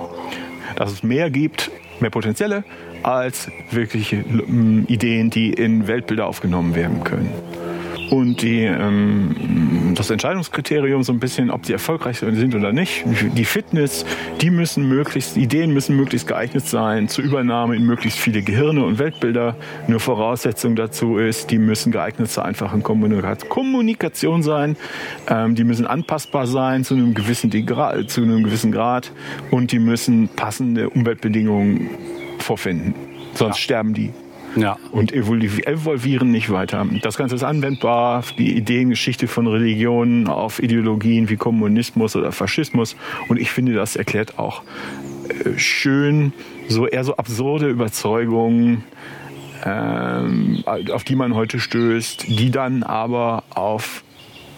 Dass 0.76 0.92
es 0.92 1.02
mehr 1.02 1.30
gibt, 1.30 1.70
mehr 2.00 2.10
potenzielle, 2.10 2.64
als 3.02 3.50
wirkliche 3.70 4.16
ähm, 4.16 4.84
Ideen, 4.88 5.30
die 5.30 5.52
in 5.52 5.86
Weltbilder 5.86 6.26
aufgenommen 6.26 6.74
werden 6.74 7.02
können. 7.04 7.30
Und 8.11 8.42
die, 8.42 8.62
ähm, 8.62 9.94
das 9.94 10.11
Entscheidungskriterium 10.11 11.05
so 11.05 11.12
ein 11.12 11.20
bisschen, 11.20 11.51
ob 11.51 11.64
sie 11.64 11.73
erfolgreich 11.73 12.18
sind 12.18 12.55
oder 12.57 12.73
nicht, 12.73 13.05
die 13.37 13.44
Fitness, 13.44 14.05
die 14.40 14.51
müssen 14.51 14.88
möglichst, 14.88 15.37
Ideen 15.37 15.73
müssen 15.73 15.96
möglichst 15.96 16.27
geeignet 16.27 16.66
sein 16.66 17.09
zur 17.09 17.25
Übernahme 17.25 17.77
in 17.77 17.87
möglichst 17.87 18.18
viele 18.18 18.42
Gehirne 18.42 18.85
und 18.85 18.99
Weltbilder. 18.99 19.55
Nur 19.87 20.01
Voraussetzung 20.01 20.75
dazu 20.75 21.18
ist, 21.18 21.53
die 21.53 21.59
müssen 21.59 21.92
geeignet 21.92 22.31
zur 22.31 22.44
einfachen 22.44 22.83
Kommunika- 22.83 23.37
Kommunikation 23.49 24.42
sein, 24.42 24.77
ähm, 25.29 25.55
die 25.55 25.62
müssen 25.62 25.87
anpassbar 25.87 26.49
sein 26.49 26.83
zu 26.83 26.94
einem 26.94 27.14
gewissen 27.14 27.51
Degra 27.51 28.07
zu 28.09 28.23
einem 28.23 28.42
gewissen 28.42 28.73
Grad. 28.73 29.12
Und 29.53 29.70
die 29.70 29.79
müssen 29.79 30.29
passende 30.35 30.90
Umweltbedingungen 30.90 31.90
vorfinden. 32.38 32.94
Sonst 33.35 33.59
sterben 33.59 33.94
die 33.94 34.11
Ja. 34.56 34.78
und 34.90 35.12
evolvieren 35.12 36.30
nicht 36.30 36.50
weiter. 36.50 36.86
Das 37.02 37.16
Ganze 37.16 37.34
ist 37.34 37.42
anwendbar 37.42 38.18
auf 38.18 38.32
die 38.32 38.56
Ideengeschichte 38.56 39.28
von 39.28 39.46
Religionen, 39.46 40.28
auf 40.28 40.62
Ideologien 40.62 41.28
wie 41.28 41.36
Kommunismus 41.36 42.16
oder 42.16 42.32
Faschismus. 42.32 42.96
Und 43.28 43.38
ich 43.38 43.50
finde, 43.50 43.74
das 43.74 43.96
erklärt 43.96 44.38
auch 44.38 44.62
äh, 45.28 45.58
schön 45.58 46.32
so 46.68 46.86
eher 46.86 47.04
so 47.04 47.16
absurde 47.16 47.68
Überzeugungen, 47.68 48.84
ähm, 49.64 50.62
auf 50.64 51.04
die 51.04 51.16
man 51.16 51.34
heute 51.34 51.60
stößt, 51.60 52.26
die 52.28 52.50
dann 52.50 52.82
aber 52.82 53.44
auf 53.50 54.02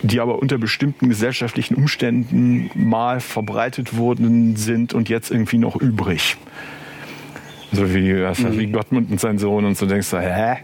die 0.02 0.20
aber 0.20 0.40
unter 0.40 0.58
bestimmten 0.58 1.08
gesellschaftlichen 1.08 1.76
Umständen 1.76 2.70
mal 2.74 3.20
verbreitet 3.20 3.96
worden 3.96 4.56
sind 4.56 4.94
und 4.94 5.08
jetzt 5.08 5.30
irgendwie 5.30 5.58
noch 5.58 5.76
übrig. 5.76 6.36
So 7.72 7.92
wie, 7.94 8.22
weiß, 8.22 8.44
wie 8.58 8.66
Gottmund 8.66 9.10
und 9.10 9.20
sein 9.20 9.38
Sohn 9.38 9.64
und 9.64 9.76
so 9.76 9.86
denkst 9.86 10.10
du, 10.10 10.18
hä? 10.20 10.56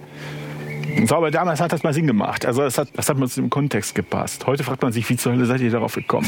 So, 1.06 1.16
aber 1.16 1.30
damals 1.30 1.60
hat 1.60 1.72
das 1.72 1.82
mal 1.82 1.92
Sinn 1.94 2.06
gemacht. 2.06 2.44
Also 2.44 2.62
das 2.62 2.76
hat, 2.76 2.88
das 2.94 3.08
hat 3.08 3.18
mal 3.18 3.28
zu 3.28 3.40
dem 3.40 3.50
Kontext 3.50 3.94
gepasst. 3.94 4.46
Heute 4.46 4.64
fragt 4.64 4.82
man 4.82 4.92
sich, 4.92 5.08
wie 5.08 5.16
zur 5.16 5.32
Hölle 5.32 5.46
seid 5.46 5.60
ihr 5.60 5.70
darauf 5.70 5.94
gekommen? 5.94 6.26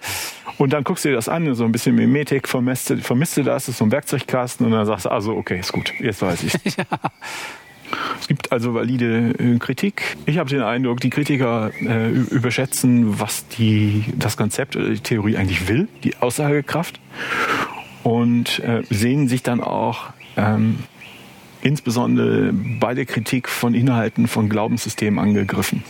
Und 0.58 0.72
dann 0.72 0.84
guckst 0.84 1.04
du 1.04 1.08
dir 1.08 1.14
das 1.14 1.28
an, 1.28 1.54
so 1.54 1.64
ein 1.64 1.72
bisschen 1.72 1.94
Mimetik, 1.96 2.46
vermisst, 2.46 2.90
du- 2.90 2.98
vermisst 2.98 3.36
du 3.38 3.42
das, 3.42 3.64
das 3.64 3.70
ist 3.70 3.78
so 3.78 3.84
ein 3.86 3.90
Werkzeugkasten 3.90 4.66
und 4.66 4.72
dann 4.72 4.84
sagst 4.86 5.06
du, 5.06 5.10
also 5.10 5.34
okay, 5.34 5.58
ist 5.58 5.72
gut, 5.72 5.92
jetzt 5.98 6.20
weiß 6.22 6.42
ich. 6.44 6.52
Es 8.20 8.26
gibt 8.28 8.52
also 8.52 8.72
valide 8.72 9.34
äh, 9.38 9.58
Kritik. 9.58 10.16
Ich 10.24 10.38
habe 10.38 10.48
den 10.48 10.62
Eindruck, 10.62 11.00
die 11.00 11.10
Kritiker 11.10 11.70
äh, 11.80 12.08
überschätzen, 12.08 13.20
was 13.20 13.46
die, 13.48 14.04
das 14.16 14.38
Konzept 14.38 14.76
oder 14.76 14.88
die 14.88 15.00
Theorie 15.00 15.36
eigentlich 15.36 15.68
will, 15.68 15.88
die 16.02 16.16
Aussagekraft. 16.16 17.00
Und 18.02 18.58
äh, 18.60 18.82
sehen 18.90 19.28
sich 19.28 19.42
dann 19.42 19.60
auch 19.60 20.06
ähm, 20.36 20.80
insbesondere 21.62 22.52
bei 22.52 22.94
der 22.94 23.06
Kritik 23.06 23.48
von 23.48 23.74
Inhalten 23.74 24.26
von 24.26 24.48
Glaubenssystemen 24.48 25.18
angegriffen. 25.20 25.84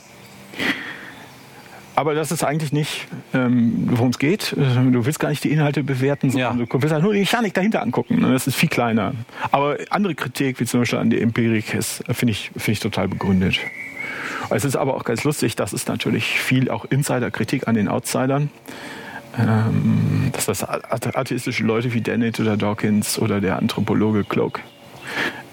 Aber 1.95 2.15
das 2.15 2.33
ist 2.33 2.43
eigentlich 2.43 2.73
nicht, 2.73 3.07
ähm, 3.35 3.87
worum 3.91 4.11
es 4.11 4.19
geht. 4.19 4.55
Du 4.57 5.05
willst 5.05 5.21
gar 5.21 5.29
nicht 5.29 5.45
die 5.45 5.51
Inhalte 5.51 5.83
bewerten, 5.85 6.31
sondern 6.31 6.59
Ja. 6.59 6.65
du 6.67 6.83
willst 6.83 6.93
halt 6.93 7.03
nur 7.03 7.13
die 7.13 7.21
Mechanik 7.21 7.53
dahinter 7.53 7.83
angucken. 7.83 8.21
Ne? 8.21 8.33
Das 8.33 8.47
ist 8.47 8.57
viel 8.57 8.71
kleiner. 8.71 9.13
Aber 9.51 9.77
andere 9.91 10.15
Kritik, 10.15 10.59
wie 10.59 10.65
zum 10.65 10.81
Beispiel 10.81 10.99
an 10.99 11.11
der 11.11 11.21
Empirik, 11.21 11.75
ist, 11.75 12.03
finde 12.11 12.33
ich, 12.33 12.51
finde 12.53 12.73
ich 12.73 12.81
total 12.81 13.09
begründet. 13.09 13.59
Es 14.49 14.65
ist 14.65 14.75
aber 14.77 14.95
auch 14.97 15.05
ganz 15.05 15.25
lustig, 15.25 15.55
dass 15.55 15.73
es 15.75 15.87
natürlich 15.87 16.25
viel 16.41 16.71
auch 16.71 16.87
Insider-Kritik 16.87 17.69
an 17.69 17.75
den 17.75 17.89
Outsidern. 17.89 18.51
Ähm, 19.39 20.31
dass 20.33 20.47
das 20.47 20.63
athe- 20.67 21.15
atheistische 21.17 21.65
Leute 21.65 21.93
wie 21.95 22.01
Dennett 22.03 22.39
oder 22.41 22.57
Dawkins 22.57 23.19
oder 23.19 23.41
der 23.41 23.57
Anthropologe 23.59 24.25
Cloak, 24.25 24.61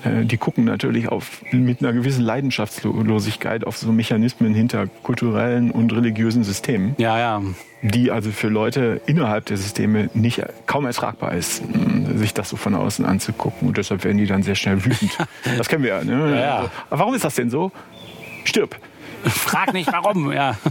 äh, 0.03 0.25
die 0.25 0.37
gucken 0.37 0.65
natürlich 0.65 1.07
auf, 1.09 1.41
mit 1.51 1.81
einer 1.81 1.93
gewissen 1.93 2.23
Leidenschaftslosigkeit 2.23 3.65
auf 3.65 3.77
so 3.77 3.91
Mechanismen 3.91 4.53
hinter 4.53 4.87
kulturellen 5.03 5.71
und 5.71 5.93
religiösen 5.93 6.43
Systemen 6.43 6.95
Ja, 6.97 7.17
ja. 7.17 7.41
die 7.81 8.11
also 8.11 8.31
für 8.31 8.49
Leute 8.49 8.99
innerhalb 9.05 9.45
der 9.45 9.55
Systeme 9.57 10.09
nicht 10.13 10.41
kaum 10.65 10.85
ertragbar 10.85 11.33
ist, 11.33 11.63
mh, 11.65 12.17
sich 12.17 12.33
das 12.33 12.49
so 12.49 12.57
von 12.57 12.75
außen 12.75 13.05
anzugucken. 13.05 13.69
Und 13.69 13.77
deshalb 13.77 14.03
werden 14.03 14.17
die 14.17 14.25
dann 14.25 14.43
sehr 14.43 14.55
schnell 14.55 14.83
wütend. 14.83 15.17
Das 15.57 15.69
kennen 15.69 15.83
wir 15.83 15.91
ja. 15.99 16.03
Ne? 16.03 16.32
Ja, 16.36 16.39
ja. 16.63 16.71
Warum 16.89 17.13
ist 17.13 17.23
das 17.23 17.36
denn 17.36 17.49
so? 17.49 17.71
Stirb. 18.43 18.75
Frag 19.23 19.73
nicht 19.73 19.91
warum, 19.91 20.32
ja. 20.34 20.57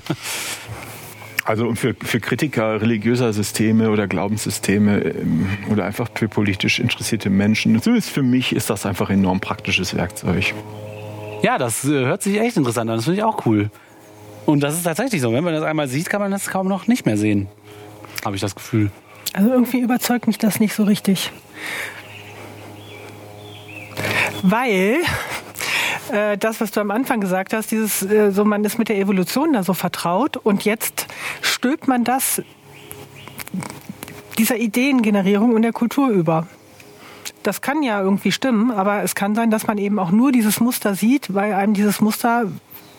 Also 1.48 1.66
und 1.66 1.76
für, 1.76 1.94
für 1.94 2.20
Kritiker 2.20 2.82
religiöser 2.82 3.32
Systeme 3.32 3.90
oder 3.90 4.06
Glaubenssysteme 4.06 4.98
ähm, 4.98 5.48
oder 5.70 5.86
einfach 5.86 6.10
für 6.14 6.28
politisch 6.28 6.78
interessierte 6.78 7.30
Menschen, 7.30 7.80
zumindest 7.80 8.10
für 8.10 8.22
mich 8.22 8.54
ist 8.54 8.68
das 8.68 8.84
einfach 8.84 9.08
ein 9.08 9.20
enorm 9.20 9.40
praktisches 9.40 9.96
Werkzeug. 9.96 10.52
Ja, 11.42 11.56
das 11.56 11.86
äh, 11.86 12.04
hört 12.04 12.22
sich 12.22 12.38
echt 12.38 12.58
interessant 12.58 12.90
an. 12.90 12.96
Das 12.96 13.06
finde 13.06 13.20
ich 13.20 13.24
auch 13.24 13.46
cool. 13.46 13.70
Und 14.44 14.60
das 14.60 14.74
ist 14.74 14.82
tatsächlich 14.82 15.22
so. 15.22 15.32
Wenn 15.32 15.42
man 15.42 15.54
das 15.54 15.62
einmal 15.62 15.88
sieht, 15.88 16.10
kann 16.10 16.20
man 16.20 16.30
das 16.30 16.50
kaum 16.50 16.68
noch 16.68 16.86
nicht 16.86 17.06
mehr 17.06 17.16
sehen. 17.16 17.48
habe 18.26 18.36
ich 18.36 18.42
das 18.42 18.54
Gefühl. 18.54 18.90
Also 19.32 19.50
irgendwie 19.50 19.80
überzeugt 19.80 20.26
mich 20.26 20.36
das 20.36 20.60
nicht 20.60 20.74
so 20.74 20.84
richtig. 20.84 21.32
Weil 24.42 24.98
äh, 26.10 26.38
das, 26.38 26.60
was 26.60 26.70
du 26.70 26.80
am 26.80 26.90
Anfang 26.90 27.20
gesagt 27.20 27.52
hast, 27.52 27.70
dieses, 27.70 28.02
äh, 28.02 28.30
so 28.30 28.44
man 28.44 28.64
ist 28.64 28.78
mit 28.78 28.88
der 28.88 28.98
Evolution 28.98 29.52
da 29.52 29.62
so 29.62 29.74
vertraut 29.74 30.36
und 30.36 30.64
jetzt 30.64 31.06
stülpt 31.40 31.88
man 31.88 32.04
das 32.04 32.42
dieser 34.38 34.56
Ideengenerierung 34.56 35.56
in 35.56 35.62
der 35.62 35.72
Kultur 35.72 36.08
über. 36.08 36.46
Das 37.42 37.60
kann 37.60 37.82
ja 37.82 38.00
irgendwie 38.00 38.32
stimmen, 38.32 38.70
aber 38.70 39.02
es 39.02 39.14
kann 39.14 39.34
sein, 39.34 39.50
dass 39.50 39.66
man 39.66 39.78
eben 39.78 39.98
auch 39.98 40.10
nur 40.10 40.32
dieses 40.32 40.60
Muster 40.60 40.94
sieht, 40.94 41.34
weil 41.34 41.54
einem 41.54 41.74
dieses 41.74 42.00
Muster 42.00 42.44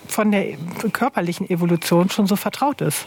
von 0.07 0.31
der 0.31 0.57
körperlichen 0.91 1.49
Evolution 1.49 2.09
schon 2.09 2.27
so 2.27 2.35
vertraut 2.35 2.81
ist. 2.81 3.05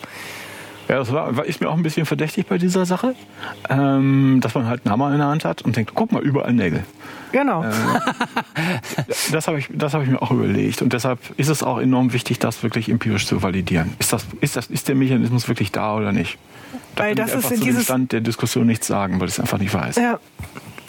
Ja, 0.93 0.99
das 0.99 1.11
war, 1.11 1.47
ist 1.47 1.63
mir 1.63 1.71
auch 1.71 1.77
ein 1.77 1.83
bisschen 1.83 2.05
verdächtig 2.05 2.49
bei 2.49 2.59
dieser 2.59 2.85
Sache, 2.85 3.15
ähm, 3.71 4.41
dass 4.43 4.55
man 4.55 4.67
halt 4.67 4.83
einen 4.85 4.93
Hammer 4.93 5.11
in 5.11 5.17
der 5.17 5.29
Hand 5.29 5.43
hat 5.43 5.63
und 5.63 5.75
denkt, 5.75 5.93
guck 5.95 6.13
mal, 6.13 6.21
überall 6.23 6.53
Nägel. 6.53 6.85
Genau. 7.33 7.65
Äh, 7.65 7.73
das 9.33 9.49
habe 9.49 9.59
ich, 9.59 9.71
das 9.73 9.95
hab 9.95 10.03
ich 10.03 10.11
mir 10.11 10.21
auch 10.21 10.31
überlegt. 10.31 10.83
Und 10.83 10.93
deshalb 10.93 11.19
ist 11.39 11.49
es 11.49 11.63
auch 11.63 11.79
enorm 11.79 12.13
wichtig, 12.13 12.41
das 12.41 12.63
wirklich 12.63 12.91
empirisch 12.91 13.27
zu 13.27 13.43
validieren. 13.43 13.95
Ist, 14.01 14.13
das, 14.13 14.27
ist, 14.43 14.57
das, 14.57 14.67
ist 14.67 14.87
der 14.87 14.95
Mechanismus 14.95 15.49
wirklich 15.49 15.73
da 15.73 15.97
oder 15.97 16.13
nicht? 16.13 16.37
Da 16.95 17.05
weil 17.05 17.15
kann 17.15 17.27
das 17.27 17.37
ist 17.37 17.49
zu 17.49 17.65
dieses 17.65 17.85
Stand 17.85 18.13
der 18.13 18.21
Diskussion 18.21 18.67
nichts 18.67 18.87
sagen, 18.87 19.19
weil 19.19 19.29
ich 19.29 19.35
es 19.37 19.41
einfach 19.41 19.57
nicht 19.57 19.73
weiß. 19.73 19.97
Ja. 19.97 20.21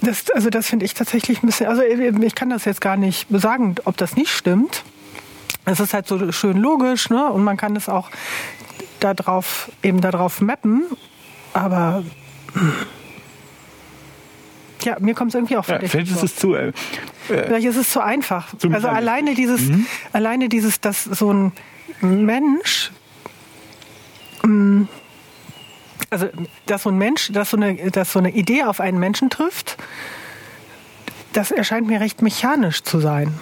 Das, 0.01 0.29
also 0.31 0.49
das 0.49 0.67
finde 0.67 0.83
ich 0.83 0.95
tatsächlich 0.95 1.41
ein 1.41 1.45
bisschen, 1.45 1.67
also 1.67 1.81
ich 1.81 2.35
kann 2.35 2.49
das 2.49 2.65
jetzt 2.65 2.81
gar 2.81 2.97
nicht 2.97 3.25
sagen, 3.29 3.75
ob 3.85 3.95
das 3.95 4.17
nicht 4.17 4.31
stimmt. 4.31 4.83
Es 5.63 5.79
ist 5.79 5.93
halt 5.93 6.07
so 6.07 6.29
schön 6.33 6.57
logisch, 6.57 7.09
ne? 7.09 7.29
Und 7.29 7.45
man 7.45 7.55
kann 7.55 7.77
es 7.77 7.87
auch 7.87 8.09
darauf 9.03 9.71
eben 9.81 10.01
darauf 10.01 10.41
mappen, 10.41 10.85
aber 11.53 12.03
ja, 14.83 14.97
mir 14.99 15.13
kommt 15.13 15.29
es 15.29 15.35
irgendwie 15.35 15.57
auch 15.57 15.67
ja, 15.67 15.79
Vielleicht 15.79 16.11
ist 16.11 16.23
es 16.23 16.35
zu. 16.35 16.55
Äh, 16.55 16.67
äh, 16.67 16.73
vielleicht 17.27 17.65
ist 17.65 17.77
es 17.77 17.89
zu 17.89 18.01
einfach. 18.01 18.53
also 18.71 18.87
alleine 18.87 19.33
dieses, 19.33 19.61
mhm. 19.61 19.85
alleine 20.11 20.49
dieses, 20.49 20.81
dass 20.81 21.03
so 21.03 21.31
ein 21.31 21.51
Mensch, 22.01 22.91
mm, 24.43 24.83
also 26.09 26.27
dass 26.65 26.83
so 26.83 26.89
ein 26.89 26.97
Mensch, 26.97 27.31
dass 27.31 27.51
so 27.51 27.57
eine, 27.57 27.75
dass 27.91 28.11
so 28.11 28.19
eine 28.19 28.31
Idee 28.31 28.63
auf 28.63 28.81
einen 28.81 28.99
Menschen 28.99 29.29
trifft, 29.29 29.77
das 31.31 31.51
erscheint 31.51 31.87
mir 31.87 31.99
recht 31.99 32.21
mechanisch 32.21 32.83
zu 32.83 32.99
sein. 32.99 33.33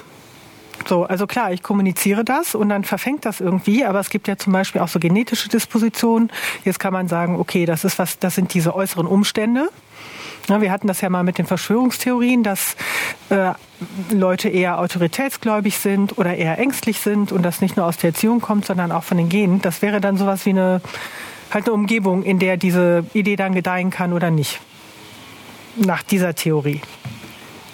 So, 0.88 1.03
also 1.03 1.27
klar, 1.27 1.51
ich 1.51 1.63
kommuniziere 1.63 2.23
das 2.23 2.55
und 2.55 2.69
dann 2.69 2.84
verfängt 2.84 3.25
das 3.25 3.39
irgendwie, 3.39 3.86
aber 3.86 3.99
es 3.99 4.09
gibt 4.09 4.27
ja 4.27 4.38
zum 4.38 4.53
Beispiel 4.53 4.82
auch 4.82 4.88
so 4.88 4.99
genetische 4.99 5.49
Dispositionen. 5.49 6.32
Jetzt 6.65 6.79
kann 6.79 6.93
man 6.93 7.07
sagen, 7.07 7.39
okay, 7.39 7.65
das 7.65 7.84
ist 7.84 7.99
was, 7.99 8.19
das 8.19 8.36
sind 8.36 8.53
diese 8.53 8.75
äußeren 8.75 9.07
Umstände. 9.07 9.69
Ja, 10.49 10.59
wir 10.59 10.71
hatten 10.71 10.88
das 10.88 11.01
ja 11.01 11.09
mal 11.09 11.23
mit 11.23 11.38
den 11.38 11.45
Verschwörungstheorien, 11.45 12.43
dass 12.43 12.75
äh, 13.29 13.53
Leute 14.09 14.49
eher 14.49 14.79
autoritätsgläubig 14.79 15.77
sind 15.77 16.17
oder 16.17 16.36
eher 16.36 16.57
ängstlich 16.57 16.99
sind 16.99 17.32
und 17.32 17.43
das 17.43 17.61
nicht 17.61 17.77
nur 17.77 17.86
aus 17.86 17.97
der 17.97 18.09
Erziehung 18.09 18.41
kommt, 18.41 18.65
sondern 18.65 18.91
auch 18.91 19.03
von 19.03 19.17
den 19.17 19.29
Genen. 19.29 19.61
Das 19.61 19.82
wäre 19.82 20.01
dann 20.01 20.17
sowas 20.17 20.45
wie 20.45 20.51
eine, 20.51 20.82
halt 21.51 21.65
eine 21.65 21.73
Umgebung, 21.73 22.23
in 22.23 22.39
der 22.39 22.57
diese 22.57 23.05
Idee 23.13 23.36
dann 23.36 23.53
gedeihen 23.53 23.91
kann 23.91 24.13
oder 24.13 24.32
nicht. 24.32 24.59
Nach 25.77 26.03
dieser 26.03 26.36
Theorie. 26.36 26.82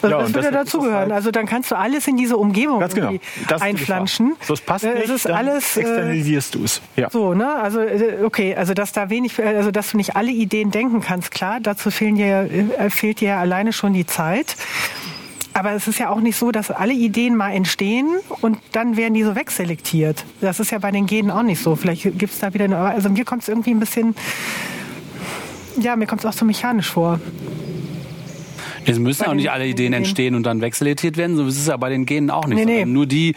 Ja, 0.01 0.09
das 0.09 0.33
würde 0.33 0.51
dazugehören. 0.51 0.95
Halt 0.95 1.11
also 1.11 1.31
dann 1.31 1.45
kannst 1.45 1.71
du 1.71 1.75
alles 1.75 2.07
in 2.07 2.17
diese 2.17 2.37
Umgebung 2.37 2.79
genau. 2.93 3.13
das 3.47 3.61
einflanschen. 3.61 4.35
So, 4.41 4.53
es 4.53 4.61
passt 4.61 4.85
nicht, 4.85 5.09
ist 5.09 5.29
alles, 5.29 5.77
äh, 5.77 5.81
externalisierst 5.81 6.55
du 6.55 6.63
es. 6.63 6.81
Ja. 6.95 7.09
So, 7.09 7.33
ne? 7.33 7.55
Also 7.55 7.81
äh, 7.81 8.23
okay, 8.23 8.55
also 8.55 8.73
dass 8.73 8.91
da 8.91 9.09
wenig, 9.09 9.43
also 9.43 9.71
dass 9.71 9.91
du 9.91 9.97
nicht 9.97 10.15
alle 10.15 10.31
Ideen 10.31 10.71
denken 10.71 11.01
kannst, 11.01 11.31
klar. 11.31 11.59
Dazu 11.61 11.91
fehlen 11.91 12.15
dir, 12.15 12.49
äh, 12.77 12.89
fehlt 12.89 13.21
dir 13.21 13.29
ja 13.29 13.39
alleine 13.39 13.73
schon 13.73 13.93
die 13.93 14.05
Zeit. 14.05 14.55
Aber 15.53 15.71
es 15.71 15.87
ist 15.87 15.97
ja 15.97 16.11
auch 16.11 16.19
nicht 16.19 16.37
so, 16.37 16.51
dass 16.51 16.69
alle 16.69 16.93
Ideen 16.93 17.35
mal 17.35 17.51
entstehen 17.51 18.19
und 18.41 18.59
dann 18.73 18.95
werden 18.95 19.15
die 19.15 19.23
so 19.23 19.35
wegselektiert. 19.35 20.23
Das 20.39 20.59
ist 20.59 20.69
ja 20.69 20.77
bei 20.77 20.91
den 20.91 21.07
Genen 21.07 21.31
auch 21.31 21.41
nicht 21.41 21.63
so. 21.63 21.75
Vielleicht 21.75 22.03
gibt 22.03 22.31
es 22.31 22.37
da 22.37 22.53
wieder 22.53 22.65
eine, 22.65 22.77
also 22.77 23.09
mir 23.09 23.25
kommt 23.25 23.41
es 23.41 23.49
irgendwie 23.49 23.71
ein 23.71 23.79
bisschen, 23.79 24.15
ja, 25.79 25.95
mir 25.95 26.05
kommt 26.05 26.21
es 26.21 26.27
auch 26.27 26.33
so 26.33 26.45
mechanisch 26.45 26.91
vor. 26.91 27.19
Es 28.87 28.99
müssen 28.99 29.25
auch 29.25 29.33
nicht 29.33 29.51
alle 29.51 29.67
Ideen 29.67 29.93
entstehen 29.93 30.33
und 30.33 30.43
dann 30.43 30.61
wegselektiert 30.61 31.17
werden, 31.17 31.35
so 31.35 31.45
ist 31.45 31.57
es 31.57 31.67
ja 31.67 31.75
bei 31.77 31.89
den 31.89 32.05
Genen 32.05 32.29
auch 32.29 32.47
nicht. 32.47 32.57
Nee, 32.57 32.65
nee. 32.65 32.85
Nur 32.85 33.05
die, 33.05 33.35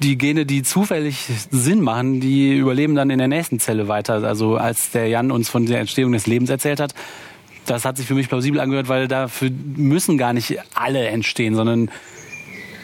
die 0.00 0.16
Gene, 0.16 0.46
die 0.46 0.62
zufällig 0.62 1.26
Sinn 1.50 1.82
machen, 1.82 2.20
die 2.20 2.56
überleben 2.56 2.94
dann 2.94 3.10
in 3.10 3.18
der 3.18 3.28
nächsten 3.28 3.60
Zelle 3.60 3.88
weiter. 3.88 4.24
Also 4.24 4.56
als 4.56 4.90
der 4.90 5.08
Jan 5.08 5.30
uns 5.30 5.50
von 5.50 5.66
der 5.66 5.80
Entstehung 5.80 6.12
des 6.12 6.26
Lebens 6.26 6.48
erzählt 6.48 6.80
hat, 6.80 6.94
das 7.66 7.84
hat 7.84 7.96
sich 7.98 8.06
für 8.06 8.14
mich 8.14 8.28
plausibel 8.28 8.60
angehört, 8.60 8.88
weil 8.88 9.06
dafür 9.08 9.50
müssen 9.76 10.16
gar 10.16 10.32
nicht 10.32 10.56
alle 10.74 11.06
entstehen, 11.08 11.54
sondern 11.54 11.90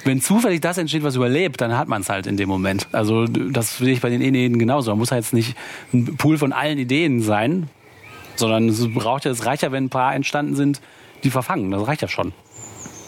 wenn 0.04 0.20
zufällig 0.20 0.60
das 0.60 0.78
entsteht, 0.78 1.04
was 1.04 1.14
überlebt, 1.14 1.60
dann 1.60 1.78
hat 1.78 1.88
man 1.88 2.02
es 2.02 2.08
halt 2.08 2.26
in 2.26 2.36
dem 2.36 2.48
Moment. 2.48 2.88
Also 2.92 3.26
das 3.26 3.78
sehe 3.78 3.92
ich 3.92 4.00
bei 4.00 4.10
den 4.10 4.20
Ideen 4.20 4.58
genauso. 4.58 4.90
Man 4.90 4.98
muss 4.98 5.12
halt 5.12 5.24
jetzt 5.24 5.32
nicht 5.32 5.56
ein 5.92 6.16
Pool 6.16 6.38
von 6.38 6.52
allen 6.52 6.78
Ideen 6.78 7.22
sein, 7.22 7.68
sondern 8.36 8.68
es 8.68 8.92
braucht 8.92 9.24
ja, 9.24 9.30
es 9.30 9.46
reicht 9.46 9.62
ja, 9.62 9.72
wenn 9.72 9.84
ein 9.84 9.90
paar 9.90 10.14
entstanden 10.14 10.56
sind, 10.56 10.80
die 11.24 11.30
verfangen. 11.30 11.70
Das 11.70 11.86
reicht 11.86 12.02
ja 12.02 12.08
schon. 12.08 12.32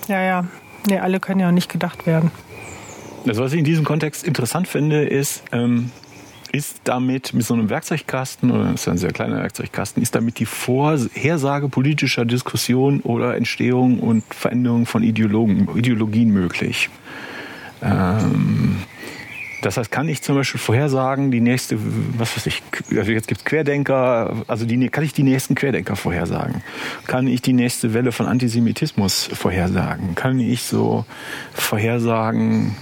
Ja, 0.08 0.22
ja. 0.22 0.44
Nee, 0.86 0.98
alle 0.98 1.20
können 1.20 1.40
ja 1.40 1.48
auch 1.48 1.52
nicht 1.52 1.70
gedacht 1.70 2.06
werden. 2.06 2.30
Das, 3.24 3.38
was 3.38 3.52
ich 3.52 3.58
in 3.58 3.64
diesem 3.64 3.84
Kontext 3.84 4.24
interessant 4.24 4.68
finde, 4.68 5.04
ist, 5.04 5.42
ähm, 5.52 5.90
ist 6.52 6.82
damit 6.84 7.32
mit 7.32 7.44
so 7.44 7.54
einem 7.54 7.70
Werkzeugkasten, 7.70 8.50
oder 8.50 8.64
das 8.64 8.74
ist 8.80 8.86
ja 8.86 8.92
ein 8.92 8.98
sehr 8.98 9.12
kleiner 9.12 9.38
Werkzeugkasten, 9.38 10.02
ist 10.02 10.14
damit 10.14 10.38
die 10.38 10.46
Vorhersage 10.46 11.68
politischer 11.68 12.24
Diskussion 12.24 13.00
oder 13.00 13.36
Entstehung 13.36 13.98
und 13.98 14.22
Veränderung 14.32 14.86
von 14.86 15.02
Ideologen, 15.02 15.68
Ideologien 15.74 16.30
möglich. 16.30 16.90
Ähm, 17.82 18.76
das 19.64 19.76
heißt, 19.76 19.90
kann 19.90 20.08
ich 20.08 20.22
zum 20.22 20.34
Beispiel 20.34 20.60
vorhersagen, 20.60 21.30
die 21.30 21.40
nächste, 21.40 21.78
was 22.18 22.36
weiß 22.36 22.46
ich, 22.46 22.62
also 22.96 23.10
jetzt 23.10 23.28
gibt 23.28 23.40
es 23.40 23.44
Querdenker, 23.44 24.44
also 24.46 24.66
die, 24.66 24.88
kann 24.88 25.04
ich 25.04 25.12
die 25.12 25.22
nächsten 25.22 25.54
Querdenker 25.54 25.96
vorhersagen? 25.96 26.62
Kann 27.06 27.26
ich 27.26 27.40
die 27.40 27.54
nächste 27.54 27.94
Welle 27.94 28.12
von 28.12 28.26
Antisemitismus 28.26 29.30
vorhersagen? 29.32 30.14
Kann 30.14 30.38
ich 30.38 30.62
so 30.62 31.06
vorhersagen, 31.52 32.76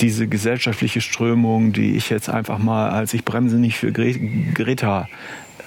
diese 0.00 0.26
gesellschaftliche 0.26 1.00
Strömung, 1.00 1.72
die 1.72 1.96
ich 1.96 2.08
jetzt 2.08 2.28
einfach 2.30 2.58
mal 2.58 2.90
als 2.90 3.12
ich 3.14 3.24
bremse 3.24 3.56
nicht 3.56 3.76
für 3.76 3.92
Greta 3.92 5.08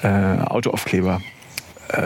äh, 0.02 0.08
Autoaufkleber 0.08 1.22
äh, 1.90 2.00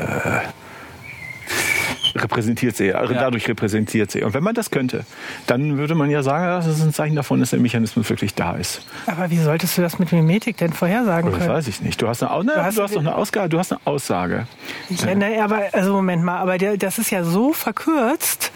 repräsentiert 2.21 2.75
sehe, 2.75 2.97
also 2.97 3.13
ja. 3.13 3.21
dadurch 3.21 3.47
repräsentiert 3.47 4.11
sehe. 4.11 4.25
Und 4.25 4.33
wenn 4.33 4.43
man 4.43 4.55
das 4.55 4.71
könnte, 4.71 5.05
dann 5.47 5.77
würde 5.77 5.95
man 5.95 6.09
ja 6.09 6.23
sagen, 6.23 6.45
das 6.45 6.67
ist 6.67 6.83
ein 6.83 6.93
Zeichen 6.93 7.15
davon, 7.15 7.39
dass 7.39 7.51
der 7.51 7.59
Mechanismus 7.59 8.09
wirklich 8.09 8.35
da 8.35 8.55
ist. 8.55 8.85
Aber 9.07 9.29
wie 9.29 9.37
solltest 9.37 9.77
du 9.77 9.81
das 9.81 9.99
mit 9.99 10.11
Mimetik 10.11 10.57
denn 10.57 10.73
vorhersagen 10.73 11.31
können? 11.31 11.47
Das 11.47 11.55
weiß 11.57 11.67
ich 11.67 11.81
nicht. 11.81 12.01
Du 12.01 12.07
hast, 12.07 12.23
eine, 12.23 12.43
ne, 12.43 12.53
du 12.53 12.63
hast, 12.63 12.77
du 12.77 12.83
hast 12.83 12.95
doch 12.95 12.99
eine 12.99 13.15
Ausgabe, 13.15 13.49
du 13.49 13.59
hast 13.59 13.71
eine 13.71 13.81
Aussage. 13.85 14.47
Ja, 14.89 15.15
ne, 15.15 15.43
aber 15.43 15.63
also 15.73 15.93
Moment 15.93 16.23
mal, 16.23 16.37
aber 16.37 16.57
das 16.57 16.99
ist 16.99 17.09
ja 17.11 17.23
so 17.23 17.53
verkürzt 17.53 18.51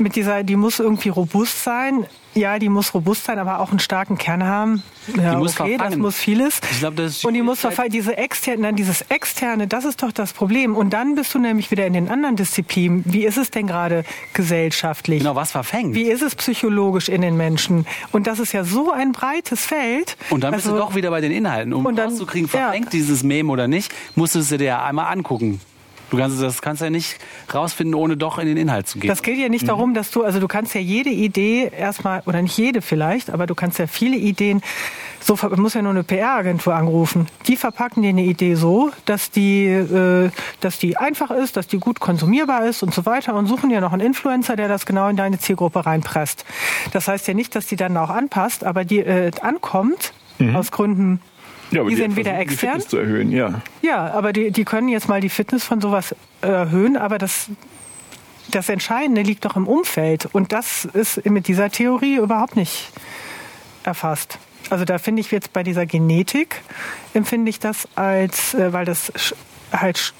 mit 0.00 0.16
dieser, 0.16 0.42
die 0.42 0.56
muss 0.56 0.78
irgendwie 0.78 1.08
robust 1.08 1.62
sein. 1.62 2.06
Ja, 2.34 2.58
die 2.58 2.68
muss 2.68 2.94
robust 2.94 3.24
sein, 3.24 3.38
aber 3.38 3.58
auch 3.58 3.70
einen 3.70 3.80
starken 3.80 4.16
Kern 4.16 4.44
haben. 4.44 4.82
Ja, 5.16 5.30
die 5.30 5.36
muss 5.38 5.58
okay, 5.58 5.70
verfangen. 5.70 5.90
das 5.90 5.98
muss 5.98 6.16
vieles. 6.16 6.60
Ich 6.70 6.78
glaube, 6.78 6.96
das 6.96 7.16
ist 7.16 7.24
und 7.24 7.34
die 7.34 7.42
muss 7.42 7.60
verfangen. 7.60 7.90
Diese 7.90 8.16
externe, 8.16 8.62
dann 8.62 8.76
dieses 8.76 9.02
externe, 9.08 9.66
das 9.66 9.84
ist 9.84 10.02
doch 10.02 10.12
das 10.12 10.32
Problem. 10.32 10.76
Und 10.76 10.90
dann 10.90 11.14
bist 11.14 11.34
du 11.34 11.38
nämlich 11.38 11.70
wieder 11.70 11.86
in 11.86 11.94
den 11.94 12.08
anderen 12.08 12.36
Disziplinen. 12.36 13.02
Wie 13.06 13.24
ist 13.24 13.38
es 13.38 13.50
denn 13.50 13.66
gerade 13.66 14.04
gesellschaftlich? 14.34 15.20
Genau, 15.20 15.34
was 15.34 15.50
verfängt? 15.50 15.94
Wie 15.94 16.10
ist 16.10 16.22
es 16.22 16.34
psychologisch 16.36 17.08
in 17.08 17.22
den 17.22 17.36
Menschen? 17.36 17.86
Und 18.12 18.26
das 18.26 18.38
ist 18.38 18.52
ja 18.52 18.62
so 18.62 18.92
ein 18.92 19.12
breites 19.12 19.64
Feld. 19.64 20.16
Und 20.30 20.44
dann 20.44 20.52
bist 20.52 20.66
also, 20.66 20.76
du 20.76 20.82
doch 20.82 20.94
wieder 20.94 21.10
bei 21.10 21.20
den 21.20 21.32
Inhalten. 21.32 21.72
Um 21.72 21.86
rauszukriegen, 21.86 22.48
verfängt 22.48 22.86
ja. 22.86 22.90
dieses 22.90 23.24
Mem 23.24 23.50
oder 23.50 23.66
nicht, 23.66 23.92
musstest 24.14 24.52
du 24.52 24.58
dir 24.58 24.64
ja 24.64 24.84
einmal 24.84 25.12
angucken. 25.12 25.60
Du 26.10 26.16
kannst 26.16 26.40
das 26.42 26.62
kannst 26.62 26.82
ja 26.82 26.90
nicht 26.90 27.18
rausfinden, 27.52 27.94
ohne 27.94 28.16
doch 28.16 28.38
in 28.38 28.46
den 28.46 28.56
Inhalt 28.56 28.88
zu 28.88 28.98
gehen. 28.98 29.08
Das 29.08 29.22
geht 29.22 29.38
ja 29.38 29.48
nicht 29.48 29.62
mhm. 29.62 29.68
darum, 29.68 29.94
dass 29.94 30.10
du, 30.10 30.24
also 30.24 30.40
du 30.40 30.48
kannst 30.48 30.74
ja 30.74 30.80
jede 30.80 31.10
Idee 31.10 31.70
erstmal, 31.76 32.22
oder 32.26 32.40
nicht 32.40 32.56
jede 32.56 32.80
vielleicht, 32.80 33.30
aber 33.30 33.46
du 33.46 33.54
kannst 33.54 33.78
ja 33.78 33.86
viele 33.86 34.16
Ideen, 34.16 34.62
so 35.20 35.36
muss 35.56 35.74
ja 35.74 35.82
nur 35.82 35.90
eine 35.90 36.04
PR-Agentur 36.04 36.74
anrufen. 36.74 37.26
Die 37.46 37.56
verpacken 37.56 38.02
dir 38.02 38.10
eine 38.10 38.22
Idee 38.22 38.54
so, 38.54 38.90
dass 39.04 39.30
die, 39.30 39.66
äh, 39.66 40.30
dass 40.60 40.78
die 40.78 40.96
einfach 40.96 41.30
ist, 41.30 41.56
dass 41.56 41.66
die 41.66 41.78
gut 41.78 42.00
konsumierbar 42.00 42.64
ist 42.66 42.82
und 42.82 42.94
so 42.94 43.04
weiter 43.04 43.34
und 43.34 43.46
suchen 43.46 43.68
dir 43.68 43.80
noch 43.80 43.92
einen 43.92 44.02
Influencer, 44.02 44.56
der 44.56 44.68
das 44.68 44.86
genau 44.86 45.08
in 45.08 45.16
deine 45.16 45.38
Zielgruppe 45.38 45.84
reinpresst. 45.84 46.44
Das 46.92 47.08
heißt 47.08 47.28
ja 47.28 47.34
nicht, 47.34 47.54
dass 47.54 47.66
die 47.66 47.76
dann 47.76 47.96
auch 47.96 48.10
anpasst, 48.10 48.64
aber 48.64 48.84
die 48.84 49.00
äh, 49.00 49.30
ankommt 49.42 50.12
mhm. 50.38 50.56
aus 50.56 50.70
Gründen 50.70 51.20
ja, 51.70 51.82
die, 51.82 51.90
die 51.90 51.96
sind 51.96 52.16
wieder 52.16 52.38
extern. 52.38 52.46
Die 52.48 52.56
Fitness 52.56 52.88
zu 52.88 52.96
erhöhen, 52.98 53.30
ja. 53.30 53.62
Ja, 53.82 54.10
aber 54.12 54.32
die, 54.32 54.50
die 54.50 54.64
können 54.64 54.88
jetzt 54.88 55.08
mal 55.08 55.20
die 55.20 55.28
Fitness 55.28 55.64
von 55.64 55.80
sowas 55.80 56.14
erhöhen, 56.40 56.96
aber 56.96 57.18
das, 57.18 57.50
das 58.50 58.68
Entscheidende 58.68 59.22
liegt 59.22 59.44
doch 59.44 59.56
im 59.56 59.66
Umfeld. 59.66 60.28
Und 60.32 60.52
das 60.52 60.84
ist 60.86 61.24
mit 61.26 61.48
dieser 61.48 61.70
Theorie 61.70 62.16
überhaupt 62.16 62.56
nicht 62.56 62.90
erfasst. 63.84 64.38
Also 64.70 64.84
da 64.84 64.98
finde 64.98 65.20
ich 65.20 65.30
jetzt 65.30 65.52
bei 65.52 65.62
dieser 65.62 65.86
Genetik, 65.86 66.62
empfinde 67.14 67.50
ich 67.50 67.58
das 67.58 67.88
als, 67.94 68.54
äh, 68.54 68.72
weil 68.72 68.84
das 68.84 69.12
halt 69.72 70.12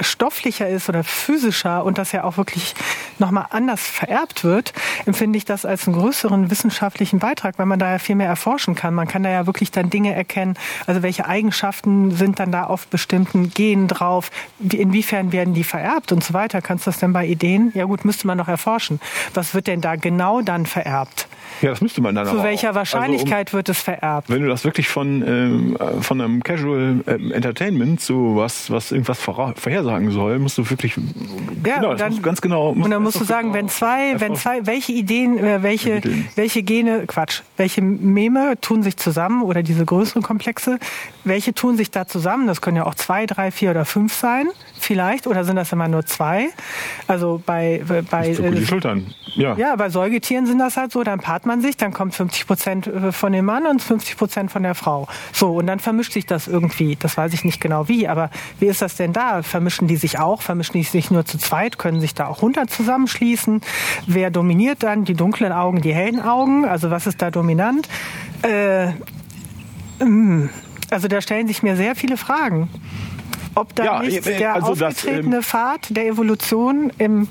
stofflicher 0.00 0.68
ist 0.68 0.88
oder 0.88 1.04
physischer 1.04 1.84
und 1.84 1.98
das 1.98 2.12
ja 2.12 2.24
auch 2.24 2.36
wirklich 2.36 2.74
nochmal 3.18 3.46
anders 3.50 3.80
vererbt 3.80 4.44
wird, 4.44 4.72
empfinde 5.06 5.36
ich 5.36 5.44
das 5.44 5.64
als 5.64 5.86
einen 5.86 5.96
größeren 5.96 6.50
wissenschaftlichen 6.50 7.18
Beitrag, 7.18 7.58
weil 7.58 7.66
man 7.66 7.78
da 7.78 7.92
ja 7.92 7.98
viel 7.98 8.16
mehr 8.16 8.28
erforschen 8.28 8.74
kann. 8.74 8.94
Man 8.94 9.08
kann 9.08 9.22
da 9.22 9.30
ja 9.30 9.46
wirklich 9.46 9.70
dann 9.70 9.90
Dinge 9.90 10.14
erkennen, 10.14 10.54
also 10.86 11.02
welche 11.02 11.26
Eigenschaften 11.26 12.10
sind 12.10 12.38
dann 12.38 12.52
da 12.52 12.64
auf 12.64 12.86
bestimmten 12.86 13.50
Genen 13.50 13.88
drauf, 13.88 14.30
inwiefern 14.58 15.32
werden 15.32 15.54
die 15.54 15.64
vererbt 15.64 16.12
und 16.12 16.24
so 16.24 16.34
weiter. 16.34 16.60
Kannst 16.62 16.86
du 16.86 16.90
das 16.90 16.98
denn 16.98 17.12
bei 17.12 17.26
Ideen? 17.26 17.72
Ja 17.74 17.84
gut, 17.84 18.04
müsste 18.04 18.26
man 18.26 18.38
noch 18.38 18.48
erforschen. 18.48 19.00
Was 19.34 19.54
wird 19.54 19.66
denn 19.66 19.80
da 19.80 19.96
genau 19.96 20.40
dann 20.40 20.66
vererbt? 20.66 21.28
Ja, 21.62 21.70
das 21.70 21.80
müsste 21.80 22.00
man 22.00 22.14
dann 22.14 22.26
Zu 22.26 22.42
welcher 22.42 22.74
Wahrscheinlichkeit 22.74 23.48
also, 23.48 23.56
um, 23.56 23.58
wird 23.58 23.68
es 23.68 23.80
vererbt? 23.80 24.30
Wenn 24.30 24.42
du 24.42 24.48
das 24.48 24.64
wirklich 24.64 24.88
von, 24.88 25.22
ähm, 25.26 25.76
von 26.00 26.20
einem 26.20 26.42
Casual 26.42 27.00
ähm, 27.06 27.32
Entertainment 27.32 28.00
zu 28.00 28.36
was, 28.36 28.70
was 28.70 28.92
irgendwas 28.92 29.20
vorhersagen 29.90 30.10
soll, 30.10 30.38
musst 30.38 30.58
du 30.58 30.68
wirklich 30.68 30.96
ja, 31.66 31.76
genau, 31.76 31.94
dann, 31.94 32.22
ganz 32.22 32.40
genau. 32.40 32.70
Und 32.70 32.90
dann 32.90 33.02
musst 33.02 33.20
du 33.20 33.24
sagen, 33.24 33.52
wenn 33.54 33.68
zwei, 33.68 34.18
wenn 34.20 34.36
zwei, 34.36 34.66
welche 34.66 34.92
Ideen, 34.92 35.38
äh, 35.38 35.62
welche, 35.62 36.00
welche 36.36 36.62
Gene, 36.62 37.06
Quatsch, 37.06 37.42
welche 37.56 37.82
Meme 37.82 38.54
tun 38.60 38.82
sich 38.82 38.96
zusammen 38.96 39.42
oder 39.42 39.62
diese 39.62 39.84
größeren 39.84 40.22
Komplexe, 40.22 40.78
welche 41.24 41.54
tun 41.54 41.76
sich 41.76 41.90
da 41.90 42.06
zusammen? 42.06 42.46
Das 42.46 42.60
können 42.60 42.76
ja 42.76 42.86
auch 42.86 42.94
zwei, 42.94 43.26
drei, 43.26 43.50
vier 43.50 43.70
oder 43.70 43.84
fünf 43.84 44.14
sein, 44.14 44.48
vielleicht, 44.78 45.26
oder 45.26 45.44
sind 45.44 45.56
das 45.56 45.72
immer 45.72 45.88
nur 45.88 46.06
zwei? 46.06 46.48
Also 47.06 47.42
bei, 47.44 47.82
bei, 47.86 48.02
bei 48.02 48.30
die 48.30 48.66
Schultern. 48.66 49.14
Ja. 49.36 49.54
ja, 49.56 49.76
bei 49.76 49.90
Säugetieren 49.90 50.46
sind 50.46 50.58
das 50.58 50.76
halt 50.76 50.92
so, 50.92 51.04
dann 51.04 51.20
paart 51.20 51.46
man 51.46 51.60
sich, 51.60 51.76
dann 51.76 51.92
kommt 51.92 52.14
50 52.14 52.46
Prozent 52.46 52.86
äh, 52.86 53.12
von 53.12 53.32
dem 53.32 53.44
Mann 53.44 53.66
und 53.66 53.80
50 53.82 54.16
Prozent 54.16 54.50
von 54.50 54.62
der 54.62 54.74
Frau. 54.74 55.06
So, 55.32 55.54
und 55.56 55.66
dann 55.66 55.78
vermischt 55.78 56.12
sich 56.12 56.26
das 56.26 56.48
irgendwie. 56.48 56.96
Das 56.96 57.16
weiß 57.16 57.32
ich 57.32 57.44
nicht 57.44 57.60
genau 57.60 57.88
wie, 57.88 58.08
aber 58.08 58.30
wie 58.58 58.66
ist 58.66 58.82
das 58.82 58.96
denn 58.96 59.12
da? 59.12 59.42
Vermischen 59.42 59.79
die 59.86 59.96
sich 59.96 60.18
auch? 60.18 60.42
Vermischen 60.42 60.74
die 60.74 60.82
sich 60.82 61.10
nur 61.10 61.24
zu 61.24 61.38
zweit? 61.38 61.78
Können 61.78 62.00
sich 62.00 62.14
da 62.14 62.26
auch 62.26 62.42
runter 62.42 62.66
zusammenschließen? 62.66 63.60
Wer 64.06 64.30
dominiert 64.30 64.82
dann? 64.82 65.04
Die 65.04 65.14
dunklen 65.14 65.52
Augen, 65.52 65.80
die 65.80 65.94
hellen 65.94 66.20
Augen? 66.20 66.64
Also 66.64 66.90
was 66.90 67.06
ist 67.06 67.20
da 67.22 67.30
dominant? 67.30 67.88
Äh, 68.42 68.92
mm, 70.04 70.48
also 70.90 71.08
da 71.08 71.20
stellen 71.20 71.46
sich 71.46 71.62
mir 71.62 71.76
sehr 71.76 71.94
viele 71.94 72.16
Fragen 72.16 72.68
ob 73.54 73.74
da 73.74 73.84
ja, 73.84 74.02
nicht 74.02 74.26
äh, 74.26 74.38
der 74.38 74.54
also 74.54 74.72
aufgetretene 74.72 75.36
das, 75.36 75.38
ähm, 75.38 75.42
Pfad 75.42 75.96
der 75.96 76.06
Evolution 76.06 76.92
im 76.98 77.28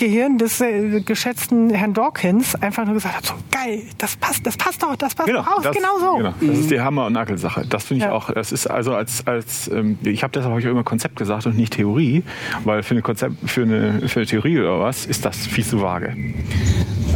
Gehirn 0.00 0.38
des 0.38 0.62
äh, 0.62 1.02
geschätzten 1.02 1.68
Herrn 1.68 1.92
Dawkins 1.92 2.54
einfach 2.54 2.86
nur 2.86 2.94
gesagt 2.94 3.16
hat, 3.16 3.26
so 3.26 3.34
geil, 3.50 3.82
das 3.98 4.16
passt, 4.16 4.46
das 4.46 4.56
passt 4.56 4.82
doch, 4.82 4.96
das 4.96 5.14
passt 5.14 5.28
genau, 5.28 5.42
doch 5.42 5.58
aus, 5.58 5.74
genau 5.74 5.98
so. 5.98 6.16
Genau. 6.16 6.34
Das 6.40 6.58
ist 6.58 6.70
die 6.70 6.80
Hammer- 6.80 7.04
und 7.04 7.12
Nagelsache. 7.12 7.66
Das 7.68 7.84
finde 7.84 8.04
ich 8.04 8.10
ja. 8.10 8.12
auch, 8.12 8.32
das 8.32 8.50
ist 8.50 8.66
also 8.66 8.94
als, 8.94 9.26
als 9.26 9.68
ähm, 9.68 9.98
ich 10.02 10.22
habe 10.22 10.32
deshalb 10.32 10.54
auch 10.54 10.70
immer 10.70 10.84
Konzept 10.84 11.16
gesagt 11.16 11.44
und 11.44 11.54
nicht 11.54 11.74
Theorie, 11.74 12.22
weil 12.64 12.82
für 12.82 12.94
eine 12.94 13.02
Konzept, 13.02 13.34
für 13.44 13.62
eine, 13.62 14.08
für 14.08 14.20
eine 14.20 14.26
Theorie 14.26 14.58
oder 14.60 14.80
was 14.80 15.04
ist 15.04 15.26
das 15.26 15.36
viel 15.46 15.66
zu 15.66 15.82
vage. 15.82 16.16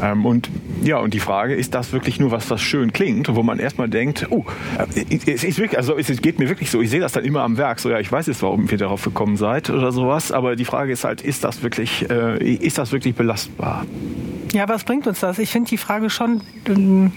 Ähm, 0.03 0.27
und 0.27 0.51
ja, 0.83 0.99
und 0.99 1.15
die 1.15 1.21
Frage, 1.21 1.55
ist 1.55 1.75
das 1.75 1.93
wirklich 1.93 2.21
nur 2.21 2.31
was, 2.31 2.51
was 2.51 2.61
schön 2.61 2.93
klingt, 2.93 3.35
wo 3.35 3.43
man 3.43 3.59
erstmal 3.59 3.89
denkt, 3.89 4.27
oh, 4.29 4.45
äh, 4.95 5.17
es 5.27 5.43
ist 5.45 5.59
wirklich, 5.59 5.79
also 5.79 5.97
es 5.97 6.21
geht 6.21 6.39
mir 6.39 6.51
wirklich 6.51 6.71
so, 6.71 6.83
ich 6.83 6.91
sehe 6.91 7.01
das 7.01 7.13
dann 7.13 7.25
immer 7.25 7.43
am 7.43 7.57
Werk, 7.57 7.81
so 7.81 7.89
ja, 7.89 7.99
ich 7.99 8.13
weiß 8.13 8.27
jetzt, 8.27 8.43
warum 8.43 8.69
ihr 8.71 8.77
darauf 8.77 9.03
gekommen 9.03 9.37
seid 9.37 9.71
oder 9.71 9.93
sowas, 9.93 10.33
aber 10.33 10.57
die 10.57 10.67
Frage 10.67 10.93
ist 10.93 11.05
halt, 11.05 11.23
ist 11.23 11.45
das 11.45 11.63
wirklich, 11.63 12.11
äh, 12.11 12.45
ist 12.55 12.74
das 12.79 12.93
wirklich 12.93 13.15
belastbar? 13.15 13.85
Ja, 14.53 14.69
was 14.69 14.85
bringt 14.85 15.07
uns 15.07 15.21
das? 15.21 15.39
Ich 15.39 15.51
finde 15.51 15.71
die 15.71 15.79
Frage 15.79 16.11
schon, 16.11 16.43
ähm, 16.67 17.13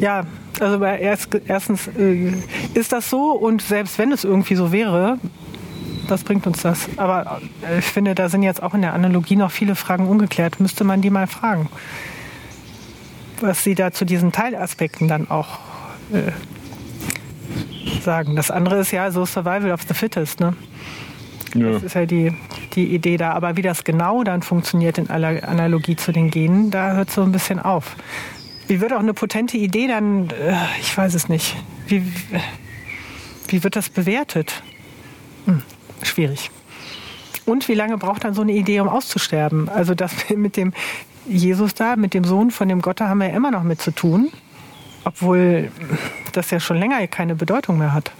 ja, 0.00 0.24
also 0.60 0.82
erst, 0.84 1.40
erstens 1.46 1.88
äh, 1.98 2.32
ist 2.74 2.92
das 2.92 3.08
so 3.10 3.32
und 3.32 3.62
selbst 3.62 3.98
wenn 3.98 4.12
es 4.12 4.24
irgendwie 4.24 4.54
so 4.54 4.72
wäre, 4.72 5.18
was 6.08 6.24
bringt 6.24 6.46
uns 6.46 6.62
das? 6.62 6.88
Aber 6.96 7.40
äh, 7.68 7.78
ich 7.78 7.84
finde, 7.84 8.14
da 8.14 8.28
sind 8.28 8.42
jetzt 8.42 8.62
auch 8.62 8.74
in 8.74 8.82
der 8.82 8.94
Analogie 8.94 9.36
noch 9.36 9.50
viele 9.50 9.74
Fragen 9.74 10.08
ungeklärt. 10.08 10.60
Müsste 10.60 10.84
man 10.84 11.00
die 11.00 11.10
mal 11.10 11.26
fragen, 11.26 11.68
was 13.40 13.62
sie 13.62 13.74
da 13.74 13.92
zu 13.92 14.04
diesen 14.04 14.32
Teilaspekten 14.32 15.08
dann 15.08 15.30
auch 15.30 15.58
äh, 16.12 16.32
sagen. 18.02 18.36
Das 18.36 18.50
andere 18.50 18.80
ist 18.80 18.90
ja 18.90 19.10
so 19.10 19.26
Survival 19.26 19.72
of 19.72 19.82
the 19.86 19.94
Fittest. 19.94 20.40
Ne? 20.40 20.54
Ja. 21.54 21.72
Das 21.72 21.82
ist 21.82 21.94
ja 21.94 22.06
die, 22.06 22.32
die 22.74 22.94
Idee 22.94 23.16
da. 23.16 23.32
Aber 23.32 23.56
wie 23.56 23.62
das 23.62 23.84
genau 23.84 24.24
dann 24.24 24.42
funktioniert 24.42 24.98
in 24.98 25.10
aller 25.10 25.48
Analogie 25.48 25.96
zu 25.96 26.12
den 26.12 26.30
Genen, 26.30 26.70
da 26.70 26.92
hört 26.92 27.10
so 27.10 27.22
ein 27.22 27.32
bisschen 27.32 27.58
auf. 27.58 27.96
Wie 28.66 28.80
wird 28.80 28.92
auch 28.92 29.00
eine 29.00 29.14
potente 29.14 29.56
Idee 29.56 29.88
dann, 29.88 30.30
äh, 30.30 30.54
ich 30.80 30.96
weiß 30.96 31.14
es 31.14 31.28
nicht, 31.28 31.56
wie, 31.86 32.02
wie 33.48 33.64
wird 33.64 33.76
das 33.76 33.88
bewertet? 33.88 34.62
Hm, 35.46 35.62
schwierig. 36.02 36.50
Und 37.46 37.66
wie 37.68 37.74
lange 37.74 37.96
braucht 37.96 38.24
dann 38.24 38.34
so 38.34 38.42
eine 38.42 38.52
Idee, 38.52 38.80
um 38.80 38.88
auszusterben? 38.88 39.68
Also 39.68 39.94
das 39.94 40.12
mit 40.36 40.56
dem 40.56 40.74
Jesus 41.26 41.74
da, 41.74 41.96
mit 41.96 42.14
dem 42.14 42.24
Sohn 42.24 42.50
von 42.50 42.68
dem 42.68 42.82
Gott, 42.82 43.00
da 43.00 43.08
haben 43.08 43.18
wir 43.18 43.28
ja 43.28 43.36
immer 43.36 43.50
noch 43.50 43.62
mit 43.62 43.80
zu 43.80 43.90
tun, 43.90 44.30
obwohl 45.04 45.70
das 46.32 46.50
ja 46.50 46.60
schon 46.60 46.78
länger 46.78 47.06
keine 47.06 47.34
Bedeutung 47.34 47.78
mehr 47.78 47.92
hat 47.92 48.12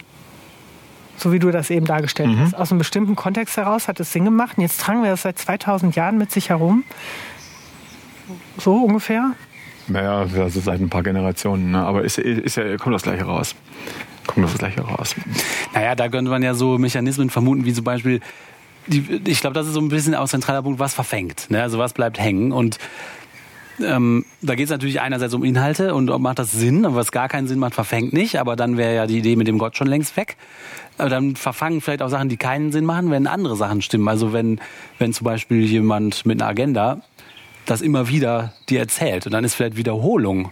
so 1.18 1.32
wie 1.32 1.38
du 1.38 1.50
das 1.50 1.70
eben 1.70 1.86
dargestellt 1.86 2.30
mhm. 2.30 2.40
hast. 2.40 2.54
Aus 2.54 2.70
einem 2.70 2.78
bestimmten 2.78 3.16
Kontext 3.16 3.56
heraus 3.56 3.88
hat 3.88 4.00
es 4.00 4.12
Sinn 4.12 4.24
gemacht. 4.24 4.56
Und 4.56 4.62
jetzt 4.62 4.80
tragen 4.80 5.02
wir 5.02 5.10
das 5.10 5.22
seit 5.22 5.38
2000 5.38 5.96
Jahren 5.96 6.18
mit 6.18 6.30
sich 6.30 6.50
herum. 6.50 6.84
So 8.58 8.84
ungefähr? 8.84 9.32
Naja, 9.88 10.20
also 10.20 10.60
seit 10.60 10.80
ein 10.80 10.90
paar 10.90 11.02
Generationen. 11.02 11.72
Ne? 11.72 11.84
Aber 11.84 12.04
ist, 12.04 12.18
ist 12.18 12.56
ja, 12.56 12.76
kommt 12.76 12.94
das 12.94 13.02
Gleiche 13.02 13.24
raus. 13.24 13.54
Kommt 14.26 14.46
das 14.46 14.58
Gleiche 14.58 14.82
raus. 14.82 15.14
Naja, 15.72 15.94
da 15.94 16.08
könnte 16.08 16.30
man 16.30 16.42
ja 16.42 16.54
so 16.54 16.78
Mechanismen 16.78 17.30
vermuten, 17.30 17.64
wie 17.64 17.72
zum 17.72 17.84
Beispiel, 17.84 18.20
die, 18.86 19.22
ich 19.26 19.40
glaube, 19.40 19.54
das 19.54 19.66
ist 19.66 19.72
so 19.72 19.80
ein 19.80 19.88
bisschen 19.88 20.14
aus 20.14 20.30
zentraler 20.30 20.62
Punkt, 20.62 20.78
was 20.78 20.94
verfängt. 20.94 21.50
Ne? 21.50 21.62
Also 21.62 21.78
was 21.78 21.94
bleibt 21.94 22.18
hängen. 22.18 22.52
Und 22.52 22.78
ähm, 23.82 24.24
da 24.42 24.54
geht 24.54 24.64
es 24.64 24.70
natürlich 24.70 25.00
einerseits 25.00 25.34
um 25.34 25.44
Inhalte 25.44 25.94
und 25.94 26.06
macht 26.20 26.38
das 26.38 26.52
Sinn, 26.52 26.84
und 26.84 26.94
was 26.94 27.12
gar 27.12 27.28
keinen 27.28 27.48
Sinn 27.48 27.58
macht, 27.58 27.74
verfängt 27.74 28.12
nicht, 28.12 28.38
aber 28.38 28.56
dann 28.56 28.76
wäre 28.76 28.94
ja 28.94 29.06
die 29.06 29.18
Idee 29.18 29.36
mit 29.36 29.46
dem 29.46 29.58
Gott 29.58 29.76
schon 29.76 29.86
längst 29.86 30.16
weg. 30.16 30.36
Aber 30.98 31.08
dann 31.08 31.36
verfangen 31.36 31.80
vielleicht 31.80 32.02
auch 32.02 32.08
Sachen, 32.08 32.28
die 32.28 32.36
keinen 32.36 32.72
Sinn 32.72 32.84
machen, 32.84 33.10
wenn 33.10 33.26
andere 33.26 33.56
Sachen 33.56 33.82
stimmen. 33.82 34.08
Also 34.08 34.32
wenn, 34.32 34.60
wenn 34.98 35.12
zum 35.12 35.24
Beispiel 35.24 35.64
jemand 35.64 36.26
mit 36.26 36.40
einer 36.40 36.50
Agenda 36.50 37.02
das 37.66 37.82
immer 37.82 38.08
wieder 38.08 38.54
dir 38.68 38.80
erzählt 38.80 39.26
und 39.26 39.32
dann 39.32 39.44
ist 39.44 39.54
vielleicht 39.54 39.76
Wiederholung 39.76 40.50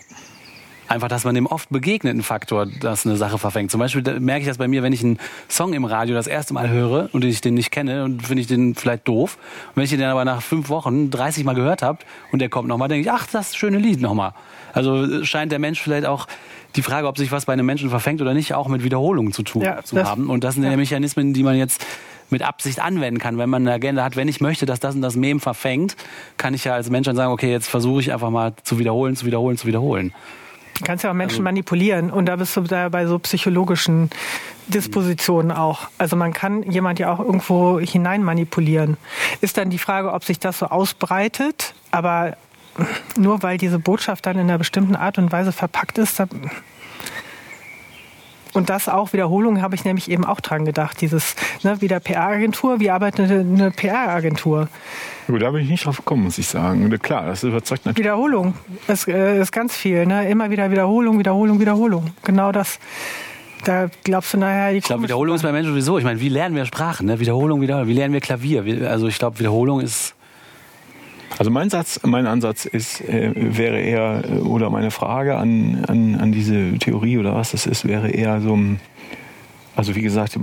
einfach, 0.89 1.09
dass 1.09 1.25
man 1.25 1.35
dem 1.35 1.47
oft 1.47 1.69
begegneten 1.71 2.23
Faktor, 2.23 2.67
dass 2.67 3.07
eine 3.07 3.17
Sache 3.17 3.39
verfängt. 3.39 3.71
Zum 3.71 3.81
Beispiel 3.81 4.21
merke 4.21 4.43
ich 4.43 4.47
das 4.49 4.59
bei 4.59 4.69
mir, 4.69 4.83
wenn 4.83 4.93
ich 4.93 5.03
einen 5.03 5.19
Song 5.49 5.73
im 5.73 5.85
Radio 5.85 6.15
das 6.15 6.27
erste 6.27 6.55
Mal 6.55 6.69
höre 6.69 7.09
und 7.13 7.25
ich 7.25 7.41
den 7.41 7.55
nicht 7.55 7.71
kenne 7.71 8.05
und 8.05 8.23
finde 8.27 8.41
ich 8.41 8.47
den 8.47 8.75
vielleicht 8.75 9.07
doof. 9.09 9.39
Und 9.69 9.77
wenn 9.77 9.85
ich 9.85 9.91
den 9.91 10.03
aber 10.03 10.25
nach 10.25 10.43
fünf 10.43 10.69
Wochen 10.69 11.11
30 11.11 11.45
Mal 11.45 11.55
gehört 11.55 11.83
habe 11.83 11.99
und 12.33 12.41
der 12.41 12.49
kommt 12.49 12.69
nochmal, 12.69 12.89
denke 12.89 13.09
ich, 13.09 13.13
ach, 13.13 13.27
das 13.31 13.57
schöne 13.57 13.79
Lied 13.79 14.01
nochmal. 14.01 14.33
Also 14.73 15.25
scheint 15.25 15.53
der 15.53 15.59
Mensch 15.59 15.81
vielleicht 15.81 16.07
auch 16.07 16.27
die 16.77 16.83
Frage, 16.83 17.07
ob 17.07 17.17
sich 17.17 17.33
was 17.33 17.47
bei 17.47 17.53
einem 17.53 17.67
Menschen 17.67 17.91
verfängt 17.91 18.21
oder 18.21 18.35
nicht, 18.35 18.55
auch 18.55 18.69
mit 18.69 18.85
Wiederholungen 18.85 19.33
zu 19.33 19.43
tun 19.43 19.63
ja, 19.63 19.83
zu 19.83 20.03
haben. 20.05 20.29
Und 20.29 20.45
das 20.45 20.55
sind 20.55 20.65
ja 20.65 20.77
Mechanismen, 20.77 21.33
die 21.33 21.43
man 21.43 21.57
jetzt 21.57 21.85
mit 22.31 22.43
Absicht 22.43 22.81
anwenden 22.81 23.19
kann. 23.19 23.39
Wenn 23.39 23.49
man 23.49 23.63
eine 23.63 23.73
Agenda 23.73 24.05
hat, 24.05 24.17
wenn 24.17 24.29
ich 24.29 24.41
möchte, 24.41 24.67
dass 24.67 24.81
das 24.81 24.95
und 24.95 25.03
das 25.03 25.17
Mem 25.17 25.41
verfängt, 25.41 25.97
kann 26.37 26.55
ich 26.55 26.65
ja 26.65 26.75
als 26.75 26.91
Mensch 26.91 27.07
dann 27.07 27.17
sagen, 27.17 27.33
okay, 27.33 27.51
jetzt 27.51 27.69
versuche 27.69 28.01
ich 28.01 28.13
einfach 28.13 28.31
mal 28.31 28.55
zu 28.63 28.79
wiederholen, 28.79 29.17
zu 29.17 29.27
wiederholen, 29.27 29.57
zu 29.57 29.67
wiederholen. 29.67 30.13
Du 30.79 30.85
kannst 30.85 31.05
ja 31.05 31.11
auch 31.11 31.15
Menschen 31.15 31.37
also, 31.37 31.43
manipulieren 31.43 32.11
und 32.11 32.27
da 32.27 32.37
bist 32.37 32.57
du 32.57 32.61
da 32.63 32.89
bei 32.89 33.07
so 33.07 33.19
psychologischen 33.19 34.11
Dispositionen 34.69 35.53
auch. 35.53 35.89
Also 35.99 36.17
man 36.17 36.33
kann 36.33 36.63
jemand 36.65 36.99
ja 36.99 37.13
auch 37.13 37.21
irgendwo 37.21 37.81
hinein 37.81 38.23
manipulieren. 38.23 38.97
Ist 39.41 39.57
dann 39.57 39.71
die 39.71 39.79
Frage, 39.79 40.13
ob 40.13 40.25
sich 40.25 40.39
das 40.39 40.59
so 40.59 40.67
ausbreitet, 40.67 41.75
aber 41.91 42.37
nur 43.17 43.43
weil 43.43 43.59
diese 43.59 43.79
Botschaft 43.79 44.27
dann 44.27 44.37
in 44.37 44.43
einer 44.43 44.59
bestimmten 44.59 44.97
Art 44.97 45.19
und 45.19 45.33
Weise 45.33 45.53
verpackt 45.53 45.99
ist, 45.99 46.21
und 48.57 48.71
das 48.71 48.89
auch, 48.89 49.13
Wiederholung 49.13 49.61
habe 49.61 49.75
ich 49.75 49.85
nämlich 49.85 50.11
eben 50.11 50.25
auch 50.25 50.41
dran 50.41 50.65
gedacht. 50.65 51.01
Dieses, 51.01 51.37
ne, 51.63 51.81
wieder 51.81 52.01
PR-Agentur, 52.01 52.81
wie 52.81 52.91
arbeitet 52.91 53.31
eine, 53.31 53.41
eine 53.41 53.71
PR-Agentur? 53.71 54.69
Gut, 55.27 55.43
da 55.43 55.51
bin 55.51 55.63
ich 55.63 55.69
nicht 55.69 55.85
drauf 55.85 55.99
gekommen, 55.99 56.25
muss 56.25 56.39
ich 56.39 56.47
sagen. 56.49 56.89
Klar, 57.01 57.27
das 57.27 57.45
überzeugt 57.45 57.85
natürlich. 57.85 58.07
Wiederholung 58.07 58.55
ist, 58.89 59.07
äh, 59.09 59.41
ist 59.41 59.53
ganz 59.53 59.77
viel. 59.77 60.07
Ne? 60.07 60.29
Immer 60.31 60.51
wieder 60.51 60.71
Wiederholung, 60.71 61.19
Wiederholung, 61.19 61.61
Wiederholung. 61.61 62.11
Genau 62.25 62.51
das. 62.51 62.79
Da 63.65 63.89
glaubst 64.05 64.33
du 64.33 64.39
nachher, 64.39 64.73
die 64.73 64.79
Ich 64.79 64.85
glaube, 64.85 65.03
Wiederholung 65.03 65.37
ist 65.37 65.43
bei 65.43 65.53
Menschen 65.53 65.73
sowieso. 65.73 65.99
Ich 65.99 66.05
meine, 66.05 66.21
wie 66.21 66.29
lernen 66.29 66.57
wir 66.57 66.65
Sprachen? 66.65 67.07
Ne? 67.07 67.21
Wiederholung, 67.21 67.61
Wiederholung. 67.61 67.89
Wie 67.89 67.95
lernen 67.95 68.15
wir 68.15 68.21
Klavier? 68.21 68.89
Also 68.89 69.07
ich 69.07 69.19
glaube, 69.19 69.39
Wiederholung 69.39 69.81
ist 69.81 70.16
also 71.39 71.51
mein 71.51 71.71
Satz, 71.71 72.01
mein 72.05 72.27
Ansatz 72.27 72.65
ist, 72.65 73.01
äh, 73.03 73.33
wäre 73.35 73.81
eher, 73.81 74.23
äh, 74.25 74.39
oder 74.39 74.71
meine 74.71 74.91
Frage 74.91 75.37
an, 75.37 75.85
an, 75.87 76.15
an 76.17 76.33
diese 76.33 76.79
Theorie 76.79 77.19
oder 77.19 77.35
was 77.35 77.51
das 77.53 77.67
ist, 77.67 77.87
wäre 77.87 78.11
eher 78.11 78.41
so, 78.41 78.59
also 79.75 79.95
wie 79.95 80.03
gesagt, 80.03 80.39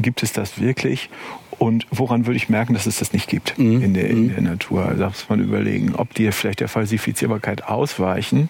gibt 0.00 0.22
es 0.22 0.32
das 0.32 0.60
wirklich? 0.60 1.10
Und 1.58 1.86
woran 1.90 2.26
würde 2.26 2.36
ich 2.36 2.48
merken, 2.48 2.72
dass 2.72 2.86
es 2.86 2.98
das 2.98 3.12
nicht 3.12 3.28
gibt 3.28 3.58
mhm. 3.58 3.82
in, 3.82 3.94
der, 3.94 4.08
in 4.08 4.22
mhm. 4.24 4.28
der 4.34 4.42
Natur? 4.42 4.86
Also 4.86 5.00
darf 5.00 5.28
man 5.28 5.40
überlegen, 5.40 5.94
ob 5.94 6.14
die 6.14 6.30
vielleicht 6.32 6.60
der 6.60 6.68
Falsifizierbarkeit 6.68 7.64
ausweichen, 7.64 8.48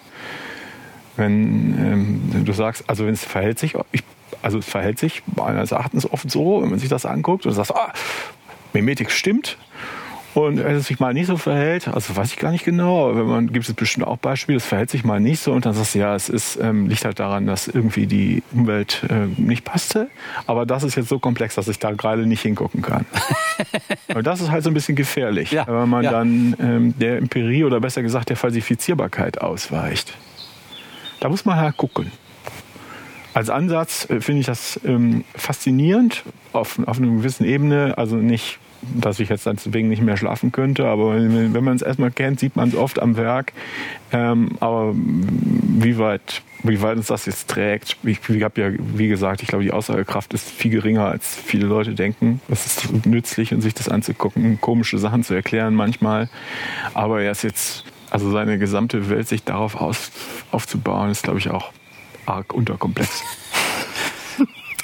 wenn 1.17 1.75
ähm, 1.77 2.45
du 2.45 2.53
sagst, 2.53 2.89
also 2.89 3.05
wenn 3.05 3.13
es 3.13 3.25
verhält 3.25 3.59
sich, 3.59 3.75
ich 3.91 4.03
also 4.41 4.59
es 4.59 4.65
verhält 4.65 4.97
sich 4.97 5.23
meines 5.35 5.71
Erachtens 5.71 6.09
oft 6.09 6.29
so, 6.31 6.61
wenn 6.61 6.69
man 6.69 6.79
sich 6.79 6.89
das 6.89 7.05
anguckt 7.05 7.45
und 7.45 7.53
sagt, 7.53 7.75
ah, 7.75 7.93
Mimetik 8.73 9.11
stimmt. 9.11 9.57
Und 10.33 10.63
wenn 10.63 10.75
es 10.75 10.87
sich 10.87 10.99
mal 10.99 11.13
nicht 11.13 11.27
so 11.27 11.37
verhält, 11.37 11.87
also 11.87 12.15
weiß 12.15 12.31
ich 12.31 12.39
gar 12.39 12.51
nicht 12.51 12.63
genau, 12.63 13.15
wenn 13.15 13.25
man 13.25 13.51
gibt 13.51 13.67
es 13.67 13.73
bestimmt 13.73 14.07
auch 14.07 14.17
Beispiele, 14.17 14.57
es 14.57 14.65
verhält 14.65 14.89
sich 14.89 15.03
mal 15.03 15.19
nicht 15.19 15.41
so 15.41 15.51
und 15.51 15.65
dann 15.65 15.73
sagst 15.73 15.95
du, 15.95 15.99
ja, 15.99 16.15
es 16.15 16.29
ist, 16.29 16.57
ähm, 16.61 16.87
liegt 16.87 17.03
halt 17.03 17.19
daran, 17.19 17.47
dass 17.47 17.67
irgendwie 17.67 18.07
die 18.07 18.43
Umwelt 18.53 19.03
äh, 19.09 19.27
nicht 19.37 19.65
passte. 19.65 20.09
Aber 20.47 20.65
das 20.65 20.83
ist 20.83 20.95
jetzt 20.95 21.09
so 21.09 21.19
komplex, 21.19 21.55
dass 21.55 21.67
ich 21.67 21.79
da 21.79 21.91
gerade 21.91 22.25
nicht 22.25 22.41
hingucken 22.41 22.81
kann. 22.81 23.05
und 24.15 24.25
das 24.25 24.39
ist 24.39 24.51
halt 24.51 24.63
so 24.63 24.69
ein 24.69 24.73
bisschen 24.73 24.95
gefährlich, 24.95 25.51
Ja, 25.51 25.67
wenn 25.67 25.89
man 25.89 26.03
ja. 26.03 26.11
dann 26.11 26.55
ähm, 26.59 26.93
der 26.97 27.17
Empirie 27.17 27.65
oder 27.65 27.81
besser 27.81 28.01
gesagt 28.01 28.29
der 28.29 28.37
Falsifizierbarkeit 28.37 29.41
ausweicht. 29.41 30.13
Da 31.19 31.29
muss 31.29 31.45
man 31.45 31.57
halt 31.57 31.75
gucken. 31.77 32.11
Als 33.33 33.49
Ansatz 33.49 34.09
äh, 34.09 34.21
finde 34.21 34.41
ich 34.41 34.45
das 34.45 34.79
ähm, 34.85 35.23
faszinierend 35.35 36.23
auf, 36.51 36.79
auf 36.85 36.97
einer 36.97 37.07
gewissen 37.07 37.45
Ebene. 37.45 37.97
Also 37.97 38.15
nicht, 38.15 38.59
dass 38.81 39.19
ich 39.19 39.29
jetzt 39.29 39.45
deswegen 39.45 39.89
nicht 39.89 40.01
mehr 40.01 40.17
schlafen 40.17 40.51
könnte, 40.51 40.87
aber 40.87 41.15
wenn, 41.15 41.63
man 41.63 41.75
es 41.75 41.81
erstmal 41.81 42.11
kennt, 42.11 42.39
sieht 42.39 42.55
man 42.55 42.69
es 42.69 42.75
oft 42.75 43.01
am 43.01 43.17
Werk. 43.17 43.53
Ähm, 44.11 44.51
aber 44.59 44.93
wie 44.93 45.97
weit, 45.97 46.41
wie 46.63 46.81
weit 46.81 46.97
uns 46.97 47.07
das 47.07 47.25
jetzt 47.25 47.49
trägt, 47.49 47.97
ich, 48.03 48.19
ich 48.27 48.43
habe 48.43 48.61
ja, 48.61 48.69
wie 48.95 49.07
gesagt, 49.07 49.41
ich 49.41 49.47
glaube, 49.47 49.63
die 49.63 49.71
Aussagekraft 49.71 50.33
ist 50.33 50.49
viel 50.49 50.71
geringer, 50.71 51.05
als 51.05 51.35
viele 51.35 51.65
Leute 51.65 51.93
denken. 51.93 52.41
Es 52.49 52.65
ist 52.65 53.05
nützlich, 53.05 53.53
um 53.53 53.61
sich 53.61 53.73
das 53.73 53.89
anzugucken, 53.89 54.59
komische 54.59 54.97
Sachen 54.97 55.23
zu 55.23 55.33
erklären 55.33 55.75
manchmal. 55.75 56.29
Aber 56.93 57.21
er 57.21 57.31
ist 57.31 57.43
jetzt, 57.43 57.85
also 58.09 58.31
seine 58.31 58.57
gesamte 58.57 59.09
Welt 59.09 59.27
sich 59.27 59.43
darauf 59.43 59.75
aus, 59.75 60.11
aufzubauen, 60.51 61.09
ist, 61.11 61.23
glaube 61.23 61.39
ich, 61.39 61.49
auch 61.49 61.71
arg 62.25 62.53
unterkomplex. 62.53 63.23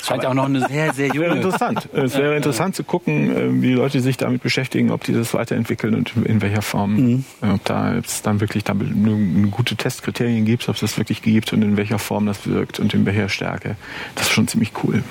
Scheint 0.07 0.23
ja 0.23 0.29
auch 0.29 0.33
noch 0.33 0.45
eine 0.45 0.59
sehr, 0.67 0.93
sehr 0.93 1.13
Wäre 1.13 1.25
junge. 1.25 1.35
interessant. 1.37 1.89
Es 1.93 2.17
wäre 2.17 2.35
interessant 2.35 2.75
zu 2.75 2.83
gucken, 2.83 3.35
äh, 3.35 3.61
wie 3.61 3.73
Leute 3.73 3.99
sich 4.01 4.17
damit 4.17 4.41
beschäftigen, 4.41 4.91
ob 4.91 5.03
die 5.03 5.13
das 5.13 5.33
weiterentwickeln 5.33 5.95
und 5.95 6.13
in 6.25 6.41
welcher 6.41 6.61
Form. 6.61 7.23
Äh, 7.41 7.49
Ob 7.49 7.63
da 7.65 7.95
es 7.95 8.21
dann 8.21 8.39
wirklich 8.39 8.63
da 8.63 8.73
eine, 8.73 8.83
eine 8.85 9.47
gute 9.47 9.75
Testkriterien 9.75 10.45
gibt, 10.45 10.67
ob 10.69 10.75
es 10.75 10.81
das 10.81 10.97
wirklich 10.97 11.21
gibt 11.21 11.53
und 11.53 11.61
in 11.61 11.77
welcher 11.77 11.99
Form 11.99 12.25
das 12.25 12.47
wirkt 12.47 12.79
und 12.79 12.93
in 12.93 13.05
welcher 13.05 13.29
Stärke. 13.29 13.75
Das 14.15 14.27
ist 14.27 14.33
schon 14.33 14.47
ziemlich 14.47 14.71
cool. 14.83 15.03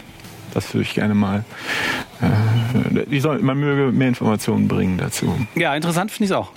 Das 0.55 0.73
würde 0.73 0.83
ich 0.83 0.95
gerne 0.95 1.15
mal. 1.15 1.45
Äh, 2.23 3.21
soll, 3.21 3.41
man 3.41 3.59
möge 3.59 3.93
mehr 3.93 4.09
Informationen 4.09 4.69
bringen 4.69 4.97
dazu. 4.97 5.37
Ja, 5.55 5.75
interessant 5.75 6.11
finde 6.11 6.25
ich 6.25 6.31
es 6.31 6.37
auch. 6.37 6.51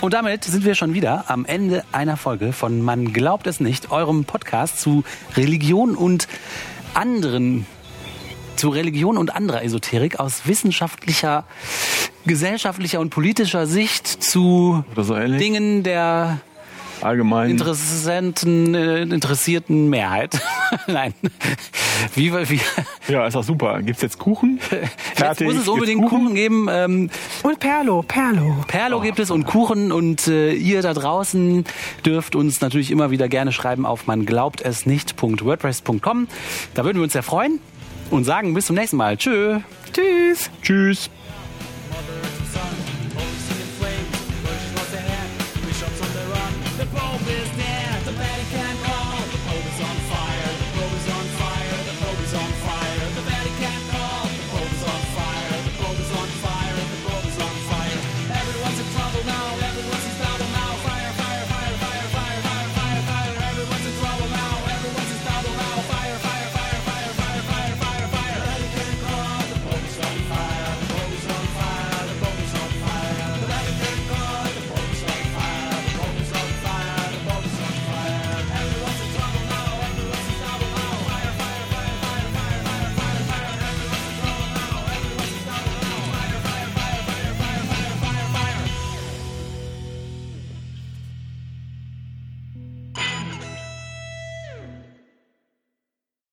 Und 0.00 0.14
damit 0.14 0.44
sind 0.44 0.64
wir 0.64 0.76
schon 0.76 0.94
wieder 0.94 1.24
am 1.28 1.44
Ende 1.44 1.84
einer 1.90 2.16
Folge 2.16 2.52
von 2.52 2.80
Man 2.82 3.12
glaubt 3.12 3.48
es 3.48 3.58
nicht, 3.58 3.90
eurem 3.90 4.24
Podcast 4.24 4.80
zu 4.80 5.02
Religion 5.36 5.96
und 5.96 6.28
anderen 6.94 7.66
zu 8.54 8.68
Religion 8.68 9.18
und 9.18 9.34
anderer 9.34 9.64
Esoterik 9.64 10.20
aus 10.20 10.46
wissenschaftlicher, 10.46 11.44
gesellschaftlicher 12.26 13.00
und 13.00 13.10
politischer 13.10 13.66
Sicht 13.66 14.06
zu 14.06 14.84
so. 14.94 15.38
Dingen 15.38 15.82
der 15.82 16.40
Allgemein. 17.00 17.50
äh, 18.74 19.02
interessierten 19.02 19.88
Mehrheit. 19.88 20.40
Nein. 20.86 21.14
Wie, 22.14 22.32
wie, 22.32 22.60
Ja, 23.08 23.26
ist 23.26 23.36
auch 23.36 23.44
super. 23.44 23.80
Gibt's 23.82 24.02
jetzt 24.02 24.18
Kuchen? 24.18 24.60
jetzt 25.18 25.40
muss 25.40 25.56
es 25.56 25.68
unbedingt 25.68 26.08
Kuchen 26.08 26.34
geben. 26.34 26.68
Ähm, 26.70 27.10
Und 27.42 27.60
Perlo, 27.60 28.02
Perlo. 28.02 28.56
Perlo 28.66 29.00
gibt 29.00 29.18
es 29.18 29.30
und 29.30 29.44
Kuchen 29.44 29.92
und 29.92 30.28
äh, 30.28 30.52
ihr 30.52 30.82
da 30.82 30.94
draußen 30.94 31.64
dürft 32.04 32.36
uns 32.36 32.60
natürlich 32.60 32.90
immer 32.90 33.10
wieder 33.10 33.28
gerne 33.28 33.52
schreiben 33.52 33.86
auf 33.86 34.06
man 34.06 34.26
glaubt 34.26 34.60
es 34.60 34.86
nicht.wordpress.com. 34.86 36.28
Da 36.74 36.84
würden 36.84 36.98
wir 36.98 37.04
uns 37.04 37.12
sehr 37.12 37.22
freuen 37.22 37.60
und 38.10 38.24
sagen 38.24 38.54
bis 38.54 38.66
zum 38.66 38.76
nächsten 38.76 38.96
Mal. 38.96 39.16
Tschö. 39.16 39.60
Tschüss. 39.92 40.50
Tschüss. 40.62 41.10